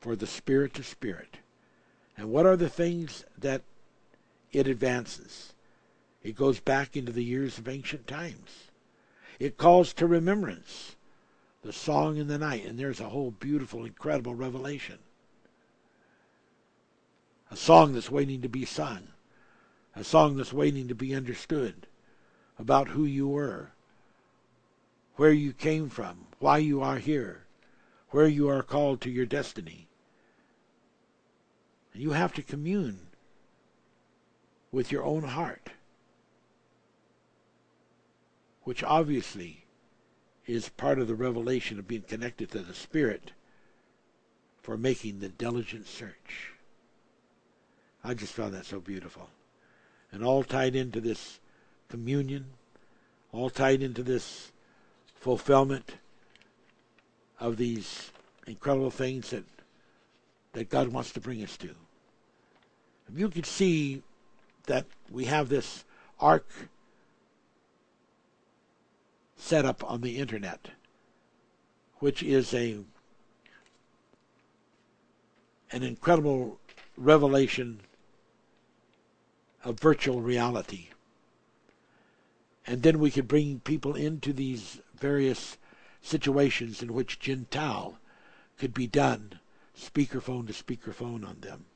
[0.00, 1.38] for the spirit to spirit.
[2.16, 3.62] And what are the things that
[4.52, 5.52] it advances?
[6.22, 8.70] It goes back into the years of ancient times.
[9.38, 10.96] It calls to remembrance
[11.62, 14.98] the song in the night, and there's a whole beautiful, incredible revelation.
[17.50, 19.08] A song that's waiting to be sung,
[19.96, 21.86] a song that's waiting to be understood
[22.58, 23.72] about who you were,
[25.16, 27.46] where you came from, why you are here,
[28.10, 29.88] where you are called to your destiny.
[31.92, 33.08] And you have to commune
[34.70, 35.70] with your own heart,
[38.62, 39.64] which obviously
[40.48, 43.32] is part of the revelation of being connected to the Spirit
[44.62, 46.52] for making the diligent search.
[48.02, 49.28] I just found that so beautiful.
[50.10, 51.38] And all tied into this
[51.88, 52.46] communion,
[53.30, 54.50] all tied into this
[55.14, 55.96] fulfillment
[57.38, 58.10] of these
[58.46, 59.44] incredible things that
[60.52, 61.68] that God wants to bring us to.
[63.12, 64.02] If you could see
[64.66, 65.84] that we have this
[66.18, 66.48] ark
[69.38, 70.68] set up on the internet,
[72.00, 72.78] which is a
[75.70, 76.58] an incredible
[76.96, 77.80] revelation
[79.64, 80.88] of virtual reality.
[82.66, 85.56] And then we could bring people into these various
[86.02, 87.98] situations in which Jin Tal
[88.58, 89.40] could be done,
[89.78, 91.66] speakerphone to speakerphone on them.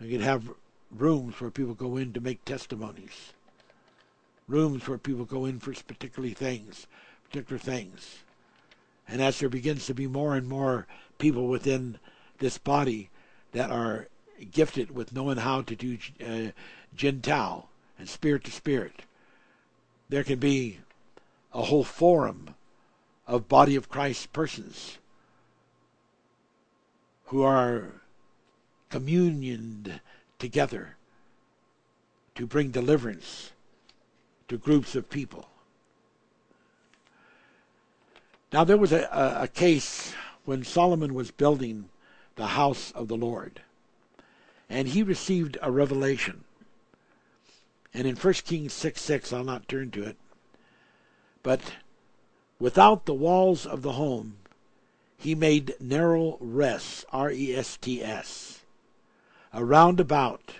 [0.00, 0.50] We could have
[0.90, 3.32] rooms where people go in to make testimonies,
[4.52, 6.86] rooms where people go in for particular things,
[7.24, 8.18] particular things.
[9.08, 10.86] And as there begins to be more and more
[11.18, 11.98] people within
[12.38, 13.10] this body
[13.52, 14.08] that are
[14.50, 16.50] gifted with knowing how to do uh,
[16.94, 17.68] Jin Tal
[17.98, 19.02] and spirit to spirit,
[20.08, 20.78] there can be
[21.52, 22.54] a whole forum
[23.26, 24.98] of body of Christ persons
[27.26, 28.02] who are
[28.90, 30.00] communioned
[30.38, 30.96] together
[32.34, 33.52] to bring deliverance
[34.52, 35.48] to groups of people.
[38.52, 39.08] Now, there was a,
[39.40, 40.12] a, case
[40.44, 41.88] when Solomon was building
[42.36, 43.62] the house of the Lord,
[44.68, 46.44] and he received a revelation.
[47.94, 50.18] And in 1 Kings 6 6, I'll not turn to it,
[51.42, 51.72] but
[52.58, 54.36] without the walls of the home,
[55.16, 58.60] he made narrow rests, R E S T S,
[59.54, 60.56] around about,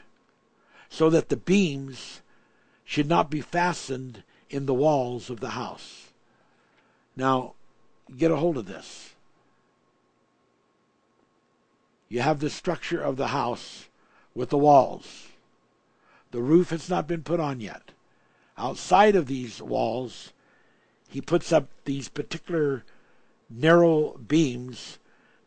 [0.89, 2.21] so that the beams
[2.93, 6.09] should not be fastened in the walls of the house.
[7.16, 7.55] Now,
[8.19, 9.14] get a hold of this.
[12.10, 13.89] You have the structure of the house
[14.35, 15.28] with the walls.
[16.32, 17.93] The roof has not been put on yet.
[18.59, 20.35] Outside of these walls,
[21.09, 22.85] he puts up these particular
[23.48, 24.98] narrow beams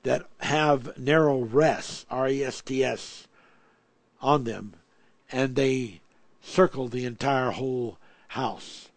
[0.01, 3.27] that have narrow rests, R E S T S,
[4.19, 4.73] on them,
[5.31, 6.01] and they
[6.45, 7.97] circle the entire whole
[8.29, 8.89] house.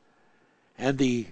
[0.77, 1.27] And the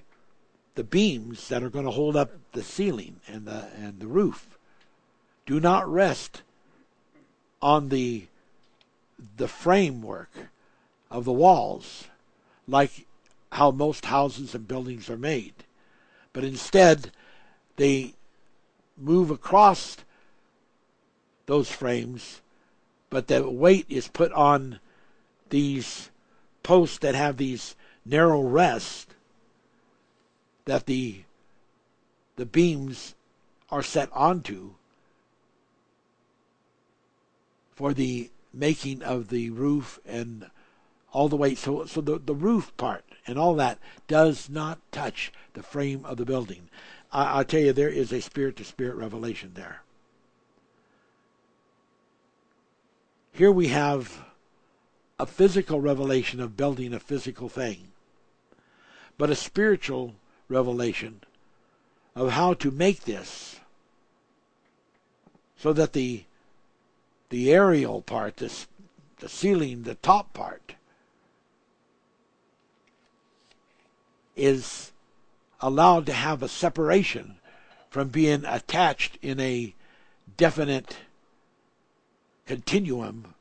[0.74, 4.58] the beams that are going to hold up the ceiling and the and the roof
[5.46, 6.42] do not rest
[7.62, 8.26] on the
[9.36, 10.30] the framework
[11.10, 12.08] of the walls
[12.68, 13.06] like
[13.52, 15.54] how most houses and buildings are made
[16.34, 17.10] but instead
[17.76, 18.12] they
[18.98, 19.96] move across
[21.46, 22.42] those frames
[23.08, 24.78] but the weight is put on
[25.50, 26.10] these
[26.62, 29.06] posts that have these narrow rests
[30.64, 31.22] that the
[32.36, 33.14] the beams
[33.70, 34.72] are set onto
[37.74, 40.50] for the making of the roof and
[41.12, 45.32] all the way so so the, the roof part and all that does not touch
[45.54, 46.68] the frame of the building.
[47.12, 49.82] I, I tell you there is a spirit to spirit revelation there.
[53.32, 54.24] Here we have
[55.18, 57.92] a physical revelation of building a physical thing,
[59.16, 60.14] but a spiritual
[60.48, 61.22] revelation
[62.14, 63.60] of how to make this
[65.56, 66.24] so that the
[67.28, 68.66] the aerial part, this
[69.18, 70.74] the ceiling, the top part
[74.36, 74.92] is
[75.60, 77.38] allowed to have a separation
[77.88, 79.74] from being attached in a
[80.36, 80.98] definite
[82.44, 83.34] continuum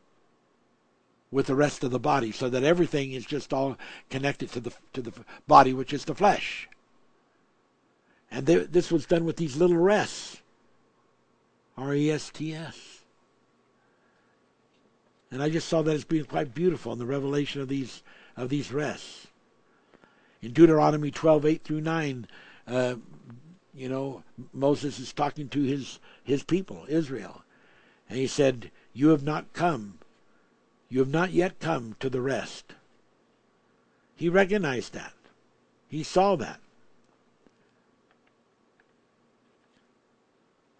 [1.36, 3.78] with the rest of the body so that everything is just all
[4.10, 5.14] connected to the to the
[5.48, 6.68] body which is the flesh
[8.32, 10.42] and this was done with these little rests.
[11.78, 13.02] R E S T S.
[15.32, 18.04] And I just saw that as being quite beautiful in the revelation of these
[18.36, 19.28] of these rests.
[20.42, 22.28] In Deuteronomy 12, 8 through 9,
[22.68, 22.96] uh,
[23.74, 24.22] you know,
[24.54, 27.44] Moses is talking to his, his people, Israel.
[28.10, 29.98] And he said, You have not come.
[30.96, 32.74] You have not yet come to the rest.
[34.16, 35.12] He recognized that.
[35.90, 36.62] He saw that.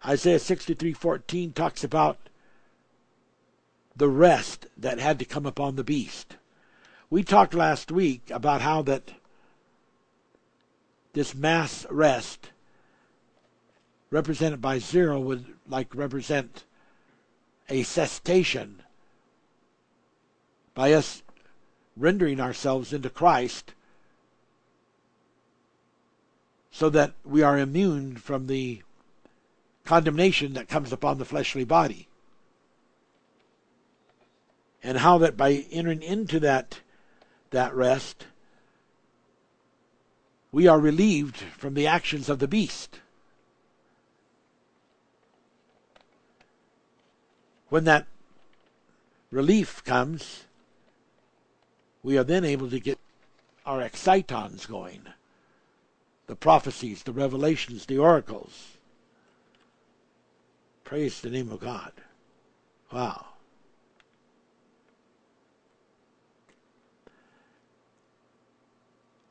[0.02, 2.16] Isaiah 63:14 talks about
[3.94, 6.36] the rest that had to come upon the beast.
[7.10, 9.12] We talked last week about how that
[11.12, 12.52] this mass rest
[14.08, 16.64] represented by zero would like represent
[17.68, 18.82] a cessation
[20.76, 21.24] by us
[21.96, 23.72] rendering ourselves into Christ
[26.70, 28.82] so that we are immune from the
[29.84, 32.06] condemnation that comes upon the fleshly body.
[34.84, 36.78] And how that by entering into that
[37.50, 38.26] that rest,
[40.52, 43.00] we are relieved from the actions of the beast.
[47.68, 48.06] when that
[49.30, 50.45] relief comes,
[52.06, 53.00] we are then able to get
[53.66, 55.00] our excitons going
[56.28, 58.76] the prophecies, the revelations, the oracles.
[60.84, 61.90] Praise the name of God.
[62.92, 63.26] Wow.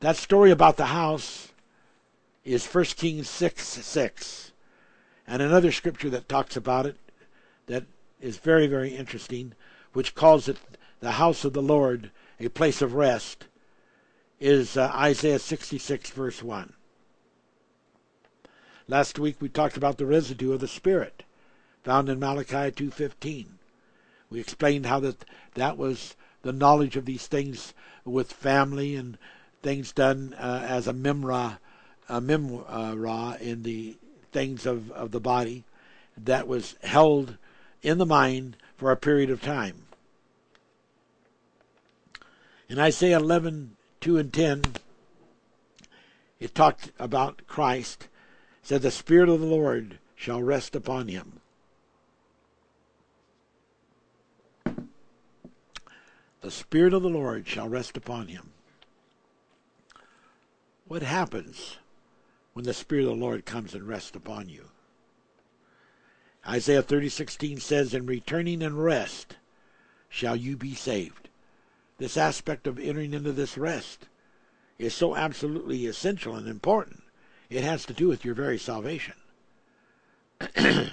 [0.00, 1.52] That story about the house
[2.44, 4.52] is 1 Kings 6 6.
[5.26, 6.98] And another scripture that talks about it
[7.68, 7.84] that
[8.20, 9.54] is very, very interesting,
[9.94, 10.58] which calls it
[11.00, 13.46] the house of the Lord, a place of rest,
[14.38, 16.72] is uh, Isaiah 66, verse 1.
[18.88, 21.24] Last week we talked about the residue of the Spirit
[21.86, 23.46] found in Malachi 2.15.
[24.28, 29.16] We explained how that, that was the knowledge of these things with family and
[29.62, 31.58] things done uh, as a memra,
[32.08, 33.96] a memra in the
[34.32, 35.64] things of, of the body
[36.16, 37.36] that was held
[37.82, 39.85] in the mind for a period of time.
[42.68, 44.62] In Isaiah 11, 2 and 10,
[46.40, 48.08] it talked about Christ
[48.62, 51.40] said, The Spirit of the Lord shall rest upon him.
[56.40, 58.50] The Spirit of the Lord shall rest upon him.
[60.88, 61.76] What happens
[62.52, 64.70] when the Spirit of the Lord comes and rests upon you?
[66.46, 69.36] Isaiah 30:16 says, "In returning and rest
[70.08, 71.25] shall you be saved."
[71.98, 74.06] This aspect of entering into this rest
[74.78, 77.02] is so absolutely essential and important.
[77.48, 79.14] It has to do with your very salvation.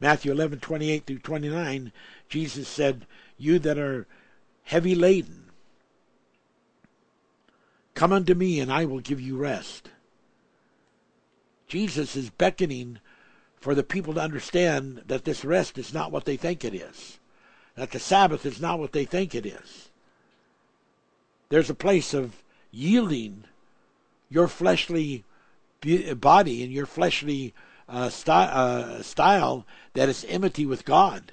[0.00, 1.92] Matthew 11, 28 through 29,
[2.28, 3.06] Jesus said,
[3.36, 4.06] You that are
[4.62, 5.50] heavy laden,
[7.94, 9.90] come unto me and I will give you rest.
[11.66, 13.00] Jesus is beckoning
[13.60, 17.18] for the people to understand that this rest is not what they think it is,
[17.74, 19.87] that the Sabbath is not what they think it is.
[21.48, 23.44] There's a place of yielding
[24.28, 25.24] your fleshly
[26.16, 27.54] body and your fleshly
[27.88, 31.32] uh, sty- uh, style that is enmity with God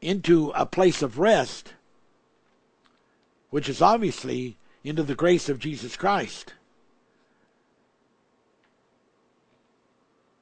[0.00, 1.74] into a place of rest,
[3.50, 6.54] which is obviously into the grace of Jesus Christ,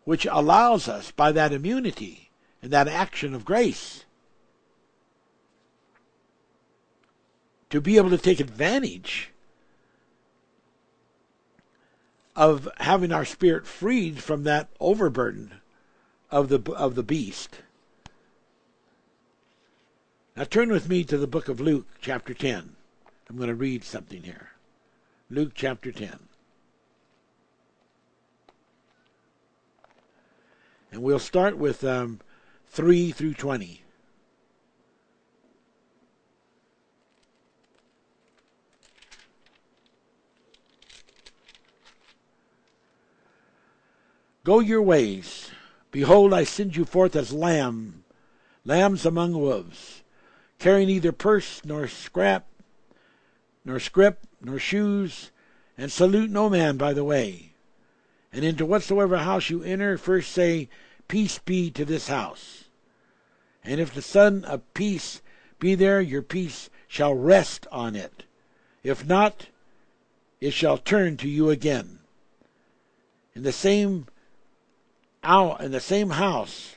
[0.04, 2.30] which allows us by that immunity
[2.62, 4.04] and that action of grace
[7.70, 9.30] to be able to take advantage
[12.36, 15.60] of having our spirit freed from that overburden
[16.30, 17.60] of the of the beast.
[20.36, 22.76] Now turn with me to the book of Luke, chapter 10.
[23.28, 24.50] I'm going to read something here.
[25.28, 26.18] Luke chapter 10.
[30.92, 32.20] And we'll start with um,
[32.68, 33.82] 3 through 20.
[44.50, 45.52] Go your ways.
[45.92, 48.02] Behold, I send you forth as lamb,
[48.64, 50.02] lambs among wolves,
[50.58, 52.48] carrying neither purse nor scrap,
[53.64, 55.30] nor scrip, nor shoes,
[55.78, 57.52] and salute no man by the way.
[58.32, 60.68] And into whatsoever house you enter, first say,
[61.06, 62.64] Peace be to this house.
[63.62, 65.22] And if the Son of Peace
[65.60, 68.24] be there, your peace shall rest on it.
[68.82, 69.46] If not,
[70.40, 72.00] it shall turn to you again.
[73.32, 74.06] In the same
[75.22, 76.76] out in the same house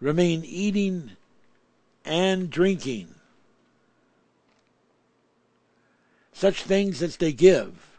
[0.00, 1.12] remain eating
[2.04, 3.14] and drinking.
[6.32, 7.98] Such things as they give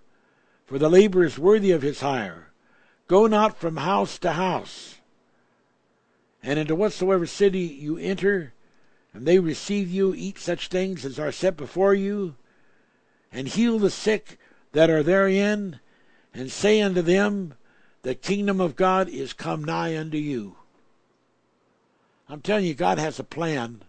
[0.66, 2.48] for the labor is worthy of his hire.
[3.08, 4.96] Go not from house to house
[6.42, 8.54] and into whatsoever city you enter
[9.14, 12.36] and they receive you eat such things as are set before you
[13.32, 14.38] and heal the sick
[14.72, 15.80] that are therein
[16.34, 17.54] and say unto them
[18.04, 20.58] the kingdom of God is come nigh unto you.
[22.30, 23.82] I'm telling you, God has a plan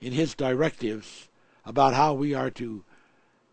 [0.00, 1.28] in His directives
[1.64, 2.84] about how we are to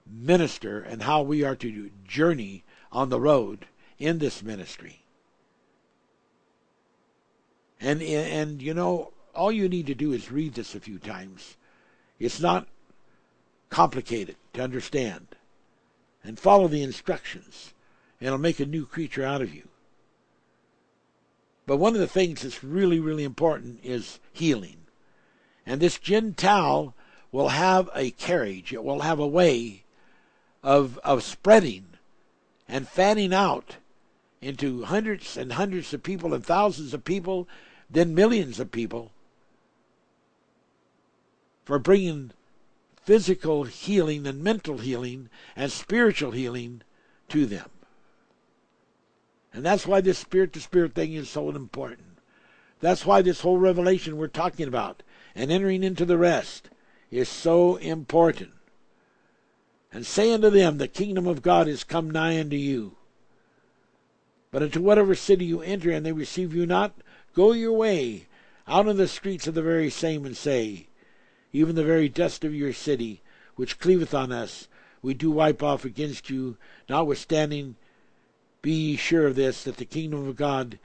[0.09, 3.67] minister and how we are to journey on the road
[3.99, 5.03] in this ministry.
[7.79, 11.57] And and you know, all you need to do is read this a few times.
[12.19, 12.67] It's not
[13.69, 15.27] complicated to understand.
[16.23, 17.73] And follow the instructions
[18.19, 19.67] and it'll make a new creature out of you.
[21.65, 24.77] But one of the things that's really, really important is healing.
[25.65, 26.95] And this Jin Tal
[27.31, 29.83] will have a carriage, it will have a way
[30.63, 31.85] of, of spreading
[32.67, 33.77] and fanning out
[34.41, 37.47] into hundreds and hundreds of people and thousands of people,
[37.89, 39.11] then millions of people,
[41.65, 42.31] for bringing
[43.03, 46.81] physical healing and mental healing and spiritual healing
[47.27, 47.69] to them.
[49.57, 52.19] And that's why this spirit to spirit thing is so important.
[52.79, 55.01] That's why this whole revelation we're talking about
[55.33, 56.69] and entering into the rest
[57.09, 58.51] is so important.
[59.91, 62.97] And say unto them, The kingdom of God is come nigh unto you.
[64.51, 66.93] But into whatever city you enter and they receive you not,
[67.33, 68.27] go your way
[68.67, 70.85] out in the streets of the very same and say,
[71.51, 73.23] even the very dust of your city,
[73.55, 74.67] which cleaveth on us,
[75.01, 76.57] we do wipe off against you.
[76.87, 77.75] Notwithstanding,
[78.67, 80.77] be ye sure of this, that the kingdom of God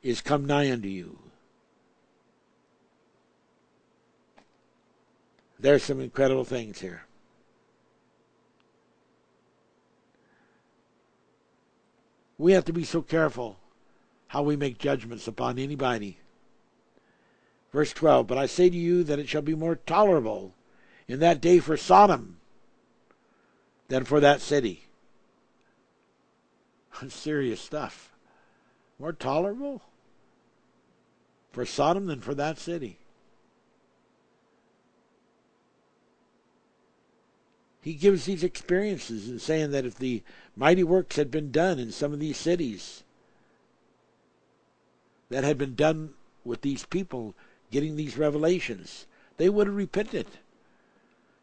[0.00, 1.18] is come nigh unto you.
[5.58, 7.02] There's some incredible things here.
[12.38, 13.58] We have to be so careful
[14.28, 16.18] how we make judgments upon anybody.
[17.72, 20.54] Verse 12 But I say to you that it shall be more tolerable
[21.08, 22.38] in that day for Sodom
[23.88, 24.85] than for that city.
[27.08, 28.12] Serious stuff.
[28.98, 29.82] More tolerable
[31.52, 32.98] for Sodom than for that city.
[37.86, 40.20] he gives these experiences and saying that if the
[40.56, 43.04] mighty works had been done in some of these cities
[45.30, 46.12] that had been done
[46.44, 47.32] with these people
[47.70, 49.06] getting these revelations,
[49.36, 50.26] they would have repented.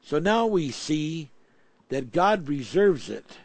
[0.04, 1.30] So now we see
[1.88, 3.38] that God reserves it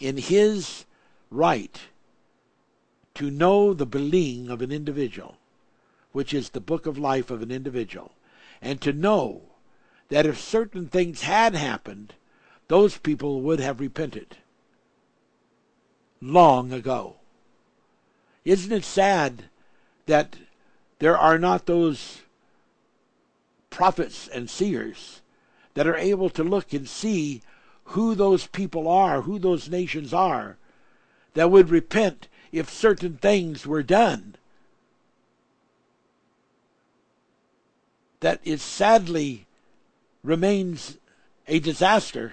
[0.00, 0.84] in His
[1.32, 1.80] right
[3.14, 5.36] to know the being of an individual,
[6.12, 8.12] which is the book of life of an individual,
[8.60, 9.42] and to know
[10.08, 12.14] that if certain things had happened,
[12.68, 14.36] those people would have repented
[16.20, 17.16] long ago.
[18.44, 19.44] Isn't it sad
[20.06, 20.36] that
[20.98, 22.22] there are not those
[23.70, 25.20] prophets and seers
[25.74, 27.42] that are able to look and see
[27.84, 30.56] who those people are, who those nations are,
[31.34, 34.36] that would repent if certain things were done?
[38.20, 39.46] That it sadly
[40.22, 40.98] remains
[41.48, 42.32] a disaster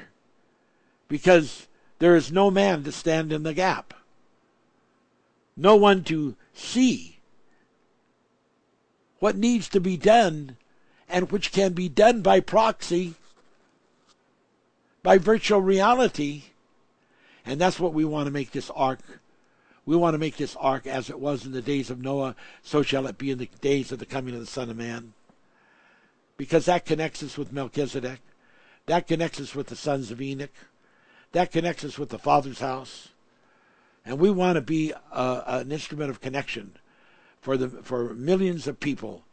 [1.08, 1.68] because
[1.98, 3.94] there is no man to stand in the gap,
[5.58, 7.20] no one to see
[9.20, 10.56] what needs to be done
[11.10, 13.16] and which can be done by proxy,
[15.04, 16.44] by virtual reality.
[17.50, 19.00] And that's what we want to make this ark.
[19.84, 22.84] We want to make this ark as it was in the days of Noah, so
[22.84, 25.14] shall it be in the days of the coming of the Son of Man.
[26.38, 28.20] Because that connects us with Melchizedek.
[28.86, 30.54] That connects us with the sons of Enoch.
[31.32, 33.10] That connects us with the Father's house.
[34.06, 36.74] And we want to be a, an instrument of connection
[37.42, 39.24] for the for millions of people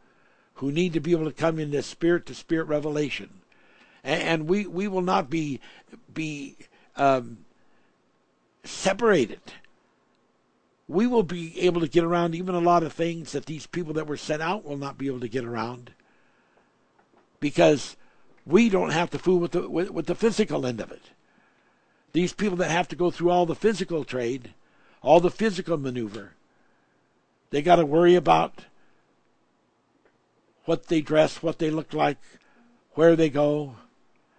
[0.55, 3.41] who need to be able to come in this spirit to spirit revelation.
[4.03, 5.59] And, and we, we will not be
[6.11, 6.57] be
[6.95, 7.45] um,
[8.69, 9.41] separated.
[10.87, 13.93] We will be able to get around even a lot of things that these people
[13.93, 15.91] that were sent out will not be able to get around.
[17.39, 17.97] Because
[18.45, 21.11] we don't have to fool with the with, with the physical end of it.
[22.13, 24.53] These people that have to go through all the physical trade,
[25.01, 26.31] all the physical maneuver,
[27.49, 28.65] they got to worry about
[30.65, 32.17] what they dress, what they look like,
[32.91, 33.75] where they go,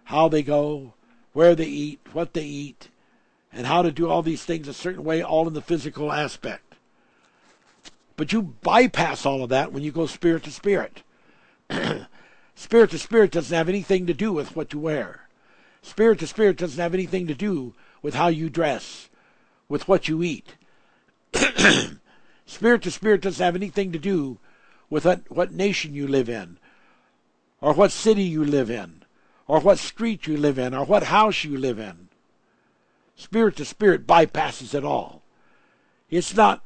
[0.05, 0.93] how they go,
[1.33, 2.89] where they eat, what they eat,
[3.51, 6.75] and how to do all these things a certain way, all in the physical aspect.
[8.15, 11.03] But you bypass all of that when you go spirit to spirit.
[12.55, 15.29] spirit to spirit doesn't have anything to do with what you wear.
[15.81, 19.09] Spirit to spirit doesn't have anything to do with how you dress,
[19.69, 20.55] with what you eat.
[22.45, 24.37] spirit to spirit doesn't have anything to do
[24.89, 26.57] with what, what nation you live in,
[27.61, 29.03] or what city you live in,
[29.47, 32.08] or what street you live in, or what house you live in.
[33.19, 35.21] Spirit to spirit bypasses it all.
[36.09, 36.63] It's not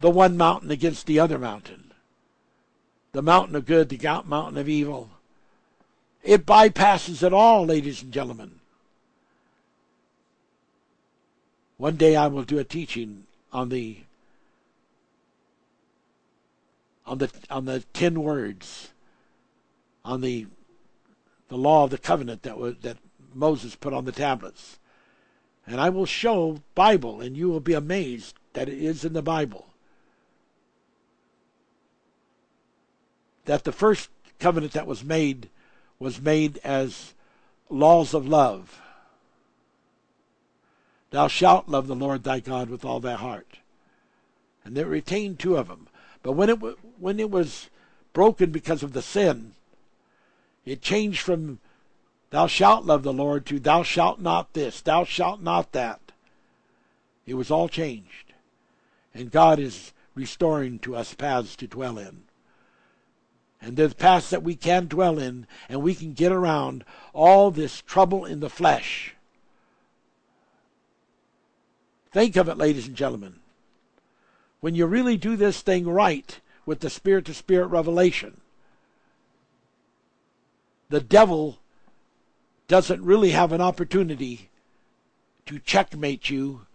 [0.00, 1.92] the one mountain against the other mountain.
[3.12, 5.10] The mountain of good, the mountain of evil.
[6.24, 8.58] It bypasses it all, ladies and gentlemen.
[11.76, 13.98] One day I will do a teaching on the
[17.06, 18.88] on the on the ten words,
[20.04, 20.46] on the
[21.46, 22.96] the law of the covenant that was that
[23.32, 24.80] Moses put on the tablets.
[25.66, 29.22] And I will show Bible and you will be amazed that it is in the
[29.22, 29.66] Bible.
[33.46, 35.48] That the first covenant that was made
[35.98, 37.14] was made as
[37.68, 38.80] laws of love.
[41.10, 43.58] Thou shalt love the Lord thy God with all thy heart.
[44.64, 45.88] And they retained two of them.
[46.22, 46.58] But when it
[46.98, 47.70] when it was
[48.12, 49.54] broken because of the sin,
[50.64, 51.60] it changed from
[52.36, 56.12] thou shalt love the Lord to thou shalt not this, thou shalt not that.
[57.24, 58.34] It was all changed.
[59.14, 62.24] And God is restoring to us paths to dwell in.
[63.58, 66.84] And there's paths that we can dwell in, and we can get around
[67.14, 69.14] all this trouble in the flesh.
[72.12, 73.36] Think of it, ladies and gentlemen.
[74.60, 78.42] When you really do this thing right with the spirit to spirit revelation,
[80.90, 81.60] the devil
[82.68, 84.50] doesn't really have an opportunity
[85.46, 86.66] to checkmate you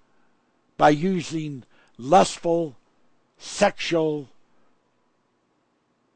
[0.77, 1.63] by using
[1.97, 2.77] lustful,
[3.37, 4.29] sexual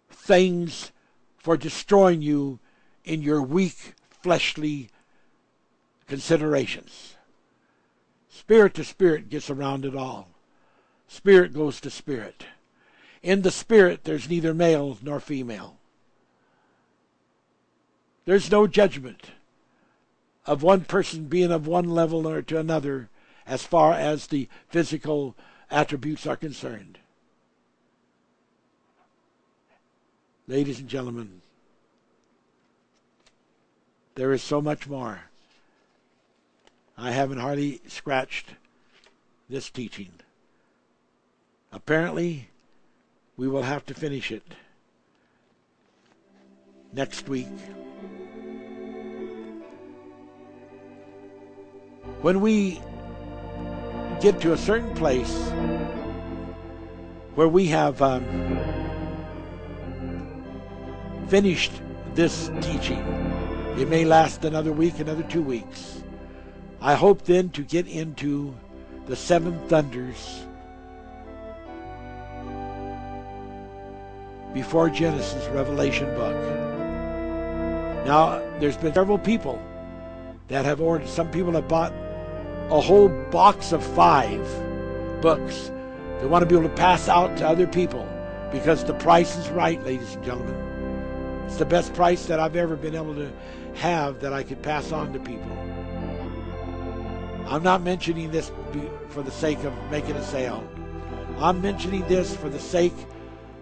[0.09, 0.91] things
[1.37, 2.59] for destroying you
[3.03, 4.89] in your weak, fleshly
[6.07, 7.15] considerations.
[8.29, 10.29] Spirit to spirit gets around it all.
[11.07, 12.45] Spirit goes to spirit.
[13.21, 15.77] In the spirit, there's neither male nor female.
[18.25, 19.31] There's no judgment
[20.45, 23.09] of one person being of one level or to another
[23.47, 25.35] as far as the physical
[25.71, 26.99] attributes are concerned.
[30.47, 31.41] Ladies and gentlemen,
[34.13, 35.23] there is so much more.
[36.97, 38.49] I haven't hardly scratched
[39.49, 40.11] this teaching.
[41.71, 42.49] Apparently,
[43.35, 44.43] we will have to finish it
[46.93, 47.47] next week.
[52.21, 52.81] When we
[54.19, 55.51] get to a certain place
[57.35, 58.23] where we have um,
[61.27, 61.71] finished
[62.13, 62.99] this teaching,
[63.77, 66.03] it may last another week, another two weeks.
[66.81, 68.55] I hope then to get into
[69.05, 70.45] the seven thunders
[74.53, 76.35] before Genesis, Revelation book.
[78.05, 79.61] Now, there's been several people
[80.47, 81.93] that have ordered, some people have bought
[82.69, 84.41] a whole box of five
[85.21, 85.71] books.
[86.19, 88.07] They want to be able to pass out to other people
[88.51, 90.55] because the price is right, ladies and gentlemen.
[91.45, 93.31] It's the best price that I've ever been able to
[93.75, 95.51] have that I could pass on to people.
[97.47, 98.51] I'm not mentioning this
[99.09, 100.67] for the sake of making a sale.
[101.37, 102.95] I'm mentioning this for the sake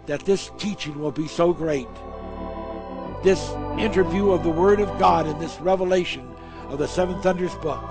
[0.05, 1.87] that this teaching will be so great.
[3.23, 6.32] This interview of the Word of God and this revelation
[6.69, 7.81] of the Seven Thunders book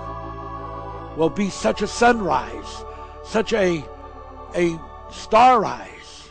[1.17, 2.83] will be such a sunrise,
[3.23, 3.83] such a,
[4.55, 4.79] a
[5.11, 6.29] star rise.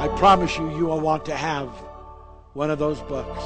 [0.00, 1.68] I promise you, you will want to have
[2.54, 3.44] one of those books.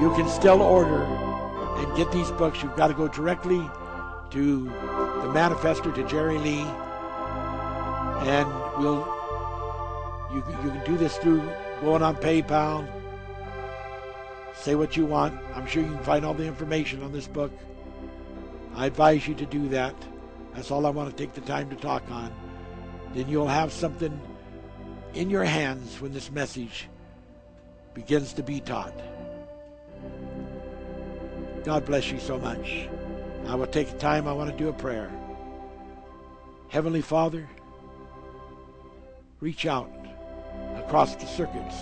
[0.00, 2.62] You can still order and get these books.
[2.62, 3.60] You've got to go directly
[4.30, 6.66] to the manifester to Jerry Lee,
[8.20, 8.48] and
[8.78, 9.20] we'll
[10.32, 11.42] you, you can do this through
[11.80, 12.86] going on PayPal.
[14.54, 15.38] Say what you want.
[15.54, 17.50] I'm sure you can find all the information on this book.
[18.76, 19.94] I advise you to do that.
[20.54, 22.32] That's all I want to take the time to talk on.
[23.14, 24.20] Then you'll have something
[25.14, 26.88] in your hands when this message
[27.94, 28.94] begins to be taught.
[31.64, 32.88] God bless you so much.
[33.46, 34.28] I will take the time.
[34.28, 35.10] I want to do a prayer.
[36.68, 37.48] Heavenly Father,
[39.40, 39.90] reach out
[40.76, 41.76] across the circuits.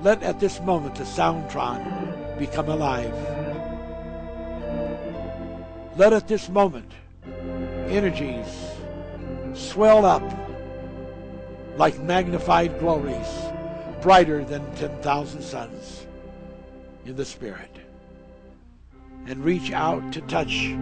[0.00, 3.14] Let at this moment the Soundtron become alive.
[5.96, 6.90] Let at this moment
[7.88, 8.46] energies
[9.54, 10.22] swell up
[11.76, 13.28] like magnified glories,
[14.00, 16.06] brighter than 10,000 suns
[17.04, 17.76] in the Spirit.
[19.26, 20.74] And reach out to touch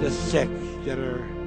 [0.00, 0.50] the sick
[0.84, 1.37] that are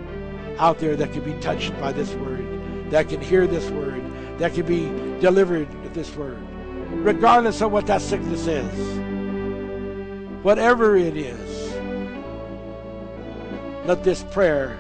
[0.58, 2.52] out there that can be touched by this word
[2.92, 4.04] that can hear this word,
[4.38, 4.86] that can be
[5.22, 6.38] delivered with this word,
[6.92, 9.00] regardless of what that sickness is.
[10.44, 11.74] Whatever it is,
[13.86, 14.78] let this prayer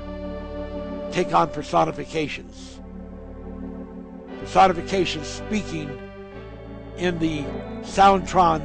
[1.11, 2.80] take on personifications.
[4.41, 5.98] Personifications speaking
[6.98, 7.43] in the
[7.84, 8.61] Soundtron,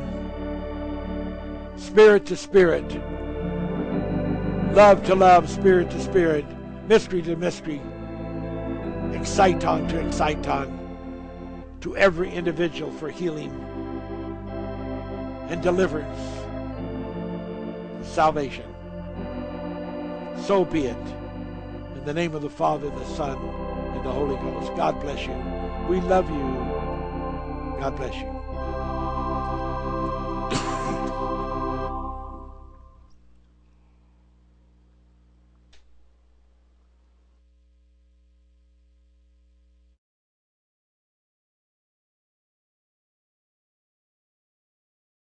[1.78, 2.84] spirit to spirit,
[4.74, 6.44] love to love, spirit to spirit,
[6.88, 7.80] mystery to mystery
[9.12, 10.78] exciton to exciton
[11.80, 13.50] to every individual for healing
[15.48, 16.20] and deliverance,
[17.94, 18.64] and salvation.
[20.42, 20.96] So be it.
[21.96, 24.74] In the name of the Father, the Son, and the Holy Ghost.
[24.76, 25.34] God bless you.
[25.88, 27.80] We love you.
[27.80, 28.35] God bless you.